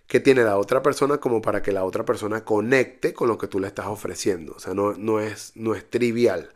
que 0.08 0.20
tiene 0.22 0.44
la 0.44 0.58
otra 0.58 0.82
persona 0.82 1.18
como 1.18 1.42
para 1.42 1.62
que 1.62 1.74
la 1.74 1.84
otra 1.84 2.06
persona 2.06 2.46
conecte 2.46 3.14
con 3.14 3.28
lo 3.28 3.38
que 3.38 3.48
tú 3.48 3.60
le 3.60 3.68
estás 3.68 3.88
ofreciendo. 3.88 4.54
O 4.56 4.60
sea, 4.60 4.74
no, 4.74 4.94
no, 4.94 5.20
es, 5.20 5.52
no 5.56 5.76
es 5.76 5.90
trivial. 5.90 6.54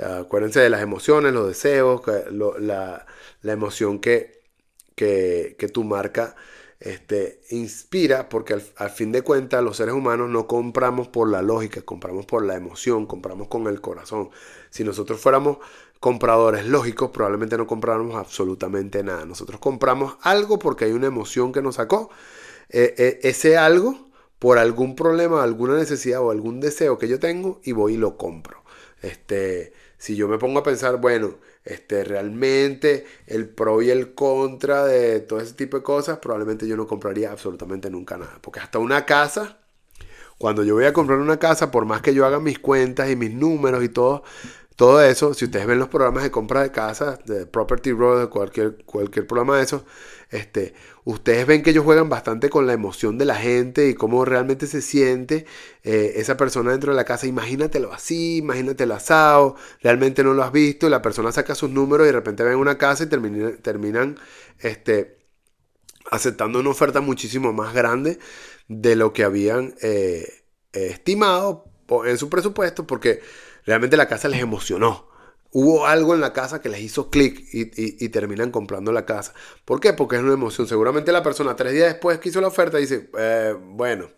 acuérdense 0.00 0.60
de 0.60 0.70
las 0.70 0.80
emociones, 0.82 1.34
los 1.34 1.46
deseos, 1.48 2.02
la, 2.30 3.06
la, 3.42 3.52
emoción 3.52 3.98
que, 4.00 4.42
que, 4.94 5.56
tu 5.72 5.84
marca 5.84 6.36
este, 6.80 7.40
inspira 7.50 8.28
porque 8.28 8.54
al, 8.76 8.90
fin 8.90 9.12
de 9.12 9.22
cuentas 9.22 9.62
los 9.62 9.76
seres 9.76 9.94
humanos 9.94 10.28
no 10.28 10.46
compramos 10.46 11.08
por 11.08 11.30
la 11.30 11.42
lógica, 11.42 11.82
compramos 11.82 12.26
por 12.26 12.44
la 12.44 12.54
emoción, 12.56 13.06
compramos 13.06 13.48
con 13.48 13.66
el 13.66 13.80
corazón. 13.80 14.30
Si 14.70 14.84
nosotros 14.84 15.20
fuéramos 15.20 15.58
compradores 16.00 16.66
lógicos, 16.66 17.10
probablemente 17.10 17.56
no 17.56 17.66
compráramos 17.66 18.16
absolutamente 18.16 19.02
nada. 19.02 19.24
Nosotros 19.24 19.60
compramos 19.60 20.16
algo 20.20 20.58
porque 20.58 20.84
hay 20.84 20.92
una 20.92 21.06
emoción 21.06 21.52
que 21.52 21.62
nos 21.62 21.76
sacó. 21.76 22.10
Eh, 22.68 22.94
eh, 22.98 23.20
ese 23.22 23.56
algo 23.56 24.10
por 24.38 24.58
algún 24.58 24.94
problema, 24.96 25.42
alguna 25.42 25.76
necesidad 25.76 26.20
o 26.20 26.30
algún 26.30 26.60
deseo 26.60 26.98
que 26.98 27.08
yo 27.08 27.18
tengo 27.18 27.60
y 27.64 27.72
voy 27.72 27.94
y 27.94 27.96
lo 27.96 28.18
compro. 28.18 28.62
Este, 29.00 29.72
si 29.96 30.16
yo 30.16 30.28
me 30.28 30.38
pongo 30.38 30.58
a 30.60 30.62
pensar, 30.62 31.00
bueno, 31.00 31.36
este, 31.64 32.04
realmente 32.04 33.06
el 33.26 33.48
pro 33.48 33.80
y 33.82 33.90
el 33.90 34.14
contra 34.14 34.84
de 34.84 35.20
todo 35.20 35.40
ese 35.40 35.54
tipo 35.54 35.76
de 35.78 35.82
cosas, 35.82 36.18
probablemente 36.18 36.68
yo 36.68 36.76
no 36.76 36.86
compraría 36.86 37.30
absolutamente 37.30 37.90
nunca 37.90 38.16
nada. 38.16 38.38
Porque 38.40 38.60
hasta 38.60 38.78
una 38.78 39.06
casa, 39.06 39.58
cuando 40.38 40.62
yo 40.64 40.74
voy 40.74 40.84
a 40.84 40.92
comprar 40.92 41.18
una 41.18 41.38
casa, 41.38 41.70
por 41.70 41.86
más 41.86 42.02
que 42.02 42.14
yo 42.14 42.26
haga 42.26 42.40
mis 42.40 42.58
cuentas 42.58 43.10
y 43.10 43.16
mis 43.16 43.32
números 43.32 43.82
y 43.82 43.88
todo, 43.88 44.24
todo 44.76 45.00
eso, 45.02 45.34
si 45.34 45.44
ustedes 45.44 45.66
ven 45.66 45.78
los 45.78 45.88
programas 45.88 46.24
de 46.24 46.30
compra 46.30 46.62
de 46.62 46.72
casa, 46.72 47.18
de 47.26 47.46
Property 47.46 47.92
Road, 47.92 48.28
cualquier, 48.28 48.84
cualquier 48.84 49.26
programa 49.26 49.56
de 49.58 49.64
eso, 49.64 49.84
este, 50.30 50.74
ustedes 51.04 51.46
ven 51.46 51.62
que 51.62 51.70
ellos 51.70 51.84
juegan 51.84 52.08
bastante 52.08 52.50
con 52.50 52.66
la 52.66 52.72
emoción 52.72 53.18
de 53.18 53.24
la 53.24 53.36
gente 53.36 53.88
y 53.88 53.94
cómo 53.94 54.24
realmente 54.24 54.66
se 54.66 54.82
siente 54.82 55.46
eh, 55.82 56.14
esa 56.16 56.36
persona 56.36 56.72
dentro 56.72 56.92
de 56.92 56.96
la 56.96 57.04
casa. 57.04 57.26
Imagínatelo 57.26 57.92
así, 57.92 58.38
imagínatelo 58.38 58.94
asado, 58.94 59.56
realmente 59.82 60.24
no 60.24 60.34
lo 60.34 60.42
has 60.42 60.52
visto, 60.52 60.88
la 60.88 61.02
persona 61.02 61.32
saca 61.32 61.54
sus 61.54 61.70
números 61.70 62.04
y 62.04 62.08
de 62.08 62.12
repente 62.12 62.42
ven 62.42 62.56
una 62.56 62.78
casa 62.78 63.04
y 63.04 63.06
terminan, 63.06 63.58
terminan 63.58 64.18
este, 64.58 65.18
aceptando 66.10 66.60
una 66.60 66.70
oferta 66.70 67.00
muchísimo 67.00 67.52
más 67.52 67.74
grande 67.74 68.18
de 68.68 68.96
lo 68.96 69.12
que 69.12 69.24
habían 69.24 69.74
eh, 69.82 70.26
estimado 70.72 71.66
en 72.06 72.18
su 72.18 72.30
presupuesto 72.30 72.86
porque 72.86 73.20
realmente 73.66 73.96
la 73.96 74.08
casa 74.08 74.28
les 74.28 74.40
emocionó 74.40 75.13
hubo 75.54 75.86
algo 75.86 76.14
en 76.14 76.20
la 76.20 76.32
casa 76.32 76.60
que 76.60 76.68
les 76.68 76.80
hizo 76.80 77.10
clic 77.10 77.46
y, 77.52 78.08
terminan 78.08 78.50
comprando 78.50 78.92
la 78.92 79.06
casa. 79.06 79.32
¿Por 79.64 79.80
qué? 79.80 79.92
Porque 79.92 80.16
es 80.16 80.22
una 80.22 80.34
emoción. 80.34 80.66
Seguramente 80.66 81.12
la 81.12 81.22
persona 81.22 81.54
tres 81.54 81.72
días 81.72 81.92
después 81.92 82.18
que 82.18 82.28
hizo 82.28 82.40
la 82.40 82.48
oferta 82.48 82.76
dice, 82.78 83.08
eh, 83.16 83.54
bueno, 83.60 84.10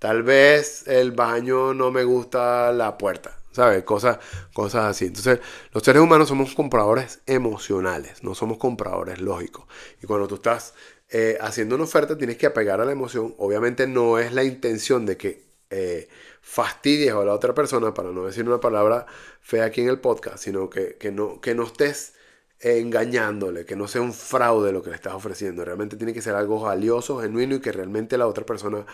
tal 0.00 0.24
vez 0.24 0.86
el 0.88 1.12
baño 1.12 1.74
no 1.74 1.92
me 1.92 2.02
gusta 2.02 2.72
la 2.72 2.98
puerta. 2.98 3.36
¿sabes? 3.52 3.84
Cosas, 3.84 4.18
cosas 4.52 4.86
así. 4.86 5.06
Entonces, 5.06 5.38
los 5.72 5.82
seres 5.82 6.02
humanos 6.02 6.28
somos 6.28 6.54
compradores 6.54 7.20
emocionales, 7.26 8.22
no 8.24 8.34
somos 8.34 8.58
compradores 8.58 9.20
lógicos. 9.20 9.66
Y 10.02 10.06
cuando 10.06 10.26
tú 10.26 10.36
estás 10.36 10.74
eh, 11.08 11.38
haciendo 11.40 11.76
una 11.76 11.84
oferta, 11.84 12.18
tienes 12.18 12.36
que 12.36 12.46
apegar 12.46 12.80
a 12.80 12.84
la 12.84 12.92
emoción. 12.92 13.34
Obviamente 13.38 13.86
no 13.86 14.18
es 14.18 14.32
la 14.32 14.42
intención 14.42 15.06
de 15.06 15.16
que 15.16 15.50
eh, 15.70 16.08
fastidies 16.40 17.12
a 17.12 17.24
la 17.24 17.34
otra 17.34 17.54
persona, 17.54 17.94
para 17.94 18.10
no 18.10 18.26
decir 18.26 18.46
una 18.46 18.60
palabra 18.60 19.06
fea 19.40 19.64
aquí 19.64 19.82
en 19.82 19.88
el 19.88 20.00
podcast, 20.00 20.38
sino 20.38 20.70
que, 20.70 20.96
no, 21.12 21.40
que 21.40 21.54
no 21.54 21.64
estés 21.64 22.14
engañándole, 22.60 23.64
que 23.64 23.76
no 23.76 23.88
sea 23.88 24.02
un 24.02 24.12
fraude 24.12 24.72
lo 24.72 24.82
que 24.82 24.90
le 24.90 24.96
estás 24.96 25.14
ofreciendo. 25.14 25.64
Realmente 25.64 25.96
tiene 25.96 26.12
que 26.12 26.22
ser 26.22 26.34
algo 26.34 26.60
valioso, 26.60 27.20
genuino 27.20 27.56
y 27.56 27.60
que 27.60 27.72
realmente 27.72 28.18
la 28.18 28.26
otra 28.26 28.44
persona 28.44 28.84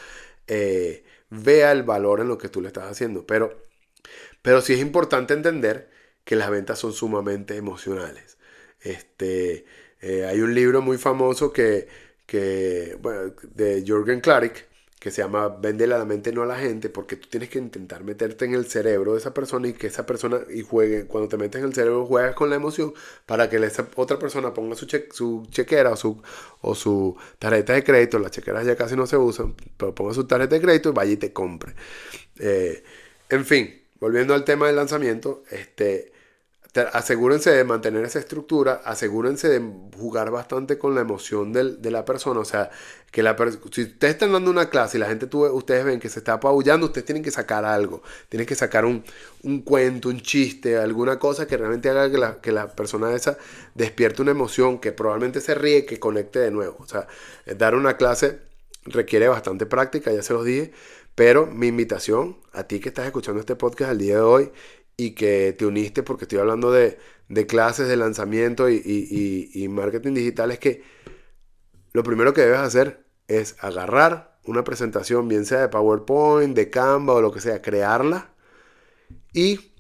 eh, 0.47 1.05
vea 1.31 1.73
el 1.73 1.83
valor 1.83 2.21
en 2.21 2.29
lo 2.29 2.39
que 2.39 2.49
tú 2.49 2.61
le 2.61 2.69
estás 2.69 2.91
haciendo. 2.91 3.27
Pero, 3.27 3.67
pero 4.43 4.61
sí 4.61 4.75
es 4.75 4.81
importante 4.81 5.35
entender 5.35 5.91
que 6.25 6.37
las 6.37 6.51
ventas 6.51 6.79
son 6.79 6.93
sumamente 6.93 7.57
emocionales. 7.57 8.39
Este, 8.81 9.65
eh, 10.01 10.27
hay 10.27 10.41
un 10.41 10.55
libro 10.55 10.83
muy 10.83 10.99
famoso 10.99 11.53
que, 11.53 11.89
que 12.27 12.99
de 13.55 13.83
Jürgen 13.85 14.21
Klarik 14.21 14.67
que 15.07 15.13
se 15.13 15.23
llama 15.23 15.47
Vende 15.47 15.87
la 15.87 16.05
mente 16.05 16.33
no 16.33 16.43
a 16.43 16.47
la 16.47 16.59
gente, 16.59 16.89
porque 16.89 17.15
tú 17.15 17.29
tienes 17.29 17.49
que 17.49 17.61
intentar 17.61 18.03
meterte 18.03 18.45
en 18.45 18.55
el 18.55 18.67
cerebro 18.67 19.13
de 19.13 19.21
esa 19.21 19.33
persona 19.33 19.69
y 19.69 19.73
que 19.73 19.87
esa 19.87 20.05
persona 20.05 20.41
y 20.53 20.63
juegue, 20.63 21.07
cuando 21.07 21.29
te 21.29 21.37
metes 21.37 21.61
en 21.61 21.69
el 21.69 21.75
cerebro 21.75 22.05
juegas 22.07 22.35
con 22.35 22.51
la 22.51 22.57
emoción 22.57 22.93
para 23.25 23.49
que 23.49 23.57
esa 23.59 23.87
otra 23.95 24.19
persona 24.19 24.53
ponga 24.53 24.75
su, 24.75 24.89
su 25.13 25.47
chequera 25.49 25.93
o 25.93 25.97
su, 25.97 26.21
o 26.61 26.75
su 26.75 27.17
tarjeta 27.39 27.75
de 27.75 27.85
crédito, 27.85 28.19
las 28.19 28.33
chequeras 28.33 28.67
ya 28.67 28.75
casi 28.75 28.97
no 28.97 29.07
se 29.07 29.17
usan, 29.17 29.55
pero 29.77 29.95
ponga 29.95 30.13
su 30.13 30.27
tarjeta 30.27 30.57
de 30.57 30.61
crédito 30.61 30.89
y 30.89 30.93
vaya 30.93 31.13
y 31.13 31.17
te 31.19 31.33
compre. 31.33 31.77
Eh, 32.41 32.83
en 33.31 33.45
fin, 33.45 33.81
volviendo 34.01 34.35
al 34.35 34.45
tema 34.45 34.67
del 34.67 34.75
lanzamiento, 34.75 35.45
este, 35.53 36.11
asegúrense 36.83 37.51
de 37.51 37.65
mantener 37.65 38.05
esa 38.05 38.19
estructura, 38.19 38.83
asegúrense 38.85 39.49
de 39.49 39.61
jugar 39.97 40.31
bastante 40.31 40.79
con 40.79 40.95
la 40.95 41.01
emoción 41.01 41.53
de 41.53 41.91
la 41.91 42.05
persona. 42.05 42.41
O 42.41 42.45
sea, 42.45 42.71
que 43.11 43.23
la 43.23 43.37
si 43.71 43.83
ustedes 43.83 44.15
están 44.15 44.33
dando 44.33 44.51
una 44.51 44.69
clase 44.69 44.99
y 44.99 45.01
la 45.01 45.07
gente, 45.07 45.29
ustedes 45.35 45.85
ven 45.85 46.01
que 46.01 46.09
se 46.09 46.19
está 46.19 46.35
apabullando, 46.35 46.87
ustedes 46.87 47.07
tienen 47.07 47.23
que 47.23 47.31
sacar 47.31 47.65
algo. 47.65 48.03
Tienen 48.29 48.47
que 48.47 48.55
sacar 48.55 48.85
un, 48.85 49.05
cuento, 49.65 50.09
un 50.09 50.21
chiste, 50.21 50.77
alguna 50.77 51.19
cosa 51.19 51.47
que 51.47 51.57
realmente 51.57 51.89
haga 51.89 52.11
que 52.11 52.19
la, 52.19 52.41
que 52.41 52.53
la, 52.53 52.69
persona 52.75 53.13
esa 53.15 53.39
despierte 53.75 54.23
una 54.23 54.33
emoción, 54.33 54.79
que 54.79 54.93
probablemente 54.93 55.41
se 55.41 55.55
ríe, 55.55 55.87
que 55.87 55.99
conecte 55.99 56.41
de 56.41 56.51
nuevo. 56.51 56.77
O 56.81 56.87
sea, 56.87 57.07
dar 57.57 57.75
una 57.75 57.97
clase 57.97 58.41
requiere 58.85 59.29
bastante 59.29 59.67
práctica, 59.67 60.13
ya 60.13 60.23
se 60.23 60.33
los 60.33 60.45
dije. 60.45 60.73
Pero 61.15 61.47
mi 61.47 61.69
invitación 61.69 62.37
a 62.53 62.65
ti 62.65 62.79
que 62.79 62.91
estás 62.91 63.07
escuchando 63.07 63.41
este 63.41 63.57
podcast 63.57 63.93
al 63.93 63.99
día 63.99 64.17
de 64.17 64.21
hoy 64.21 64.53
y 64.97 65.11
que 65.11 65.53
te 65.53 65.67
uniste 65.67 66.03
porque 66.03 66.25
estoy 66.25 66.39
hablando 66.39 66.73
de, 66.73 66.99
clases 67.47 67.89
de 67.89 67.97
lanzamiento 67.97 68.71
y, 68.71 69.67
marketing 69.71 70.15
digital 70.15 70.51
es 70.53 70.59
que 70.59 70.83
lo 71.93 72.03
primero 72.03 72.33
que 72.33 72.43
debes 72.43 72.61
hacer 72.61 73.05
es 73.29 73.57
agarrar 73.61 74.39
una 74.45 74.65
presentación, 74.65 75.29
bien 75.29 75.45
sea 75.45 75.61
de 75.61 75.69
PowerPoint, 75.69 76.55
de 76.55 76.71
Canva 76.71 77.15
o 77.15 77.21
lo 77.21 77.33
que 77.33 77.41
sea, 77.41 77.61
crearla 77.61 78.31
y 79.33 79.73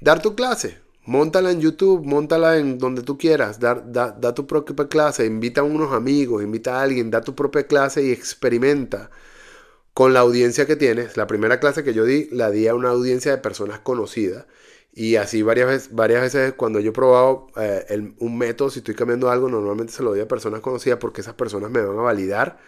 dar 0.00 0.20
tu 0.20 0.34
clase. 0.34 0.78
Móntala 1.06 1.50
en 1.50 1.60
YouTube, 1.60 2.04
móntala 2.04 2.58
en 2.58 2.78
donde 2.78 3.02
tú 3.02 3.16
quieras, 3.18 3.58
da, 3.58 3.74
da 3.74 4.34
tu 4.34 4.46
propia 4.46 4.86
clase, 4.88 5.24
invita 5.24 5.62
a 5.62 5.64
unos 5.64 5.92
amigos, 5.92 6.42
invita 6.42 6.78
a 6.78 6.82
alguien, 6.82 7.10
da 7.10 7.22
tu 7.22 7.34
propia 7.34 7.66
clase 7.66 8.02
y 8.04 8.12
experimenta 8.12 9.10
con 9.94 10.12
la 10.12 10.20
audiencia 10.20 10.66
que 10.66 10.76
tienes. 10.76 11.16
La 11.16 11.26
primera 11.26 11.60
clase 11.60 11.82
que 11.82 11.94
yo 11.94 12.04
di, 12.04 12.28
la 12.30 12.50
di 12.50 12.68
a 12.68 12.74
una 12.74 12.90
audiencia 12.90 13.32
de 13.32 13.38
personas 13.38 13.80
conocidas. 13.80 14.46
Y 14.92 15.16
así 15.16 15.42
varias 15.42 15.68
veces, 15.68 15.94
varias 15.94 16.22
veces 16.22 16.54
cuando 16.54 16.80
yo 16.80 16.90
he 16.90 16.92
probado 16.92 17.46
eh, 17.56 18.12
un 18.18 18.36
método, 18.38 18.70
si 18.70 18.80
estoy 18.80 18.94
cambiando 18.94 19.30
algo, 19.30 19.48
normalmente 19.48 19.92
se 19.92 20.02
lo 20.02 20.10
doy 20.10 20.20
a 20.20 20.28
personas 20.28 20.60
conocidas 20.60 20.98
porque 20.98 21.20
esas 21.20 21.34
personas 21.34 21.70
me 21.70 21.80
van 21.80 21.98
a 21.98 22.02
validar 22.02 22.58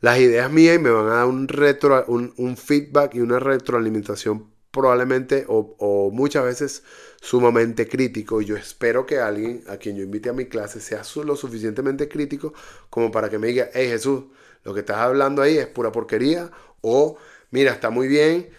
las 0.00 0.18
ideas 0.18 0.50
mías 0.50 0.76
y 0.76 0.78
me 0.78 0.90
van 0.90 1.06
a 1.06 1.14
dar 1.16 1.26
un, 1.26 1.46
retro, 1.48 2.04
un, 2.08 2.56
feedback 2.56 3.14
y 3.14 3.20
una 3.20 3.38
retroalimentación 3.38 4.50
probablemente 4.70 5.44
o, 5.48 6.10
muchas 6.12 6.44
veces 6.44 6.82
sumamente 7.20 7.88
crítico. 7.88 8.40
Y 8.40 8.46
yo 8.46 8.56
espero 8.56 9.06
que 9.06 9.18
alguien 9.18 9.62
a 9.68 9.76
quien 9.76 9.96
yo 9.96 10.02
invite 10.02 10.30
a 10.30 10.32
mi 10.32 10.46
clase 10.46 10.80
sea 10.80 11.02
lo 11.24 11.36
suficientemente 11.36 12.08
crítico 12.08 12.52
como 12.88 13.10
para 13.10 13.28
que 13.28 13.38
me 13.38 13.48
diga, 13.48 13.68
hey 13.74 13.88
Jesús, 13.88 14.24
lo 14.64 14.74
que 14.74 14.80
estás 14.80 14.98
hablando 14.98 15.42
ahí 15.42 15.58
es 15.58 15.66
pura 15.66 15.92
porquería 15.92 16.50
o 16.80 17.16
mira, 17.50 17.72
está 17.72 17.90
muy 17.90 18.08
bien, 18.08 18.50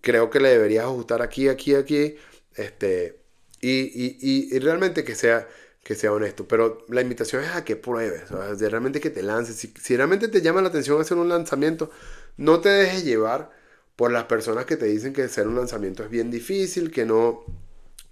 creo 0.00 0.30
que 0.30 0.40
le 0.40 0.50
deberías 0.50 0.84
ajustar 0.84 1.22
aquí, 1.22 1.48
aquí, 1.48 1.74
aquí 1.74 2.16
este, 2.58 3.20
y, 3.60 4.58
realmente 4.58 5.04
que 5.04 5.14
sea, 5.14 5.48
que 5.82 5.94
sea 5.94 6.12
honesto. 6.12 6.46
Pero 6.46 6.84
la 6.88 7.00
invitación 7.00 7.42
es 7.44 7.50
a 7.50 7.64
que 7.64 7.76
pruebes, 7.76 8.30
realmente 8.30 9.00
que 9.00 9.10
te 9.10 9.22
lances. 9.22 9.56
Si, 9.56 9.96
realmente 9.96 10.28
te 10.28 10.42
llama 10.42 10.62
la 10.62 10.68
atención 10.68 11.00
hacer 11.00 11.16
un 11.16 11.28
lanzamiento, 11.28 11.90
no 12.36 12.60
te 12.60 12.68
dejes 12.68 13.04
llevar 13.04 13.50
por 13.96 14.12
las 14.12 14.24
personas 14.24 14.66
que 14.66 14.76
te 14.76 14.86
dicen 14.86 15.12
que 15.12 15.22
hacer 15.22 15.48
un 15.48 15.56
lanzamiento 15.56 16.04
es 16.04 16.10
bien 16.10 16.30
difícil, 16.30 16.90
que 16.90 17.04
no, 17.04 17.44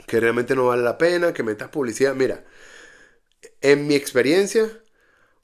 que 0.06 0.20
realmente 0.20 0.56
no 0.56 0.66
vale 0.66 0.82
la 0.82 0.98
pena, 0.98 1.32
que 1.32 1.42
metas 1.42 1.68
publicidad. 1.68 2.14
Mira, 2.14 2.44
en 3.60 3.86
mi 3.86 3.94
experiencia, 3.94 4.68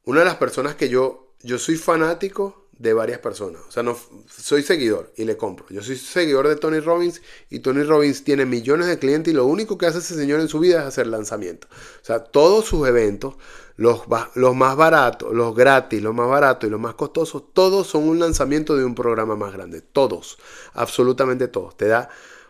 una 0.04 0.20
de 0.20 0.26
las 0.26 0.36
personas 0.36 0.74
que 0.74 0.88
yo, 0.88 1.34
yo 1.42 1.58
soy 1.58 1.76
fanático 1.76 2.61
de 2.78 2.92
varias 2.92 3.20
personas. 3.20 3.62
O 3.68 3.70
sea, 3.70 3.82
no 3.82 3.96
soy 4.28 4.62
seguidor 4.62 5.12
y 5.16 5.24
le 5.24 5.36
compro. 5.36 5.66
Yo 5.70 5.82
soy 5.82 5.96
seguidor 5.96 6.48
de 6.48 6.56
Tony 6.56 6.80
Robbins 6.80 7.22
y 7.50 7.60
Tony 7.60 7.82
Robbins 7.82 8.24
tiene 8.24 8.44
millones 8.44 8.88
de 8.88 8.98
clientes 8.98 9.32
y 9.32 9.36
lo 9.36 9.46
único 9.46 9.78
que 9.78 9.86
hace 9.86 9.98
ese 9.98 10.16
señor 10.16 10.40
en 10.40 10.48
su 10.48 10.58
vida 10.58 10.80
es 10.80 10.86
hacer 10.86 11.06
lanzamientos. 11.06 11.70
O 11.70 12.04
sea, 12.04 12.24
todos 12.24 12.64
sus 12.64 12.88
eventos, 12.88 13.36
los, 13.76 14.08
más 14.08 14.76
baratos, 14.76 15.32
los 15.32 15.54
gratis, 15.54 16.02
los 16.02 16.14
más 16.14 16.28
baratos 16.28 16.66
y 16.66 16.70
los 16.70 16.80
más 16.80 16.94
costosos, 16.94 17.44
todos 17.52 17.86
son 17.86 18.08
un 18.08 18.18
lanzamiento 18.18 18.76
de 18.76 18.84
un 18.84 18.94
programa 18.94 19.36
más 19.36 19.52
grande. 19.52 19.80
Todos, 19.80 20.38
absolutamente 20.72 21.48
todos. 21.48 21.76
Te 21.76 21.86
da 21.86 22.08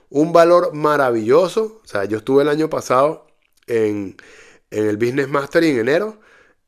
un 0.08 0.32
valor 0.32 0.72
maravilloso. 0.72 1.80
O 1.84 1.86
sea, 1.86 2.04
yo 2.04 2.18
estuve 2.18 2.42
el 2.42 2.48
año 2.48 2.70
pasado 2.70 3.26
en, 3.66 4.16
en 4.70 4.86
el 4.86 4.96
Business 4.96 5.28
Master 5.28 5.64
en 5.64 5.78
enero 5.78 6.18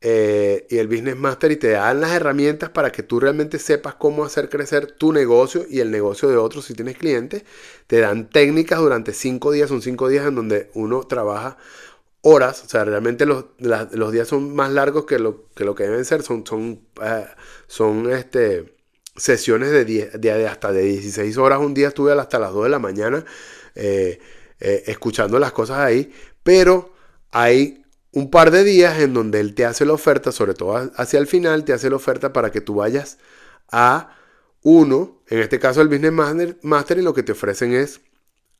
eh, 0.01 0.67
y 0.69 0.77
el 0.77 0.87
Business 0.87 1.15
Master 1.15 1.51
y 1.51 1.55
te 1.55 1.69
dan 1.69 2.01
las 2.01 2.11
herramientas 2.11 2.69
para 2.69 2.91
que 2.91 3.01
tú 3.03 3.19
realmente 3.19 3.59
sepas 3.59 3.95
cómo 3.95 4.23
hacer 4.25 4.49
crecer 4.49 4.91
tu 4.91 5.13
negocio 5.13 5.65
y 5.69 5.79
el 5.79 5.89
negocio 5.89 6.29
de 6.29 6.37
otros 6.37 6.65
si 6.65 6.73
tienes 6.73 6.97
clientes. 6.97 7.43
Te 7.87 7.99
dan 7.99 8.29
técnicas 8.29 8.79
durante 8.79 9.13
cinco 9.13 9.51
días, 9.51 9.69
son 9.69 9.81
cinco 9.81 10.09
días 10.09 10.27
en 10.27 10.35
donde 10.35 10.69
uno 10.73 11.03
trabaja 11.07 11.57
horas, 12.21 12.63
o 12.65 12.69
sea, 12.69 12.85
realmente 12.85 13.25
los, 13.25 13.45
los 13.59 14.11
días 14.11 14.27
son 14.27 14.55
más 14.55 14.71
largos 14.71 15.05
que 15.05 15.19
lo 15.19 15.47
que, 15.55 15.63
lo 15.63 15.75
que 15.75 15.83
deben 15.83 16.05
ser, 16.05 16.23
son, 16.23 16.45
son, 16.45 16.81
eh, 17.01 17.25
son 17.67 18.11
este, 18.11 18.75
sesiones 19.15 19.71
de, 19.71 19.85
de, 19.85 20.47
hasta 20.47 20.71
de 20.71 20.81
16 20.81 21.37
horas, 21.37 21.59
un 21.59 21.75
día 21.75 21.89
estuve 21.89 22.13
hasta 22.13 22.39
las 22.39 22.51
2 22.51 22.63
de 22.63 22.69
la 22.69 22.79
mañana 22.79 23.25
eh, 23.75 24.19
escuchando 24.59 25.37
las 25.37 25.51
cosas 25.51 25.77
ahí, 25.79 26.11
pero 26.43 26.93
hay 27.31 27.84
un 28.15 28.31
par 28.31 28.49
de 28.49 28.63
días 28.63 28.99
en 28.99 29.13
donde 29.13 29.41
él 29.41 29.53
te 29.53 29.65
hace 29.65 29.85
la 29.85 29.91
oferta, 29.91 30.31
sobre 30.31 30.53
todo 30.53 30.89
hacia 30.95 31.19
el 31.19 31.27
final, 31.27 31.65
te 31.65 31.73
hace 31.73 31.89
la 31.89 31.97
oferta 31.97 32.31
para 32.31 32.49
que 32.49 32.61
tú 32.61 32.75
vayas 32.75 33.17
a 33.69 34.15
uno, 34.63 35.21
en 35.27 35.39
este 35.39 35.59
caso 35.59 35.81
el 35.81 35.89
Business 35.89 36.13
Master, 36.63 36.97
y 36.97 37.01
lo 37.01 37.13
que 37.13 37.23
te 37.23 37.33
ofrecen 37.33 37.73
es 37.73 37.99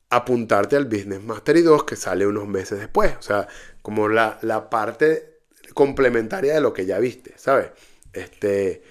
apuntarte 0.10 0.76
al 0.76 0.86
Business 0.86 1.24
Master 1.24 1.56
y 1.56 1.62
2 1.62 1.86
que 1.86 1.96
sale 1.96 2.28
unos 2.28 2.48
meses 2.50 2.80
después. 2.80 3.16
O 3.18 3.22
sea, 3.22 3.48
como 3.82 4.10
la, 4.10 4.70
parte 4.70 5.40
complementaria 5.74 6.54
de 6.54 6.62
lo 6.62 6.74
que 6.74 6.86
ya 6.86 7.00
viste, 7.00 7.34
¿sabes? 7.38 7.72
Este, 8.12 8.84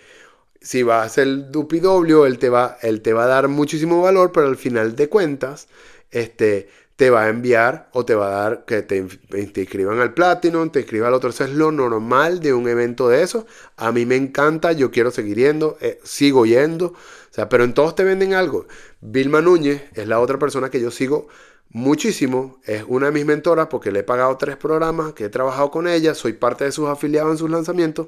si 0.62 0.82
vas 0.82 1.18
el 1.18 1.52
DupiW, 1.52 2.24
él 2.24 2.38
te 2.38 2.48
va, 2.48 2.78
él 2.80 3.02
te 3.02 3.12
va 3.12 3.24
a 3.24 3.28
dar 3.28 3.48
muchísimo 3.48 4.00
valor, 4.00 4.32
pero 4.32 4.46
al 4.46 4.56
final 4.56 4.96
de 4.96 5.10
cuentas, 5.10 5.68
este, 6.10 6.70
te 6.96 7.10
va 7.10 7.24
a 7.24 7.28
enviar 7.28 7.88
o 7.92 8.04
te 8.04 8.14
va 8.14 8.28
a 8.28 8.42
dar 8.42 8.64
que 8.64 8.82
te, 8.82 9.04
inscriban 9.36 9.98
al 9.98 10.14
Platinum, 10.14 10.70
te 10.70 10.80
inscriban 10.80 11.08
al 11.08 11.14
otro. 11.14 11.30
Eso 11.30 11.44
es 11.44 11.50
lo 11.50 11.72
normal 11.72 12.40
de 12.40 12.52
un 12.52 12.68
evento 12.68 13.08
de 13.08 13.22
eso. 13.22 13.46
A 13.76 13.90
mí 13.90 14.06
me 14.06 14.16
encanta, 14.16 14.72
yo 14.72 14.90
quiero 14.90 15.10
seguir 15.10 15.38
yendo, 15.38 15.76
eh, 15.80 15.98
sigo 16.04 16.46
yendo. 16.46 16.86
O 16.86 17.34
sea, 17.34 17.48
pero 17.48 17.64
en 17.64 17.74
todos 17.74 17.96
te 17.96 18.04
venden 18.04 18.34
algo. 18.34 18.66
Vilma 19.00 19.40
Núñez 19.40 19.82
es 19.94 20.06
la 20.06 20.20
otra 20.20 20.38
persona 20.38 20.70
que 20.70 20.80
yo 20.80 20.92
sigo 20.92 21.26
muchísimo. 21.70 22.60
Es 22.64 22.84
una 22.86 23.06
de 23.06 23.12
mis 23.12 23.26
mentoras 23.26 23.66
porque 23.66 23.90
le 23.90 24.00
he 24.00 24.04
pagado 24.04 24.36
tres 24.36 24.56
programas, 24.56 25.14
que 25.14 25.24
he 25.24 25.28
trabajado 25.28 25.72
con 25.72 25.88
ella, 25.88 26.14
soy 26.14 26.34
parte 26.34 26.64
de 26.64 26.72
sus 26.72 26.88
afiliados 26.88 27.32
en 27.32 27.38
sus 27.38 27.50
lanzamientos. 27.50 28.06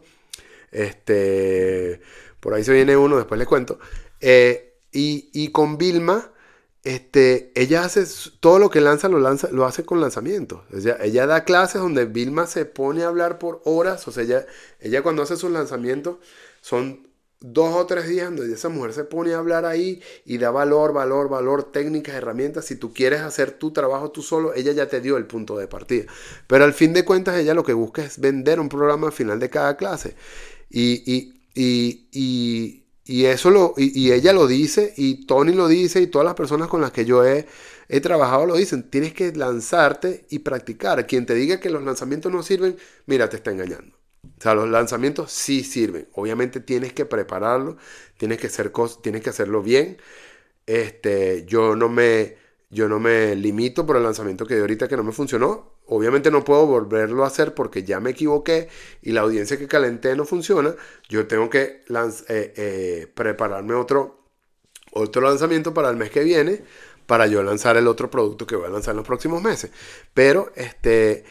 Este, 0.71 2.01
por 2.39 2.55
ahí 2.55 2.63
se 2.63 2.73
viene 2.73 2.97
uno, 2.97 3.17
después 3.17 3.39
les 3.39 3.49
cuento. 3.49 3.81
Eh, 4.21 4.75
y, 4.93 5.29
y 5.33 5.51
con 5.51 5.77
Vilma 5.77 6.31
este, 6.87 7.51
ella 7.57 7.85
hace 7.85 8.05
todo 8.39 8.61
lo 8.61 8.71
que 8.71 8.81
lanza 8.81 9.09
lo, 9.09 9.19
lanza, 9.19 9.49
lo 9.51 9.65
hace 9.65 9.85
con 9.85 10.01
lanzamientos. 10.01 10.61
Ella, 11.01 11.27
da 11.27 11.43
clases 11.43 11.81
donde 11.81 12.05
Vilma 12.05 12.47
se 12.47 12.65
pone 12.65 13.03
a 13.03 13.09
hablar 13.09 13.41
por 13.41 13.61
horas. 13.65 14.07
O 14.07 14.13
sea, 14.13 14.23
ella, 14.23 14.47
ella 14.79 15.03
cuando 15.03 15.23
hace 15.23 15.37
sus 15.37 15.51
lanzamientos 15.51 16.19
son 16.61 17.09
dos 17.41 17.75
o 17.75 17.87
tres 17.87 18.07
días 18.07 18.29
donde 18.29 18.55
esa 18.55 18.69
mujer 18.69 18.93
se 18.93 19.03
pone 19.03 19.35
a 19.35 19.39
hablar 19.39 19.65
ahí 19.65 20.01
y 20.25 20.39
da 20.39 20.53
valor, 20.53 20.93
valor, 20.93 21.29
valor, 21.29 21.73
técnicas, 21.73 22.15
herramientas. 22.15 22.67
Si 22.67 22.77
tú 22.77 22.95
quieres 22.95 23.21
hacer 23.23 23.51
tu 23.51 23.73
trabajo 23.73 24.13
tú 24.13 24.23
solo, 24.23 24.55
ella 24.55 24.71
ya 24.71 24.87
te 24.87 25.01
dio 25.01 25.17
el 25.17 25.27
punto 25.27 25.59
de 25.59 25.67
partida. 25.67 26.05
Pero 26.47 26.63
al 26.63 26.73
fin 26.73 26.93
de 26.93 27.05
cuentas, 27.05 27.37
ella 27.37 27.55
lo 27.55 27.65
que 27.65 27.73
busca 27.73 28.05
es 28.05 28.21
vender 28.21 28.61
un 28.61 28.69
programa 28.69 29.09
al 29.09 29.13
final 29.13 29.41
de 29.41 29.51
cada 29.51 29.77
clase. 29.77 30.15
Y, 30.71 31.03
y, 31.13 31.43
y, 31.53 32.09
y 32.13 32.86
eso 33.07 33.51
lo, 33.51 33.75
y, 33.77 34.13
ella 34.13 34.33
lo 34.33 34.47
dice, 34.47 34.93
y 34.97 35.27
Tony 35.27 35.53
lo 35.53 35.69
dice, 35.69 36.01
y 36.01 36.09
todas 36.09 36.25
las 36.25 36.35
personas 36.35 36.69
con 36.69 36.81
las 36.81 36.91
que 36.93 37.05
yo 37.05 37.25
he, 37.25 37.47
he 37.89 38.01
trabajado 38.01 38.47
lo 38.47 38.57
dicen. 38.57 38.91
Tienes 38.91 39.15
que 39.15 39.33
lanzarte 39.33 40.27
y 40.31 40.41
practicar. 40.41 41.07
Quien 41.07 41.27
te 41.27 41.35
diga 41.35 41.61
que 41.61 41.71
los 41.71 41.83
lanzamientos 41.85 42.33
no 42.33 42.43
sirven, 42.43 42.77
mira, 43.07 43.29
te 43.29 43.37
está 43.37 43.51
engañando. 43.53 43.97
O 44.39 44.43
sea, 44.43 44.55
los 44.55 44.69
lanzamientos 44.69 45.33
sí 45.33 45.63
sirven. 45.63 46.09
Obviamente 46.15 46.61
tienes 46.61 46.93
que 46.93 47.07
prepararlo, 47.07 47.77
tienes 48.19 48.39
que, 48.39 48.51
tienes 49.03 49.23
que 49.23 49.31
hacerlo 49.31 49.63
bien. 49.63 49.99
Este, 50.67 51.45
yo, 51.47 51.77
no 51.77 51.89
me, 51.89 52.37
yo 52.71 52.89
no 52.89 52.99
me 53.01 53.37
limito 53.37 53.87
por 53.87 53.97
el 53.97 54.03
lanzamiento 54.03 54.47
que 54.47 54.55
di 54.57 54.61
ahorita 54.61 54.89
que 54.89 54.97
no 54.97 55.05
me 55.05 55.13
funcionó. 55.13 55.76
Obviamente 55.89 56.31
no 56.31 56.45
puedo 56.45 56.67
volverlo 56.67 57.25
a 57.25 57.29
hacer 57.29 57.55
porque 57.55 57.85
ya 57.85 58.01
me 58.01 58.11
equivoqué 58.11 58.69
y 59.03 59.13
la 59.13 59.21
audiencia 59.21 59.57
que 59.57 59.69
calenté 59.69 60.17
no 60.17 60.25
funciona. 60.25 60.75
Yo 61.09 61.27
tengo 61.27 61.49
que 61.49 61.85
eh, 61.89 62.25
eh, 62.29 63.13
prepararme 63.15 63.75
otro, 63.75 64.25
otro 64.93 65.23
lanzamiento 65.23 65.73
para 65.73 65.91
el 65.91 65.97
mes 65.97 66.11
que 66.11 66.25
viene 66.25 66.63
para 67.07 67.27
yo 67.27 67.43
lanzar 67.43 67.77
el 67.77 67.87
otro 67.87 68.11
producto 68.11 68.47
que 68.47 68.57
voy 68.57 68.67
a 68.67 68.71
lanzar 68.71 68.93
en 68.93 68.99
los 68.99 69.07
próximos 69.07 69.43
meses. 69.43 69.71
Pero 70.13 70.53
este, 70.57 71.25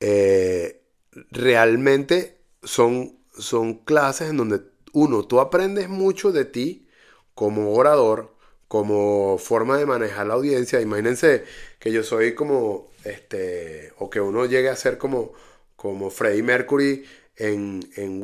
eh, 0.00 0.82
realmente 1.30 2.42
son, 2.62 3.18
son 3.38 3.74
clases 3.84 4.30
en 4.30 4.36
donde, 4.36 4.60
uno, 4.92 5.24
tú 5.24 5.40
aprendes 5.40 5.88
mucho 5.88 6.32
de 6.32 6.44
ti 6.44 6.88
como 7.34 7.72
orador, 7.74 8.36
como 8.70 9.36
forma 9.36 9.76
de 9.78 9.84
manejar 9.84 10.28
la 10.28 10.34
audiencia. 10.34 10.80
Imagínense 10.80 11.42
que 11.80 11.90
yo 11.90 12.04
soy 12.04 12.36
como, 12.36 12.92
este, 13.02 13.92
o 13.98 14.08
que 14.08 14.20
uno 14.20 14.46
llegue 14.46 14.68
a 14.68 14.76
ser 14.76 14.96
como, 14.96 15.32
como 15.74 16.08
Freddie 16.08 16.44
Mercury 16.44 17.04
en, 17.34 17.80
en, 17.96 18.22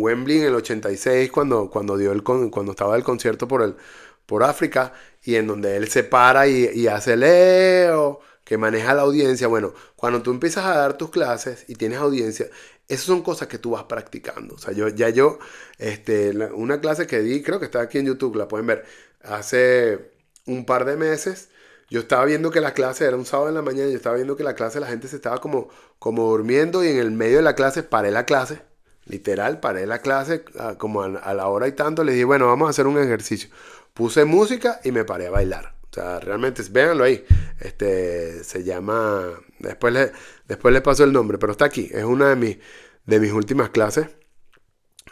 Wembley 0.00 0.38
en 0.38 0.46
el 0.46 0.54
86 0.54 1.30
cuando, 1.30 1.68
cuando, 1.68 1.98
dio 1.98 2.10
el, 2.10 2.22
cuando 2.22 2.70
estaba 2.70 2.96
el 2.96 3.04
concierto 3.04 3.46
por, 3.46 3.60
el, 3.60 3.76
por 4.24 4.42
África 4.42 4.94
y 5.22 5.34
en 5.34 5.46
donde 5.46 5.76
él 5.76 5.88
se 5.88 6.02
para 6.02 6.48
y, 6.48 6.70
y 6.74 6.86
hace 6.86 7.18
Leo 7.18 8.20
que 8.44 8.56
maneja 8.56 8.94
la 8.94 9.02
audiencia. 9.02 9.46
Bueno, 9.46 9.74
cuando 9.94 10.22
tú 10.22 10.30
empiezas 10.30 10.64
a 10.64 10.74
dar 10.74 10.96
tus 10.96 11.10
clases 11.10 11.66
y 11.68 11.74
tienes 11.74 11.98
audiencia, 11.98 12.46
esas 12.88 13.06
son 13.06 13.22
cosas 13.22 13.48
que 13.48 13.58
tú 13.58 13.70
vas 13.70 13.84
practicando. 13.84 14.54
O 14.54 14.58
sea, 14.58 14.72
yo, 14.72 14.88
ya 14.88 15.08
yo, 15.08 15.38
este, 15.78 16.30
una 16.52 16.80
clase 16.80 17.06
que 17.06 17.20
di, 17.20 17.42
creo 17.42 17.58
que 17.58 17.66
está 17.66 17.80
aquí 17.80 17.98
en 17.98 18.06
YouTube, 18.06 18.36
la 18.36 18.48
pueden 18.48 18.66
ver, 18.66 18.84
hace 19.22 20.12
un 20.46 20.64
par 20.64 20.84
de 20.84 20.96
meses, 20.96 21.48
yo 21.88 22.00
estaba 22.00 22.24
viendo 22.24 22.50
que 22.50 22.60
la 22.60 22.74
clase 22.74 23.04
era 23.04 23.16
un 23.16 23.26
sábado 23.26 23.48
en 23.48 23.54
la 23.54 23.62
mañana, 23.62 23.90
yo 23.90 23.96
estaba 23.96 24.16
viendo 24.16 24.36
que 24.36 24.44
la 24.44 24.54
clase 24.54 24.80
la 24.80 24.86
gente 24.88 25.08
se 25.08 25.16
estaba 25.16 25.40
como, 25.40 25.68
como 25.98 26.30
durmiendo 26.30 26.84
y 26.84 26.88
en 26.88 26.98
el 26.98 27.10
medio 27.12 27.38
de 27.38 27.42
la 27.42 27.54
clase 27.54 27.82
paré 27.82 28.10
la 28.10 28.26
clase, 28.26 28.60
literal, 29.06 29.60
paré 29.60 29.86
la 29.86 30.00
clase 30.00 30.44
como 30.78 31.02
a, 31.02 31.34
la 31.34 31.46
hora 31.48 31.68
y 31.68 31.72
tanto, 31.72 32.04
le 32.04 32.12
dije, 32.12 32.24
bueno, 32.24 32.46
vamos 32.46 32.68
a 32.68 32.70
hacer 32.70 32.86
un 32.86 32.98
ejercicio. 32.98 33.50
Puse 33.94 34.24
música 34.24 34.80
y 34.84 34.92
me 34.92 35.04
paré 35.04 35.28
a 35.28 35.30
bailar 35.30 35.76
sea, 35.96 36.20
realmente, 36.20 36.62
véanlo 36.70 37.04
ahí. 37.04 37.24
Este, 37.60 38.44
se 38.44 38.62
llama, 38.64 39.30
después 39.58 39.92
le, 39.92 40.12
después 40.46 40.72
le 40.74 40.80
paso 40.80 41.04
el 41.04 41.12
nombre, 41.12 41.38
pero 41.38 41.52
está 41.52 41.64
aquí. 41.64 41.90
Es 41.92 42.04
una 42.04 42.30
de 42.30 42.36
mis, 42.36 42.58
de 43.06 43.20
mis 43.20 43.32
últimas 43.32 43.70
clases. 43.70 44.08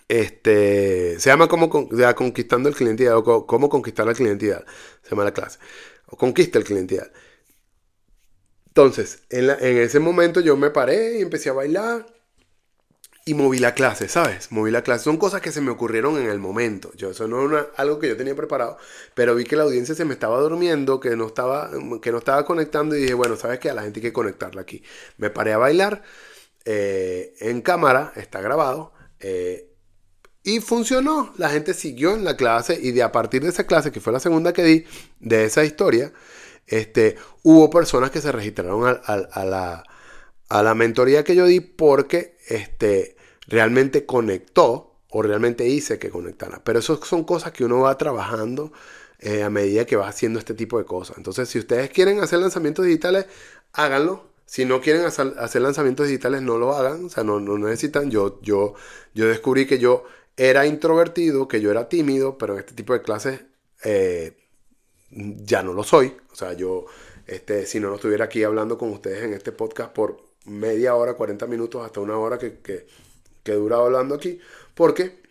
Este, 0.09 1.19
se 1.19 1.31
llama 1.31 1.49
cómo, 1.49 1.71
Conquistando 1.71 2.69
el 2.69 2.75
Cliente 2.75 3.11
o 3.11 3.47
Cómo 3.47 3.69
Conquistar 3.69 4.09
al 4.09 4.15
Cliente 4.15 4.55
Se 5.03 5.11
llama 5.11 5.25
la 5.25 5.33
clase. 5.33 5.59
O 6.07 6.17
Conquista 6.17 6.59
el 6.59 6.65
Cliente 6.65 7.01
Entonces, 8.69 9.23
en, 9.31 9.51
en 9.51 9.79
ese 9.79 10.01
momento 10.01 10.41
yo 10.41 10.57
me 10.57 10.71
paré 10.71 11.19
y 11.19 11.23
empecé 11.23 11.51
a 11.51 11.55
bailar 11.55 12.07
y 13.27 13.35
moví 13.35 13.59
la 13.59 13.75
clase, 13.75 14.09
¿sabes? 14.09 14.53
Moví 14.53 14.71
la 14.71 14.83
clase. 14.83 15.05
Son 15.05 15.17
cosas 15.17 15.41
que 15.41 15.51
se 15.51 15.63
me 15.63 15.71
ocurrieron 15.71 16.19
en 16.19 16.29
el 16.29 16.39
momento. 16.39 16.93
Yo, 16.95 17.11
eso 17.11 17.27
no 17.27 17.59
es 17.59 17.65
algo 17.77 17.99
que 17.99 18.09
yo 18.09 18.17
tenía 18.17 18.35
preparado, 18.35 18.77
pero 19.15 19.35
vi 19.35 19.45
que 19.45 19.57
la 19.57 19.63
audiencia 19.63 19.95
se 19.95 20.05
me 20.05 20.13
estaba 20.13 20.39
durmiendo, 20.41 21.01
que 21.01 21.17
no 21.17 21.27
estaba, 21.27 21.71
que 22.03 22.13
no 22.13 22.19
estaba 22.19 22.45
conectando 22.45 22.95
y 22.97 23.01
dije, 23.01 23.15
bueno, 23.15 23.37
¿sabes 23.37 23.59
qué? 23.61 23.71
A 23.71 23.75
la 23.75 23.83
gente 23.83 24.01
hay 24.01 24.03
que 24.03 24.13
conectarla 24.13 24.61
aquí. 24.61 24.83
Me 25.17 25.31
paré 25.31 25.55
a 25.55 25.59
bailar 25.59 26.03
eh, 26.67 27.35
en 27.41 27.63
cámara, 27.63 28.13
está 28.17 28.41
grabado, 28.43 28.93
eh, 29.21 29.71
y 30.43 30.61
funcionó. 30.61 31.33
La 31.39 31.49
gente 31.49 31.73
siguió 31.73 32.15
en 32.15 32.25
la 32.25 32.37
clase 32.37 32.79
y 32.81 32.93
de 32.93 33.03
a 33.03 33.11
partir 33.11 33.43
de 33.43 33.49
esa 33.49 33.67
clase, 33.67 33.91
que 33.91 34.01
fue 34.01 34.13
la 34.13 34.21
segunda 34.21 34.53
que 34.53 34.65
di, 34.65 34.85
de 35.21 35.45
esa 35.47 35.65
historia, 35.65 36.13
este, 36.67 37.17
hubo 37.43 37.71
personas 37.71 38.11
que 38.11 38.21
se 38.21 38.33
registraron 38.33 38.87
a, 38.87 39.45
la, 39.47 39.85
a 40.49 40.63
la 40.63 40.75
mentoría 40.75 41.25
que 41.25 41.35
yo 41.35 41.47
di 41.47 41.61
porque 41.61 42.37
este, 42.49 43.14
realmente 43.47 44.07
conectó 44.07 44.95
o 45.11 45.23
realmente 45.23 45.67
hice 45.67 45.99
que 45.99 46.11
conectara. 46.11 46.63
Pero 46.65 46.81
eso 46.81 47.01
son 47.05 47.25
cosas 47.25 47.53
que 47.53 47.65
uno 47.65 47.81
va 47.81 47.97
trabajando 47.97 48.73
eh, 49.21 49.45
a 49.45 49.51
medida 49.51 49.87
que 49.87 49.97
va 49.97 50.09
haciendo 50.09 50.39
este 50.41 50.55
tipo 50.55 50.79
de 50.79 50.85
cosas. 50.85 51.19
Entonces, 51.19 51.49
si 51.49 51.59
ustedes 51.59 51.91
quieren 51.91 52.21
hacer 52.21 52.41
lanzamientos 52.41 52.85
digitales, 52.85 53.27
háganlo. 53.73 54.25
Si 54.45 54.65
no 54.65 54.81
quieren 54.81 55.05
hacer, 55.05 55.63
lanzamientos 55.63 56.09
digitales, 56.09 56.43
no 56.43 56.59
lo 56.59 56.75
hagan. 56.75 57.05
O 57.05 57.09
sea, 57.09 57.23
no, 57.23 57.41
necesitan. 57.41 58.11
Yo, 58.11 58.41
yo, 58.43 58.75
yo 59.15 59.29
descubrí 59.29 59.67
que 59.67 59.79
yo 59.79 60.05
era 60.37 60.67
introvertido, 60.67 61.47
que 61.47 61.61
yo 61.61 61.71
era 61.71 61.89
tímido, 61.89 62.37
pero 62.37 62.55
en 62.55 62.59
este 62.61 62.75
tipo 62.75 62.93
de 62.93 63.03
clases 63.03 63.45
eh, 63.85 64.37
ya 65.11 65.63
no 65.63 65.73
lo 65.73 65.85
soy. 65.85 66.17
O 66.33 66.35
sea, 66.35 66.55
yo, 66.55 66.87
este, 67.27 67.67
si 67.67 67.79
no, 67.79 67.89
no 67.89 67.95
estuviera 67.95 68.25
aquí 68.25 68.43
hablando 68.43 68.77
con 68.77 68.91
ustedes 68.91 69.23
en 69.23 69.33
este 69.33 69.53
podcast 69.53 69.93
por 69.93 70.17
media 70.45 70.97
hora, 70.97 71.15
40 71.15 71.47
minutos, 71.47 71.87
hasta 71.87 72.01
una 72.01 72.19
hora 72.19 72.37
que 72.37 72.59
que 73.45 73.53
he 73.53 73.57
durado 73.57 73.85
hablando 73.85 74.17
aquí, 74.17 74.41
porque 74.75 75.23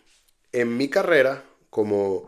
en 0.52 0.76
mi 0.76 0.88
carrera 0.88 1.44
como 1.68 2.26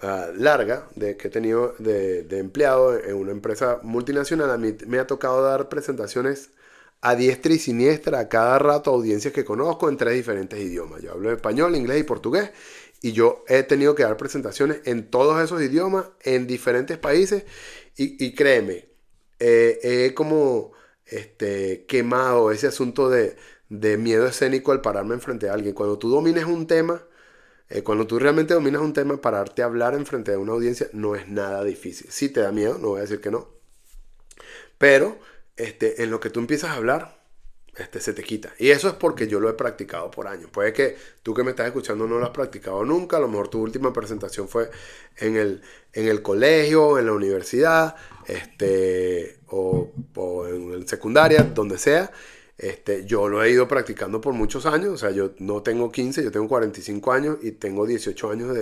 ah, 0.00 0.28
larga 0.34 0.88
que 0.98 1.18
he 1.28 1.30
tenido 1.30 1.74
de, 1.78 2.26
empleado 2.30 2.98
en 2.98 3.14
una 3.16 3.32
empresa 3.32 3.80
multinacional, 3.82 4.50
a 4.50 4.56
mí 4.56 4.74
me 4.86 4.98
ha 4.98 5.06
tocado 5.06 5.42
dar 5.42 5.68
presentaciones 5.68 6.50
a 7.02 7.14
diestra 7.14 7.52
y 7.52 7.58
siniestra 7.58 8.20
a 8.20 8.28
cada 8.28 8.58
rato 8.58 8.90
a 8.90 8.94
audiencias 8.94 9.34
que 9.34 9.44
conozco 9.44 9.88
en 9.88 9.96
tres 9.96 10.14
diferentes 10.14 10.58
idiomas. 10.58 11.02
Yo 11.02 11.12
hablo 11.12 11.30
español, 11.32 11.76
inglés 11.76 12.00
y 12.00 12.04
portugués 12.04 12.50
y 13.02 13.12
yo 13.12 13.44
he 13.48 13.62
tenido 13.64 13.94
que 13.94 14.04
dar 14.04 14.16
presentaciones 14.16 14.80
en 14.84 15.10
todos 15.10 15.42
esos 15.42 15.60
idiomas, 15.60 16.06
en 16.22 16.46
diferentes 16.46 16.96
países 16.98 17.44
y, 17.96 18.34
créeme, 18.34 18.88
he 19.38 20.12
como 20.14 20.72
este, 21.06 21.86
quemado 21.86 22.50
ese 22.50 22.66
asunto 22.66 23.08
de, 23.08 23.36
de 23.68 23.96
miedo 23.96 24.26
escénico 24.26 24.72
al 24.72 24.80
pararme 24.80 25.14
enfrente 25.14 25.48
a 25.48 25.54
alguien. 25.54 25.74
Cuando 25.74 25.98
tú 25.98 26.08
domines 26.08 26.44
un 26.44 26.66
tema, 26.66 27.02
eh, 27.68 27.82
cuando 27.82 28.06
tú 28.06 28.18
realmente 28.18 28.54
dominas 28.54 28.82
un 28.82 28.92
tema, 28.92 29.20
pararte 29.20 29.62
a 29.62 29.66
hablar 29.66 29.94
enfrente 29.94 30.30
de 30.30 30.36
una 30.36 30.52
audiencia 30.52 30.88
no 30.92 31.16
es 31.16 31.28
nada 31.28 31.64
difícil. 31.64 32.10
Si 32.10 32.28
te 32.28 32.40
da 32.40 32.52
miedo, 32.52 32.78
no 32.78 32.88
voy 32.88 32.98
a 32.98 33.02
decir 33.02 33.20
que 33.20 33.30
no. 33.30 33.48
Pero 34.78 35.18
este, 35.56 36.02
en 36.02 36.10
lo 36.10 36.20
que 36.20 36.30
tú 36.30 36.40
empiezas 36.40 36.70
a 36.70 36.74
hablar, 36.74 37.16
este, 37.76 38.00
se 38.00 38.14
te 38.14 38.22
quita. 38.22 38.54
Y 38.58 38.70
eso 38.70 38.88
es 38.88 38.94
porque 38.94 39.28
yo 39.28 39.38
lo 39.38 39.50
he 39.50 39.54
practicado 39.54 40.10
por 40.10 40.28
años. 40.28 40.50
Puede 40.50 40.72
que 40.72 40.96
tú 41.22 41.34
que 41.34 41.44
me 41.44 41.50
estás 41.50 41.66
escuchando 41.66 42.06
no 42.06 42.18
lo 42.18 42.24
has 42.24 42.30
practicado 42.30 42.84
nunca. 42.84 43.18
A 43.18 43.20
lo 43.20 43.28
mejor 43.28 43.48
tu 43.48 43.60
última 43.60 43.92
presentación 43.92 44.48
fue 44.48 44.70
en 45.18 45.36
el, 45.36 45.62
en 45.92 46.08
el 46.08 46.22
colegio, 46.22 46.98
en 46.98 47.06
la 47.06 47.12
universidad, 47.12 47.96
este, 48.26 49.40
o, 49.48 49.92
en 50.48 50.88
secundaria, 50.88 51.42
donde 51.42 51.78
sea. 51.78 52.10
Este, 52.58 53.04
yo 53.04 53.28
lo 53.28 53.42
he 53.42 53.50
ido 53.50 53.68
practicando 53.68 54.20
por 54.20 54.32
muchos 54.32 54.64
años, 54.64 54.92
o 54.92 54.96
sea, 54.96 55.10
yo 55.10 55.32
no 55.38 55.62
tengo 55.62 55.92
15, 55.92 56.24
yo 56.24 56.32
tengo 56.32 56.48
45 56.48 57.12
años 57.12 57.38
y 57.42 57.52
tengo 57.52 57.86
18 57.86 58.30
años 58.30 58.56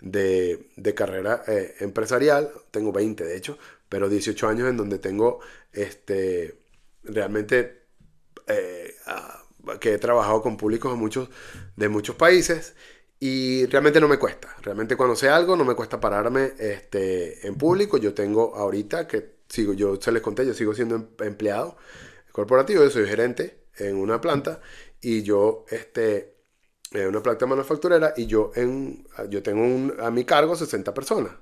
de, 0.00 0.94
carrera 0.94 1.42
eh, 1.48 1.74
empresarial, 1.80 2.52
tengo 2.70 2.92
20 2.92 3.24
de 3.24 3.36
hecho, 3.36 3.58
pero 3.88 4.08
18 4.08 4.48
años 4.48 4.68
en 4.68 4.76
donde 4.76 4.98
tengo 4.98 5.40
este, 5.72 6.54
realmente 7.02 7.82
eh, 8.46 8.94
que 9.80 9.94
he 9.94 9.98
trabajado 9.98 10.40
con 10.40 10.56
públicos 10.56 10.92
de 10.92 10.98
muchos, 10.98 11.28
de 11.76 11.88
muchos 11.88 12.14
países 12.14 12.74
y 13.18 13.66
realmente 13.66 14.00
no 14.00 14.06
me 14.06 14.18
cuesta, 14.18 14.54
realmente 14.62 14.96
cuando 14.96 15.16
sé 15.16 15.28
algo 15.28 15.56
no 15.56 15.64
me 15.64 15.74
cuesta 15.74 15.98
pararme 16.00 16.52
este, 16.58 17.44
en 17.46 17.56
público, 17.56 17.96
yo 17.98 18.14
tengo 18.14 18.54
ahorita 18.54 19.08
que 19.08 19.36
sigo, 19.48 19.72
yo 19.72 20.00
se 20.00 20.12
les 20.12 20.22
conté, 20.22 20.46
yo 20.46 20.54
sigo 20.54 20.74
siendo 20.74 20.94
em, 20.96 21.06
empleado 21.20 21.76
corporativo, 22.32 22.82
yo 22.82 22.90
soy 22.90 23.06
gerente 23.06 23.64
en 23.76 23.96
una 23.96 24.20
planta 24.20 24.60
y 25.00 25.22
yo 25.22 25.64
este, 25.70 26.32
eh, 26.94 27.06
una 27.06 27.22
planta 27.22 27.46
manufacturera 27.46 28.12
y 28.16 28.26
yo, 28.26 28.50
en, 28.54 29.06
yo 29.30 29.42
tengo 29.42 29.94
a 30.02 30.10
mi 30.10 30.24
cargo 30.24 30.54
60 30.54 30.92
personas. 30.92 31.32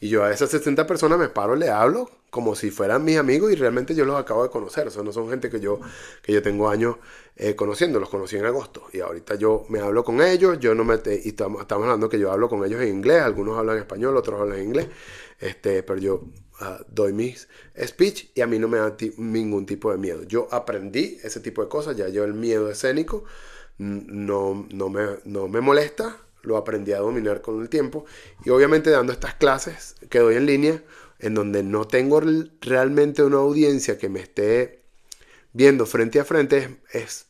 Y 0.00 0.08
yo 0.08 0.22
a 0.22 0.32
esas 0.32 0.50
60 0.50 0.86
personas 0.86 1.18
me 1.18 1.28
paro, 1.28 1.56
le 1.56 1.70
hablo 1.70 2.10
como 2.30 2.54
si 2.54 2.70
fueran 2.70 3.04
mis 3.04 3.16
amigos 3.16 3.50
y 3.50 3.54
realmente 3.54 3.94
yo 3.94 4.04
los 4.04 4.16
acabo 4.16 4.42
de 4.42 4.50
conocer. 4.50 4.86
O 4.86 4.90
sea, 4.90 5.02
no 5.02 5.12
son 5.12 5.30
gente 5.30 5.48
que 5.48 5.60
yo, 5.60 5.80
que 6.22 6.32
yo 6.32 6.42
tengo 6.42 6.68
años 6.68 6.96
eh, 7.36 7.56
conociendo, 7.56 7.98
los 7.98 8.10
conocí 8.10 8.36
en 8.36 8.44
agosto. 8.44 8.84
Y 8.92 9.00
ahorita 9.00 9.36
yo 9.36 9.64
me 9.70 9.80
hablo 9.80 10.04
con 10.04 10.20
ellos, 10.20 10.58
yo 10.60 10.74
no 10.74 10.84
me... 10.84 10.96
y 11.24 11.28
estamos, 11.28 11.62
estamos 11.62 11.84
hablando 11.84 12.08
que 12.08 12.18
yo 12.18 12.30
hablo 12.30 12.48
con 12.50 12.64
ellos 12.64 12.82
en 12.82 12.88
inglés, 12.88 13.22
algunos 13.22 13.58
hablan 13.58 13.78
español, 13.78 14.16
otros 14.16 14.40
hablan 14.40 14.62
inglés. 14.62 14.88
Este, 15.40 15.82
pero 15.82 15.98
yo 15.98 16.24
ah, 16.60 16.80
doy 16.88 17.12
mis 17.12 17.48
speech 17.84 18.30
y 18.34 18.40
a 18.40 18.46
mí 18.46 18.58
no 18.58 18.68
me 18.68 18.78
da 18.78 18.96
ningún 19.16 19.66
tipo 19.66 19.90
de 19.90 19.98
miedo. 19.98 20.24
Yo 20.24 20.48
aprendí 20.50 21.18
ese 21.22 21.40
tipo 21.40 21.62
de 21.62 21.68
cosas, 21.68 21.96
ya 21.96 22.08
yo 22.08 22.24
el 22.24 22.34
miedo 22.34 22.70
escénico 22.70 23.24
no, 23.78 24.66
no, 24.72 24.88
me, 24.88 25.06
no 25.24 25.48
me 25.48 25.60
molesta, 25.60 26.16
lo 26.42 26.56
aprendí 26.56 26.92
a 26.92 26.98
dominar 26.98 27.40
con 27.40 27.60
el 27.60 27.68
tiempo 27.68 28.04
y 28.44 28.50
obviamente 28.50 28.90
dando 28.90 29.12
estas 29.12 29.34
clases 29.34 29.94
que 30.10 30.18
doy 30.18 30.36
en 30.36 30.46
línea, 30.46 30.82
en 31.18 31.34
donde 31.34 31.62
no 31.62 31.86
tengo 31.86 32.20
realmente 32.60 33.22
una 33.22 33.38
audiencia 33.38 33.98
que 33.98 34.08
me 34.08 34.20
esté 34.20 34.82
viendo 35.52 35.86
frente 35.86 36.20
a 36.20 36.24
frente, 36.24 36.80
es, 36.92 37.26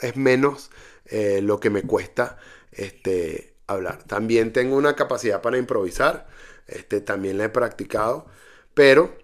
es 0.00 0.16
menos 0.16 0.70
eh, 1.06 1.40
lo 1.42 1.60
que 1.60 1.70
me 1.70 1.82
cuesta 1.82 2.38
este, 2.72 3.54
hablar. 3.66 4.04
También 4.04 4.52
tengo 4.52 4.76
una 4.76 4.96
capacidad 4.96 5.42
para 5.42 5.58
improvisar, 5.58 6.26
este, 6.68 7.00
también 7.00 7.38
la 7.38 7.44
he 7.44 7.48
practicado, 7.48 8.26
pero 8.74 9.16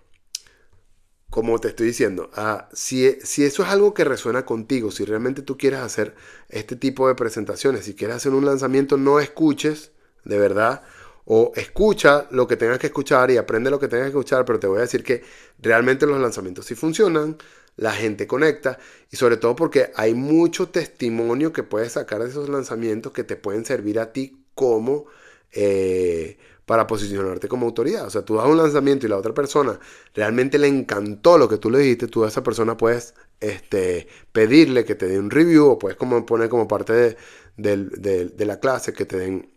como 1.34 1.58
te 1.58 1.66
estoy 1.66 1.88
diciendo, 1.88 2.30
ah, 2.34 2.68
si, 2.72 3.18
si, 3.24 3.44
eso 3.44 3.64
es 3.64 3.68
algo 3.68 3.92
que 3.92 4.04
resuena 4.04 4.46
contigo, 4.46 4.92
si 4.92 5.04
realmente 5.04 5.42
tú 5.42 5.58
quieres 5.58 5.80
hacer 5.80 6.14
este 6.48 6.76
tipo 6.76 7.08
de 7.08 7.16
presentaciones, 7.16 7.86
si 7.86 7.94
quieres 7.94 8.16
hacer 8.16 8.32
un 8.32 8.44
lanzamiento, 8.44 8.96
no 8.96 9.18
escuches 9.18 9.90
de 10.24 10.38
verdad 10.38 10.82
o 11.24 11.50
escucha 11.56 12.28
lo 12.30 12.46
que 12.46 12.56
tengas 12.56 12.78
que 12.78 12.86
escuchar 12.86 13.32
y 13.32 13.36
aprende 13.36 13.70
lo 13.70 13.80
que 13.80 13.88
tengas 13.88 14.04
que 14.06 14.10
escuchar, 14.10 14.44
pero 14.44 14.60
te 14.60 14.68
voy 14.68 14.78
a 14.78 14.82
decir 14.82 15.02
que 15.02 15.24
realmente 15.58 16.06
los 16.06 16.20
lanzamientos 16.20 16.66
sí 16.66 16.76
funcionan, 16.76 17.36
la 17.76 17.90
gente 17.90 18.28
conecta 18.28 18.78
y 19.10 19.16
sobre 19.16 19.36
todo 19.36 19.56
porque 19.56 19.90
hay 19.96 20.14
mucho 20.14 20.68
testimonio 20.68 21.52
que 21.52 21.64
puedes 21.64 21.92
sacar 21.92 22.22
de 22.22 22.28
esos 22.28 22.48
lanzamientos 22.48 23.12
que 23.12 23.24
te 23.24 23.34
pueden 23.34 23.64
servir 23.64 23.98
a 23.98 24.12
ti 24.12 24.44
como... 24.54 25.06
Eh, 25.50 26.38
para 26.66 26.86
posicionarte 26.86 27.48
como 27.48 27.66
autoridad. 27.66 28.06
O 28.06 28.10
sea, 28.10 28.22
tú 28.22 28.36
das 28.36 28.46
un 28.46 28.56
lanzamiento 28.56 29.06
y 29.06 29.08
la 29.08 29.18
otra 29.18 29.34
persona 29.34 29.78
realmente 30.14 30.58
le 30.58 30.68
encantó 30.68 31.38
lo 31.38 31.48
que 31.48 31.58
tú 31.58 31.70
le 31.70 31.78
dijiste, 31.78 32.06
tú 32.06 32.24
a 32.24 32.28
esa 32.28 32.42
persona 32.42 32.76
puedes 32.76 33.14
este, 33.40 34.08
pedirle 34.32 34.84
que 34.84 34.94
te 34.94 35.06
dé 35.06 35.18
un 35.18 35.30
review 35.30 35.66
o 35.66 35.78
puedes 35.78 35.96
como 35.96 36.24
poner 36.24 36.48
como 36.48 36.66
parte 36.66 37.16
de, 37.56 38.34
la 38.38 38.60
clase 38.60 38.92
que 38.92 39.04
te 39.04 39.18
den 39.18 39.50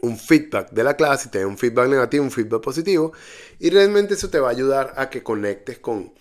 un 0.00 0.18
feedback 0.18 0.70
de 0.70 0.82
la 0.82 0.96
clase, 0.96 1.28
te 1.28 1.38
den 1.38 1.48
un 1.48 1.58
feedback 1.58 1.88
negativo, 1.88 2.24
un 2.24 2.30
feedback 2.30 2.62
positivo 2.62 3.12
y 3.58 3.70
realmente 3.70 4.14
eso 4.14 4.30
te 4.30 4.40
va 4.40 4.48
a 4.48 4.52
ayudar 4.52 4.94
a 4.96 5.10
que 5.10 5.22
conectes 5.22 5.78
con, 5.78 6.12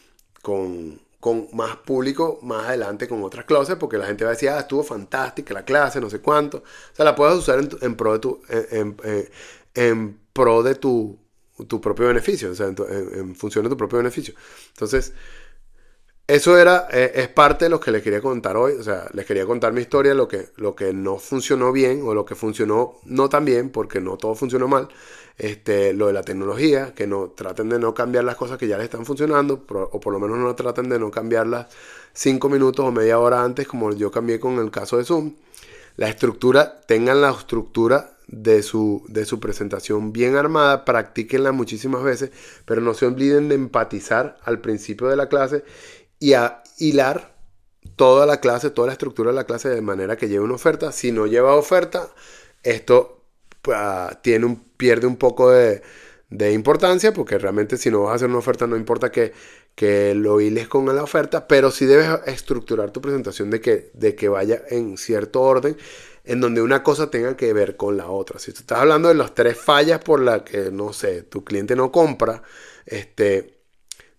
más 1.53 1.77
público 1.77 2.39
más 2.41 2.67
adelante 2.67 3.07
con 3.07 3.23
otras 3.23 3.45
clases, 3.45 3.75
porque 3.75 3.97
la 3.97 4.05
gente 4.05 4.23
va 4.23 4.31
a 4.31 4.33
decir, 4.33 4.49
ah, 4.49 4.59
estuvo 4.59 4.83
fantástica 4.83 5.53
la 5.53 5.63
clase, 5.63 6.01
no 6.01 6.09
sé 6.09 6.19
cuánto. 6.19 6.57
O 6.57 6.95
sea, 6.95 7.05
la 7.05 7.15
puedes 7.15 7.37
usar 7.37 7.59
en, 7.81 7.95
pro 7.95 8.13
de 8.13 8.19
tu, 8.19 8.41
en 8.49 8.95
pro 10.33 10.63
de 10.63 10.75
tu, 10.75 11.19
propio 11.81 12.07
beneficio, 12.07 12.51
o 12.51 12.55
sea, 12.55 12.67
en, 12.67 13.35
función 13.35 13.63
de 13.63 13.69
tu 13.69 13.77
propio 13.77 13.97
beneficio. 13.97 14.33
Entonces, 14.69 15.13
eso 16.27 16.57
era, 16.57 16.87
eh, 16.91 17.11
es 17.15 17.27
parte 17.27 17.65
de 17.65 17.69
lo 17.69 17.79
que 17.79 17.91
les 17.91 18.01
quería 18.01 18.21
contar 18.21 18.55
hoy, 18.55 18.73
o 18.73 18.83
sea, 18.83 19.07
les 19.13 19.25
quería 19.25 19.45
contar 19.45 19.73
mi 19.73 19.81
historia, 19.81 20.13
lo 20.13 20.27
que, 20.27 20.49
lo 20.55 20.75
que 20.75 20.93
no 20.93 21.17
funcionó 21.17 21.71
bien 21.71 22.03
o 22.05 22.13
lo 22.13 22.23
que 22.25 22.35
funcionó 22.35 22.99
no 23.03 23.27
tan 23.27 23.43
bien, 23.43 23.69
porque 23.69 23.99
no 23.99 24.17
todo 24.17 24.33
funcionó 24.35 24.67
mal, 24.67 24.87
este, 25.37 25.93
lo 25.93 26.07
de 26.07 26.13
la 26.13 26.23
tecnología, 26.23 26.93
que 26.93 27.07
no 27.07 27.31
traten 27.31 27.69
de 27.69 27.79
no 27.79 27.93
cambiar 27.93 28.23
las 28.23 28.35
cosas 28.35 28.57
que 28.57 28.67
ya 28.67 28.77
les 28.77 28.85
están 28.85 29.05
funcionando, 29.05 29.65
o 29.67 29.99
por 29.99 30.13
lo 30.13 30.19
menos 30.19 30.37
no 30.37 30.55
traten 30.55 30.87
de 30.87 30.99
no 30.99 31.11
cambiarlas 31.11 31.67
cinco 32.13 32.47
minutos 32.49 32.85
o 32.85 32.91
media 32.91 33.19
hora 33.19 33.43
antes, 33.43 33.67
como 33.67 33.91
yo 33.93 34.11
cambié 34.11 34.39
con 34.39 34.57
el 34.59 34.71
caso 34.71 34.97
de 34.97 35.03
Zoom. 35.03 35.33
La 35.95 36.09
estructura, 36.09 36.81
tengan 36.81 37.21
la 37.21 37.31
estructura 37.31 38.17
de 38.27 38.63
su, 38.63 39.03
de 39.09 39.25
su 39.25 39.39
presentación 39.39 40.13
bien 40.13 40.35
armada, 40.35 40.85
practíquenla 40.85 41.51
muchísimas 41.51 42.03
veces, 42.03 42.31
pero 42.65 42.81
no 42.81 42.93
se 42.93 43.05
olviden 43.05 43.49
de 43.49 43.55
empatizar 43.55 44.37
al 44.43 44.61
principio 44.61 45.07
de 45.07 45.17
la 45.17 45.27
clase 45.27 45.63
y 46.19 46.33
a 46.33 46.63
hilar 46.77 47.35
toda 47.95 48.25
la 48.25 48.39
clase, 48.39 48.69
toda 48.69 48.87
la 48.87 48.93
estructura 48.93 49.31
de 49.31 49.35
la 49.35 49.45
clase 49.45 49.69
de 49.69 49.81
manera 49.81 50.17
que 50.17 50.29
lleve 50.29 50.45
una 50.45 50.55
oferta. 50.55 50.91
Si 50.91 51.11
no 51.11 51.27
lleva 51.27 51.55
oferta, 51.55 52.09
esto 52.63 53.25
ah, 53.73 54.19
tiene 54.21 54.45
un, 54.45 54.63
pierde 54.77 55.07
un 55.07 55.17
poco 55.17 55.51
de, 55.51 55.81
importancia, 56.53 57.13
porque 57.13 57.37
realmente 57.37 57.77
si 57.77 57.91
no 57.91 58.03
vas 58.03 58.13
a 58.13 58.15
hacer 58.15 58.29
una 58.29 58.37
oferta 58.39 58.65
no 58.67 58.77
importa 58.77 59.11
que, 59.11 59.33
que 59.75 60.13
lo 60.15 60.41
hiles 60.41 60.67
con 60.67 60.85
la 60.93 61.03
oferta, 61.03 61.47
pero 61.47 61.71
sí 61.71 61.85
debes 61.85 62.09
estructurar 62.27 62.91
tu 62.91 63.01
presentación 63.01 63.49
de 63.49 63.61
que, 63.61 63.91
de 63.93 64.15
que 64.15 64.29
vaya 64.29 64.61
en 64.69 64.97
cierto 64.97 65.41
orden 65.41 65.77
en 66.23 66.39
donde 66.39 66.61
una 66.61 66.83
cosa 66.83 67.09
tenga 67.09 67.35
que 67.35 67.51
ver 67.53 67.77
con 67.77 67.97
la 67.97 68.07
otra. 68.07 68.39
Si 68.39 68.51
tú 68.51 68.59
estás 68.59 68.79
hablando 68.79 69.09
de 69.09 69.15
las 69.15 69.33
tres 69.33 69.57
fallas 69.57 69.99
por 70.03 70.19
las 70.19 70.43
que, 70.43 70.71
no 70.71 70.93
sé, 70.93 71.23
tu 71.23 71.43
cliente 71.43 71.75
no 71.75 71.91
compra, 71.91 72.43
este, 72.85 73.61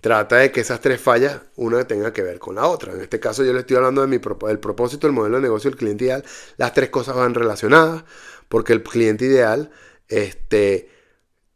trata 0.01 0.37
de 0.39 0.51
que 0.51 0.61
esas 0.61 0.81
tres 0.81 1.01
fallas, 1.01 1.41
una 1.57 1.87
tenga 1.87 2.13
que 2.13 2.23
ver 2.23 2.39
con 2.39 2.57
la 2.57 2.67
otra. 2.67 2.93
En 2.93 3.01
este 3.01 3.21
caso 3.21 3.45
yo 3.45 3.53
le 3.53 3.61
estoy 3.61 3.77
hablando 3.77 4.01
de 4.01 4.09
mi 4.09 4.19
del 4.19 4.59
propósito, 4.59 5.07
el 5.07 5.13
modelo 5.13 5.37
de 5.37 5.43
negocio, 5.43 5.71
el 5.71 5.77
cliente 5.77 6.07
ideal. 6.07 6.25
Las 6.57 6.75
tres 6.75 6.91
cosas 6.91 7.15
van 7.15 7.35
relacionadas 7.35 8.05
porque 8.49 8.73
el 8.73 8.83
cliente 8.83 9.27
ideal 9.27 9.71
este, 10.09 10.91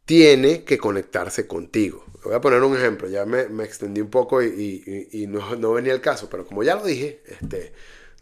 tiene 0.04 0.64
que 0.64 0.78
conectarse 0.78 1.48
contigo. 1.48 2.04
Voy 2.26 2.34
a 2.34 2.40
poner 2.40 2.60
un 2.62 2.76
ejemplo, 2.76 3.08
ya 3.08 3.24
me, 3.24 3.42
extendí 3.64 4.00
un 4.00 4.10
poco 4.10 4.42
y, 4.42 5.26
no, 5.28 5.54
no, 5.54 5.72
venía 5.72 5.92
el 5.92 6.00
caso, 6.00 6.28
pero 6.28 6.44
como 6.44 6.64
ya 6.64 6.74
lo 6.74 6.84
dije, 6.84 7.22
este, 7.26 7.72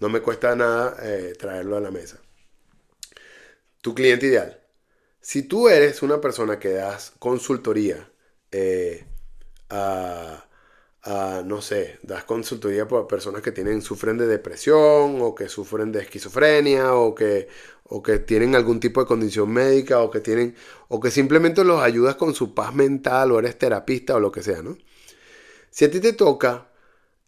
no 0.00 0.10
me 0.10 0.20
cuesta 0.20 0.54
nada 0.54 0.96
eh, 1.02 1.32
traerlo 1.38 1.76
a 1.76 1.80
la 1.80 1.90
mesa. 1.90 2.20
Tu 3.80 3.94
cliente 3.94 4.26
ideal. 4.26 4.60
Si 5.20 5.42
tú 5.44 5.70
eres 5.70 6.02
una 6.02 6.20
persona 6.20 6.58
que 6.58 6.70
das 6.70 7.12
consultoría 7.18 8.10
eh, 8.50 9.06
a, 9.70 10.44
no 11.46 11.62
sé, 11.62 11.98
das 12.02 12.24
consultoría 12.24 12.86
para 12.86 13.06
personas 13.06 13.40
que 13.40 13.80
sufren 13.80 14.18
de 14.18 14.26
depresión 14.26 15.18
o 15.22 15.34
que 15.34 15.48
sufren 15.48 15.92
de 15.92 16.00
esquizofrenia 16.00 16.94
o 16.94 17.14
que, 17.14 17.48
o 17.84 18.02
que 18.02 18.18
tienen 18.18 18.54
algún 18.54 18.80
tipo 18.80 19.00
de 19.00 19.06
condición 19.06 19.50
médica 19.52 20.00
o 20.00 20.10
que 20.10 20.20
tienen, 20.20 20.54
o 20.88 21.00
que 21.00 21.10
simplemente 21.10 21.64
los 21.64 21.80
ayudas 21.82 22.16
con 22.16 22.34
su 22.34 22.54
paz 22.54 22.74
mental 22.74 23.32
o 23.32 23.38
eres 23.38 23.58
terapista 23.58 24.16
o 24.16 24.20
lo 24.20 24.32
que 24.32 24.42
sea, 24.42 24.62
¿no? 24.62 24.76
Si 25.70 25.84
a 25.84 25.90
ti 25.90 26.00
te 26.00 26.12
toca 26.12 26.68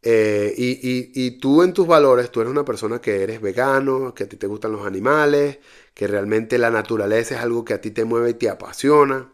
eh, 0.02 0.54
y, 0.56 1.30
tú 1.40 1.62
en 1.64 1.72
tus 1.72 1.86
valores, 1.86 2.30
tú 2.30 2.40
eres 2.40 2.52
una 2.52 2.64
persona 2.64 3.00
que 3.00 3.22
eres 3.24 3.40
vegano, 3.40 4.14
que 4.14 4.24
a 4.24 4.28
ti 4.28 4.36
te 4.36 4.46
gustan 4.46 4.72
los 4.72 4.86
animales, 4.86 5.58
que 5.94 6.06
realmente 6.06 6.58
la 6.58 6.70
naturaleza 6.70 7.34
es 7.36 7.40
algo 7.40 7.64
que 7.64 7.74
a 7.74 7.80
ti 7.80 7.90
te 7.90 8.04
mueve 8.04 8.30
y 8.30 8.34
te 8.34 8.48
apasiona. 8.48 9.32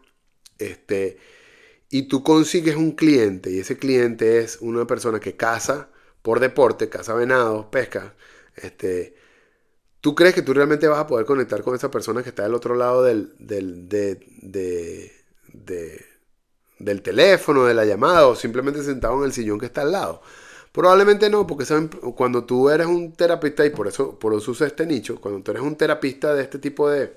Este, 0.57 1.17
y 1.89 2.03
tú 2.07 2.23
consigues 2.23 2.75
un 2.75 2.93
cliente 2.93 3.51
y 3.51 3.59
ese 3.59 3.77
cliente 3.77 4.39
es 4.39 4.57
una 4.61 4.87
persona 4.87 5.19
que 5.19 5.35
caza 5.35 5.89
por 6.23 6.39
deporte, 6.39 6.89
caza 6.89 7.13
venados, 7.13 7.67
pesca. 7.67 8.15
Este, 8.55 9.15
¿Tú 10.03 10.15
crees 10.15 10.35
que 10.35 10.41
tú 10.41 10.53
realmente 10.53 10.85
vas 10.89 10.99
a 10.99 11.07
poder 11.07 11.25
conectar 11.25 11.63
con 11.63 11.75
esa 11.75 11.89
persona 11.89 12.21
que 12.21 12.27
está 12.27 12.43
del 12.43 12.55
otro 12.55 12.75
lado 12.75 13.03
del, 13.03 13.33
del, 13.39 13.87
del 16.77 17.01
teléfono, 17.01 17.63
de 17.63 17.73
la 17.73 17.85
llamada 17.85 18.27
o 18.27 18.35
simplemente 18.35 18.83
sentado 18.83 19.17
en 19.19 19.23
el 19.23 19.31
sillón 19.31 19.59
que 19.59 19.67
está 19.67 19.83
al 19.83 19.93
lado? 19.93 20.21
Probablemente 20.73 21.29
no, 21.29 21.47
porque 21.47 21.63
saben, 21.63 21.87
cuando 21.87 22.43
tú 22.43 22.69
eres 22.69 22.85
un 22.85 23.13
terapista, 23.13 23.65
y 23.65 23.69
por 23.69 23.87
eso, 23.87 24.19
por 24.19 24.33
eso 24.33 24.51
uso 24.51 24.65
este 24.65 24.85
nicho, 24.85 25.21
cuando 25.21 25.41
tú 25.41 25.51
eres 25.51 25.63
un 25.63 25.77
terapista 25.77 26.33
de 26.33 26.43
este 26.43 26.59
tipo 26.59 26.89
de, 26.89 27.15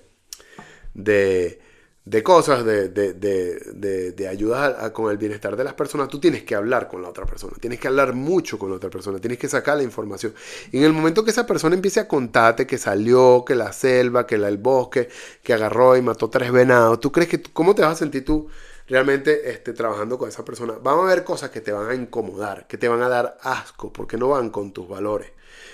de, 0.95 1.61
de 2.07 2.22
cosas, 2.22 2.64
de, 2.64 2.88
de, 2.88 3.14
de, 3.14 4.12
de 4.12 4.28
ayudas 4.28 4.92
con 4.92 5.11
el 5.11 5.18
bienestar 5.18 5.57
de 5.57 5.64
las 5.64 5.74
personas, 5.74 6.09
tú 6.09 6.20
tienes 6.20 6.44
que 6.44 6.54
hablar 6.54 6.86
con 6.86 7.02
la 7.02 7.09
otra 7.09 7.26
persona, 7.26 7.54
tienes 7.61 7.80
que 7.80 7.88
hablar 7.88 8.14
mucho 8.14 8.61
con 8.61 8.70
la 8.70 8.76
otra 8.76 8.90
persona, 8.90 9.18
tienes 9.18 9.38
que 9.38 9.48
sacar 9.48 9.76
la 9.76 9.82
información. 9.82 10.32
Y 10.70 10.78
en 10.78 10.84
el 10.84 10.92
momento 10.92 11.24
que 11.24 11.32
esa 11.32 11.46
persona 11.46 11.74
empiece 11.74 11.98
a 11.98 12.07
contarte 12.07 12.64
que 12.64 12.78
salió, 12.78 13.44
que 13.44 13.57
la 13.57 13.72
selva, 13.72 14.24
que 14.24 14.38
la, 14.38 14.46
el 14.48 14.59
bosque, 14.59 15.09
que 15.42 15.52
agarró 15.52 15.96
y 15.96 16.02
mató 16.02 16.30
tres 16.30 16.52
venados, 16.52 17.00
¿tú 17.00 17.11
crees 17.11 17.28
que, 17.28 17.42
cómo 17.42 17.74
te 17.74 17.82
vas 17.82 17.92
a 17.92 17.96
sentir 17.96 18.24
tú? 18.24 18.48
realmente 18.88 19.50
esté 19.50 19.72
trabajando 19.72 20.16
con 20.16 20.28
esa 20.28 20.44
persona, 20.44 20.74
van 20.74 20.98
a 21.00 21.02
haber 21.02 21.24
cosas 21.24 21.50
que 21.50 21.61
te 21.61 21.72
van 21.72 21.90
a 21.90 21.94
incomodar, 21.96 22.68
que 22.68 22.78
te 22.78 22.86
van 22.86 23.02
a 23.02 23.09
dar 23.09 23.36
asco, 23.42 23.92
porque 23.92 24.16
no 24.16 24.28
van 24.28 24.50
con 24.50 24.72
tus 24.72 24.88
valores. 24.88 25.32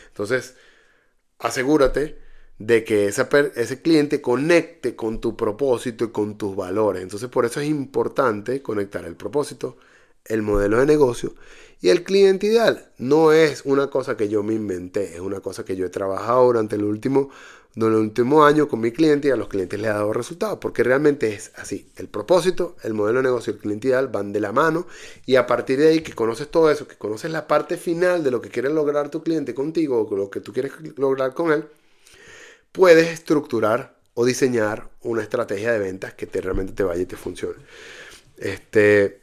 Entonces, 0.09 0.57
asegúrate 1.39 2.19
de 2.59 2.85
que 2.85 3.07
ese 3.07 3.83
cliente 3.83 4.21
conecte 4.21 4.95
con 4.95 5.21
tu 5.21 5.37
propósito 5.37 6.05
y 6.05 6.11
con 6.11 6.39
tus 6.39 6.55
valores. 6.55 7.03
Entonces, 7.03 7.29
por 7.29 7.45
eso 7.45 7.61
es 7.61 7.69
importante 7.69 8.63
conectar 8.63 9.05
el 9.05 9.17
propósito, 9.17 9.77
el 10.25 10.43
modelo 10.43 10.79
de 10.79 10.87
negocio 10.87 11.35
y 11.81 11.89
el 11.89 12.05
cliente 12.05 12.47
ideal. 12.47 12.91
No 12.99 13.33
es 13.33 13.63
una 13.65 13.89
cosa 13.89 14.17
que 14.17 14.29
yo 14.29 14.43
me 14.43 14.55
inventé, 14.55 15.15
es 15.15 15.21
una 15.21 15.41
cosa 15.41 15.65
que 15.65 15.77
yo 15.77 15.87
he 15.87 15.91
trabajado 15.91 16.45
durante 16.47 16.77
el 16.77 16.85
último, 16.85 17.31
durante 17.75 17.99
el 17.99 18.05
último 18.05 18.45
año 18.45 18.69
con 18.69 18.81
mi 18.81 18.93
cliente 18.93 19.29
y 19.29 19.31
a 19.33 19.37
los 19.37 19.49
clientes 19.49 19.81
les 19.81 19.91
ha 19.91 19.95
dado 19.95 20.13
resultados, 20.13 20.59
porque 20.61 20.85
realmente 20.85 21.35
es 21.35 21.51
así. 21.57 21.91
El 21.97 22.07
propósito, 22.09 22.77
el 22.85 22.95
modelo 22.95 23.19
de 23.19 23.25
negocio 23.25 23.53
y 23.53 23.57
el 23.57 23.61
cliente 23.61 23.89
ideal 23.89 24.07
van 24.09 24.33
de 24.33 24.39
la 24.39 24.53
mano 24.53 24.87
y 25.27 25.35
a 25.35 25.47
partir 25.49 25.81
de 25.81 25.89
ahí 25.89 26.01
que 26.03 26.13
conoces 26.13 26.49
todo 26.49 26.71
eso, 26.71 26.87
que 26.87 26.97
conoces 26.97 27.33
la 27.33 27.49
parte 27.49 27.77
final 27.77 28.23
de 28.23 28.31
lo 28.31 28.41
que 28.41 28.51
quiere 28.51 28.71
lograr 28.71 29.11
tu 29.11 29.23
cliente 29.25 29.53
contigo 29.53 30.09
o 30.09 30.17
lo 30.17 30.31
que 30.31 30.41
tú 30.41 30.53
quieres 30.53 30.73
lograr 30.97 31.35
con 31.35 31.51
él, 31.51 31.65
puedes 32.73 33.09
estructurar 33.09 33.99
o 34.15 34.25
diseñar 34.25 34.91
una 35.03 35.23
estrategia 35.23 35.73
de 35.73 35.79
ventas 35.79 36.15
que 36.15 36.27
te, 36.27 36.41
realmente 36.41 36.73
te 36.73 36.83
vaya 36.83 37.03
y 37.03 37.07
te 37.07 37.17
funcione. 37.17 37.59
Este, 38.37 39.23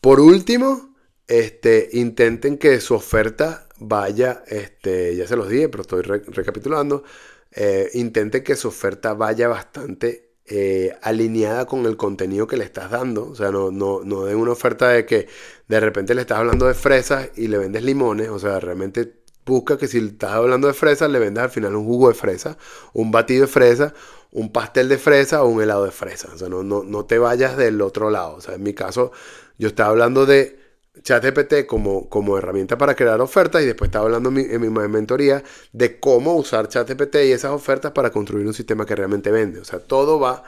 por 0.00 0.20
último, 0.20 0.94
este, 1.28 1.90
intenten 1.92 2.58
que 2.58 2.80
su 2.80 2.94
oferta 2.94 3.68
vaya, 3.78 4.42
este, 4.46 5.16
ya 5.16 5.26
se 5.26 5.36
los 5.36 5.48
dije, 5.48 5.68
pero 5.68 5.82
estoy 5.82 6.02
recapitulando, 6.02 7.04
eh, 7.52 7.90
intenten 7.94 8.42
que 8.42 8.56
su 8.56 8.68
oferta 8.68 9.14
vaya 9.14 9.48
bastante 9.48 10.32
eh, 10.46 10.96
alineada 11.02 11.66
con 11.66 11.86
el 11.86 11.96
contenido 11.96 12.46
que 12.46 12.56
le 12.56 12.64
estás 12.64 12.90
dando. 12.90 13.28
O 13.28 13.34
sea, 13.34 13.50
no, 13.50 13.70
no, 13.70 14.00
no 14.04 14.24
den 14.24 14.36
una 14.36 14.52
oferta 14.52 14.88
de 14.88 15.06
que 15.06 15.28
de 15.68 15.80
repente 15.80 16.14
le 16.14 16.22
estás 16.22 16.38
hablando 16.38 16.66
de 16.66 16.74
fresas 16.74 17.30
y 17.36 17.48
le 17.48 17.58
vendes 17.58 17.82
limones. 17.84 18.28
O 18.28 18.38
sea, 18.38 18.58
realmente 18.60 19.21
busca 19.44 19.76
que 19.76 19.88
si 19.88 19.98
estás 19.98 20.32
hablando 20.32 20.68
de 20.68 20.74
fresas, 20.74 21.10
le 21.10 21.18
vendas 21.18 21.44
al 21.44 21.50
final 21.50 21.74
un 21.74 21.84
jugo 21.84 22.08
de 22.08 22.14
fresa, 22.14 22.56
un 22.92 23.10
batido 23.10 23.42
de 23.42 23.48
fresa, 23.48 23.94
un 24.30 24.52
pastel 24.52 24.88
de 24.88 24.98
fresa 24.98 25.42
o 25.42 25.48
un 25.48 25.62
helado 25.62 25.84
de 25.84 25.90
fresa. 25.90 26.30
O 26.34 26.38
sea, 26.38 26.48
no, 26.48 26.62
no, 26.62 26.82
no 26.84 27.04
te 27.04 27.18
vayas 27.18 27.56
del 27.56 27.80
otro 27.80 28.10
lado. 28.10 28.34
O 28.36 28.40
sea, 28.40 28.54
en 28.54 28.62
mi 28.62 28.74
caso, 28.74 29.12
yo 29.58 29.68
estaba 29.68 29.90
hablando 29.90 30.26
de 30.26 30.62
ChatGPT 31.02 31.66
como, 31.66 32.08
como 32.08 32.36
herramienta 32.36 32.76
para 32.76 32.94
crear 32.94 33.20
ofertas 33.20 33.62
y 33.62 33.66
después 33.66 33.88
estaba 33.88 34.04
hablando 34.04 34.28
en 34.28 34.60
mi, 34.60 34.68
mentoría 34.68 35.42
de 35.72 35.98
cómo 35.98 36.34
usar 36.36 36.68
ChatGPT 36.68 37.16
y 37.24 37.32
esas 37.32 37.52
ofertas 37.52 37.92
para 37.92 38.10
construir 38.10 38.46
un 38.46 38.54
sistema 38.54 38.84
que 38.84 38.94
realmente 38.94 39.30
vende. 39.30 39.60
O 39.60 39.64
sea, 39.64 39.78
todo 39.78 40.20
va 40.20 40.44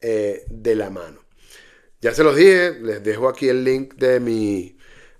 eh, 0.00 0.44
de 0.48 0.74
la 0.76 0.90
mano. 0.90 1.20
Ya 2.00 2.14
se 2.14 2.22
los 2.22 2.36
dije, 2.36 2.78
les 2.80 3.02
dejo 3.02 3.28
aquí 3.28 3.48
el 3.48 3.64
link 3.64 3.94
de 3.94 4.20
mi, 4.20 4.77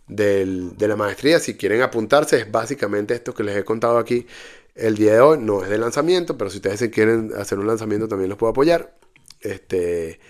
de 0.08 0.88
la 0.88 0.96
maestría. 0.96 1.38
Si 1.38 1.56
quieren 1.56 1.82
apuntarse, 1.82 2.38
es 2.38 2.50
básicamente 2.50 3.14
esto 3.14 3.34
que 3.34 3.44
les 3.44 3.56
he 3.56 3.64
contado 3.64 3.98
aquí 3.98 4.26
el 4.74 4.96
día 4.96 5.14
de 5.14 5.20
hoy. 5.20 5.38
No 5.38 5.62
es 5.62 5.68
de 5.68 5.78
lanzamiento, 5.78 6.38
pero 6.38 6.50
si 6.50 6.56
ustedes 6.56 6.90
quieren 6.90 7.32
hacer 7.36 7.58
un 7.58 7.66
lanzamiento 7.66 8.08
también 8.08 8.28
los 8.30 8.38
puedo 8.38 8.50
apoyar. 8.50 8.94
Este, 9.40 10.20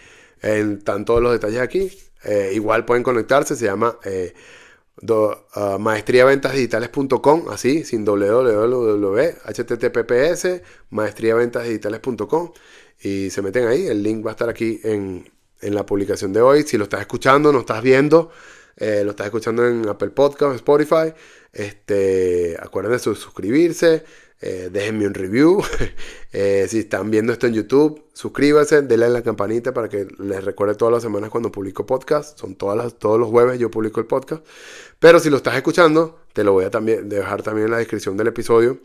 están 0.41 1.05
todos 1.05 1.23
los 1.23 1.33
detalles 1.33 1.61
aquí. 1.61 1.91
Eh, 2.25 2.53
igual 2.55 2.85
pueden 2.85 3.03
conectarse, 3.03 3.55
se 3.55 3.67
llama 3.67 3.99
eh, 4.05 4.35
uh, 5.03 5.79
maestriaventasdigitales.com, 5.79 7.49
así, 7.49 7.85
sin 7.85 8.05
www, 8.05 9.21
https, 9.45 10.61
maestriaventasdigitales.com 10.91 12.53
y 13.01 13.31
se 13.31 13.43
meten 13.43 13.69
ahí. 13.69 13.87
El 13.87 14.03
link 14.03 14.27
va 14.27 14.31
a 14.31 14.33
estar 14.33 14.49
aquí 14.49 14.81
en, 14.83 15.31
en 15.61 15.75
la 15.75 15.87
publicación 15.87 16.33
de 16.33 16.41
hoy. 16.41 16.65
Si 16.65 16.77
lo 16.77 16.85
estás 16.85 17.01
escuchando, 17.01 17.53
no 17.53 17.61
estás 17.61 17.83
viendo, 17.83 18.31
eh, 18.79 19.03
lo 19.05 19.11
estás 19.11 19.27
escuchando 19.27 19.67
en 19.67 19.89
Apple 19.89 20.11
Podcast, 20.11 20.55
Spotify. 20.55 21.13
Este, 21.53 22.57
acuérdense 22.61 23.11
de 23.11 23.17
suscribirse, 23.17 24.05
eh, 24.41 24.71
déjenme 24.73 25.07
un 25.07 25.15
review. 25.15 25.63
Eh, 26.31 26.67
si 26.69 26.81
están 26.81 27.11
viendo 27.11 27.33
esto 27.33 27.47
en 27.47 27.55
YouTube, 27.55 28.05
suscríbanse, 28.13 28.83
denle 28.83 29.07
a 29.07 29.09
la 29.09 29.23
campanita 29.23 29.73
para 29.73 29.89
que 29.89 30.07
les 30.19 30.45
recuerde 30.45 30.75
todas 30.75 30.93
las 30.93 31.03
semanas 31.03 31.31
cuando 31.31 31.51
publico 31.51 31.87
podcast. 31.87 32.39
Son 32.39 32.55
todas 32.55 32.77
las, 32.77 32.99
todos 32.99 33.19
los 33.19 33.31
jueves 33.31 33.59
yo 33.59 33.71
publico 33.71 33.99
el 33.99 34.07
podcast. 34.07 34.45
Pero 34.99 35.21
si 35.21 35.31
lo 35.31 35.39
estás 35.39 35.57
escuchando, 35.57 36.21
te 36.35 36.45
lo 36.45 36.53
voy 36.53 36.67
a 36.67 36.71
también, 36.71 37.09
dejar 37.09 37.43
también 37.43 37.65
en 37.65 37.71
la 37.71 37.79
descripción 37.79 38.19
del 38.19 38.27
episodio 38.27 38.79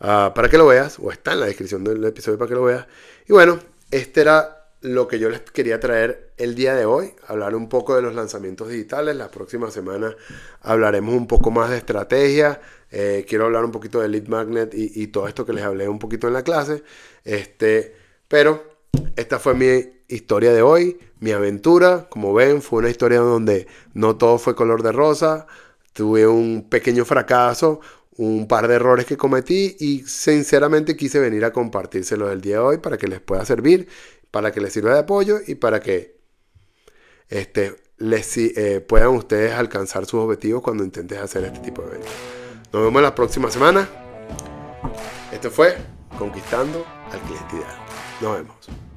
ah, 0.00 0.32
para 0.34 0.50
que 0.50 0.58
lo 0.58 0.66
veas, 0.66 0.98
o 1.00 1.10
está 1.10 1.32
en 1.32 1.40
la 1.40 1.46
descripción 1.46 1.82
del 1.82 2.04
episodio 2.04 2.36
para 2.36 2.50
que 2.50 2.54
lo 2.54 2.64
veas. 2.64 2.86
Y 3.26 3.32
bueno, 3.32 3.58
este 3.90 4.20
era 4.20 4.59
lo 4.82 5.08
que 5.08 5.18
yo 5.18 5.28
les 5.28 5.40
quería 5.40 5.78
traer 5.78 6.32
el 6.38 6.54
día 6.54 6.74
de 6.74 6.86
hoy, 6.86 7.12
hablar 7.26 7.54
un 7.54 7.68
poco 7.68 7.94
de 7.94 8.02
los 8.02 8.14
lanzamientos 8.14 8.68
digitales. 8.68 9.14
La 9.14 9.30
próxima 9.30 9.70
semana 9.70 10.16
hablaremos 10.62 11.14
un 11.14 11.26
poco 11.26 11.50
más 11.50 11.70
de 11.70 11.76
estrategia. 11.76 12.60
Eh, 12.90 13.26
quiero 13.28 13.44
hablar 13.44 13.64
un 13.64 13.72
poquito 13.72 14.00
de 14.00 14.08
lead 14.08 14.26
magnet 14.28 14.72
y, 14.74 15.06
todo 15.08 15.28
esto 15.28 15.44
que 15.44 15.52
les 15.52 15.64
hablé 15.64 15.88
un 15.88 15.98
poquito 15.98 16.28
en 16.28 16.32
la 16.32 16.42
clase. 16.42 16.82
Este, 17.24 17.94
pero 18.26 18.78
esta 19.16 19.38
fue 19.38 19.54
mi 19.54 19.66
historia 20.08 20.52
de 20.52 20.62
hoy, 20.62 20.98
mi 21.20 21.32
aventura. 21.32 22.08
Como 22.08 22.32
ven, 22.32 22.62
fue 22.62 22.78
una 22.78 22.90
historia 22.90 23.20
donde 23.20 23.66
no 23.92 24.16
todo 24.16 24.38
fue 24.38 24.54
color 24.54 24.82
de 24.82 24.92
rosa. 24.92 25.46
Tuve 25.92 26.26
un 26.26 26.68
pequeño 26.70 27.04
fracaso, 27.04 27.80
un 28.16 28.48
par 28.48 28.66
de 28.66 28.76
errores 28.76 29.04
que 29.04 29.16
cometí 29.16 29.76
y 29.78 30.00
sinceramente 30.06 30.96
quise 30.96 31.18
venir 31.18 31.44
a 31.44 31.52
compartírselo 31.52 32.30
el 32.30 32.40
día 32.40 32.56
de 32.56 32.60
hoy 32.60 32.78
para 32.78 32.96
que 32.96 33.08
les 33.08 33.20
pueda 33.20 33.44
servir 33.44 33.88
para 34.30 34.52
que 34.52 34.60
les 34.60 34.72
sirva 34.72 34.94
de 34.94 35.00
apoyo 35.00 35.38
y 35.46 35.56
para 35.56 35.80
que 35.80 36.18
este, 37.28 37.76
les, 37.98 38.36
eh, 38.36 38.80
puedan 38.80 39.08
ustedes 39.08 39.52
alcanzar 39.52 40.06
sus 40.06 40.20
objetivos 40.20 40.62
cuando 40.62 40.84
intentes 40.84 41.18
hacer 41.18 41.44
este 41.44 41.60
tipo 41.60 41.82
de 41.82 41.88
eventos. 41.88 42.12
Nos 42.72 42.82
vemos 42.82 43.02
la 43.02 43.14
próxima 43.14 43.50
semana. 43.50 43.88
Esto 45.32 45.50
fue 45.50 45.76
Conquistando 46.18 46.84
al 47.10 47.20
Cliente 47.20 47.56
Ideal. 47.56 47.76
Nos 48.20 48.36
vemos. 48.36 48.89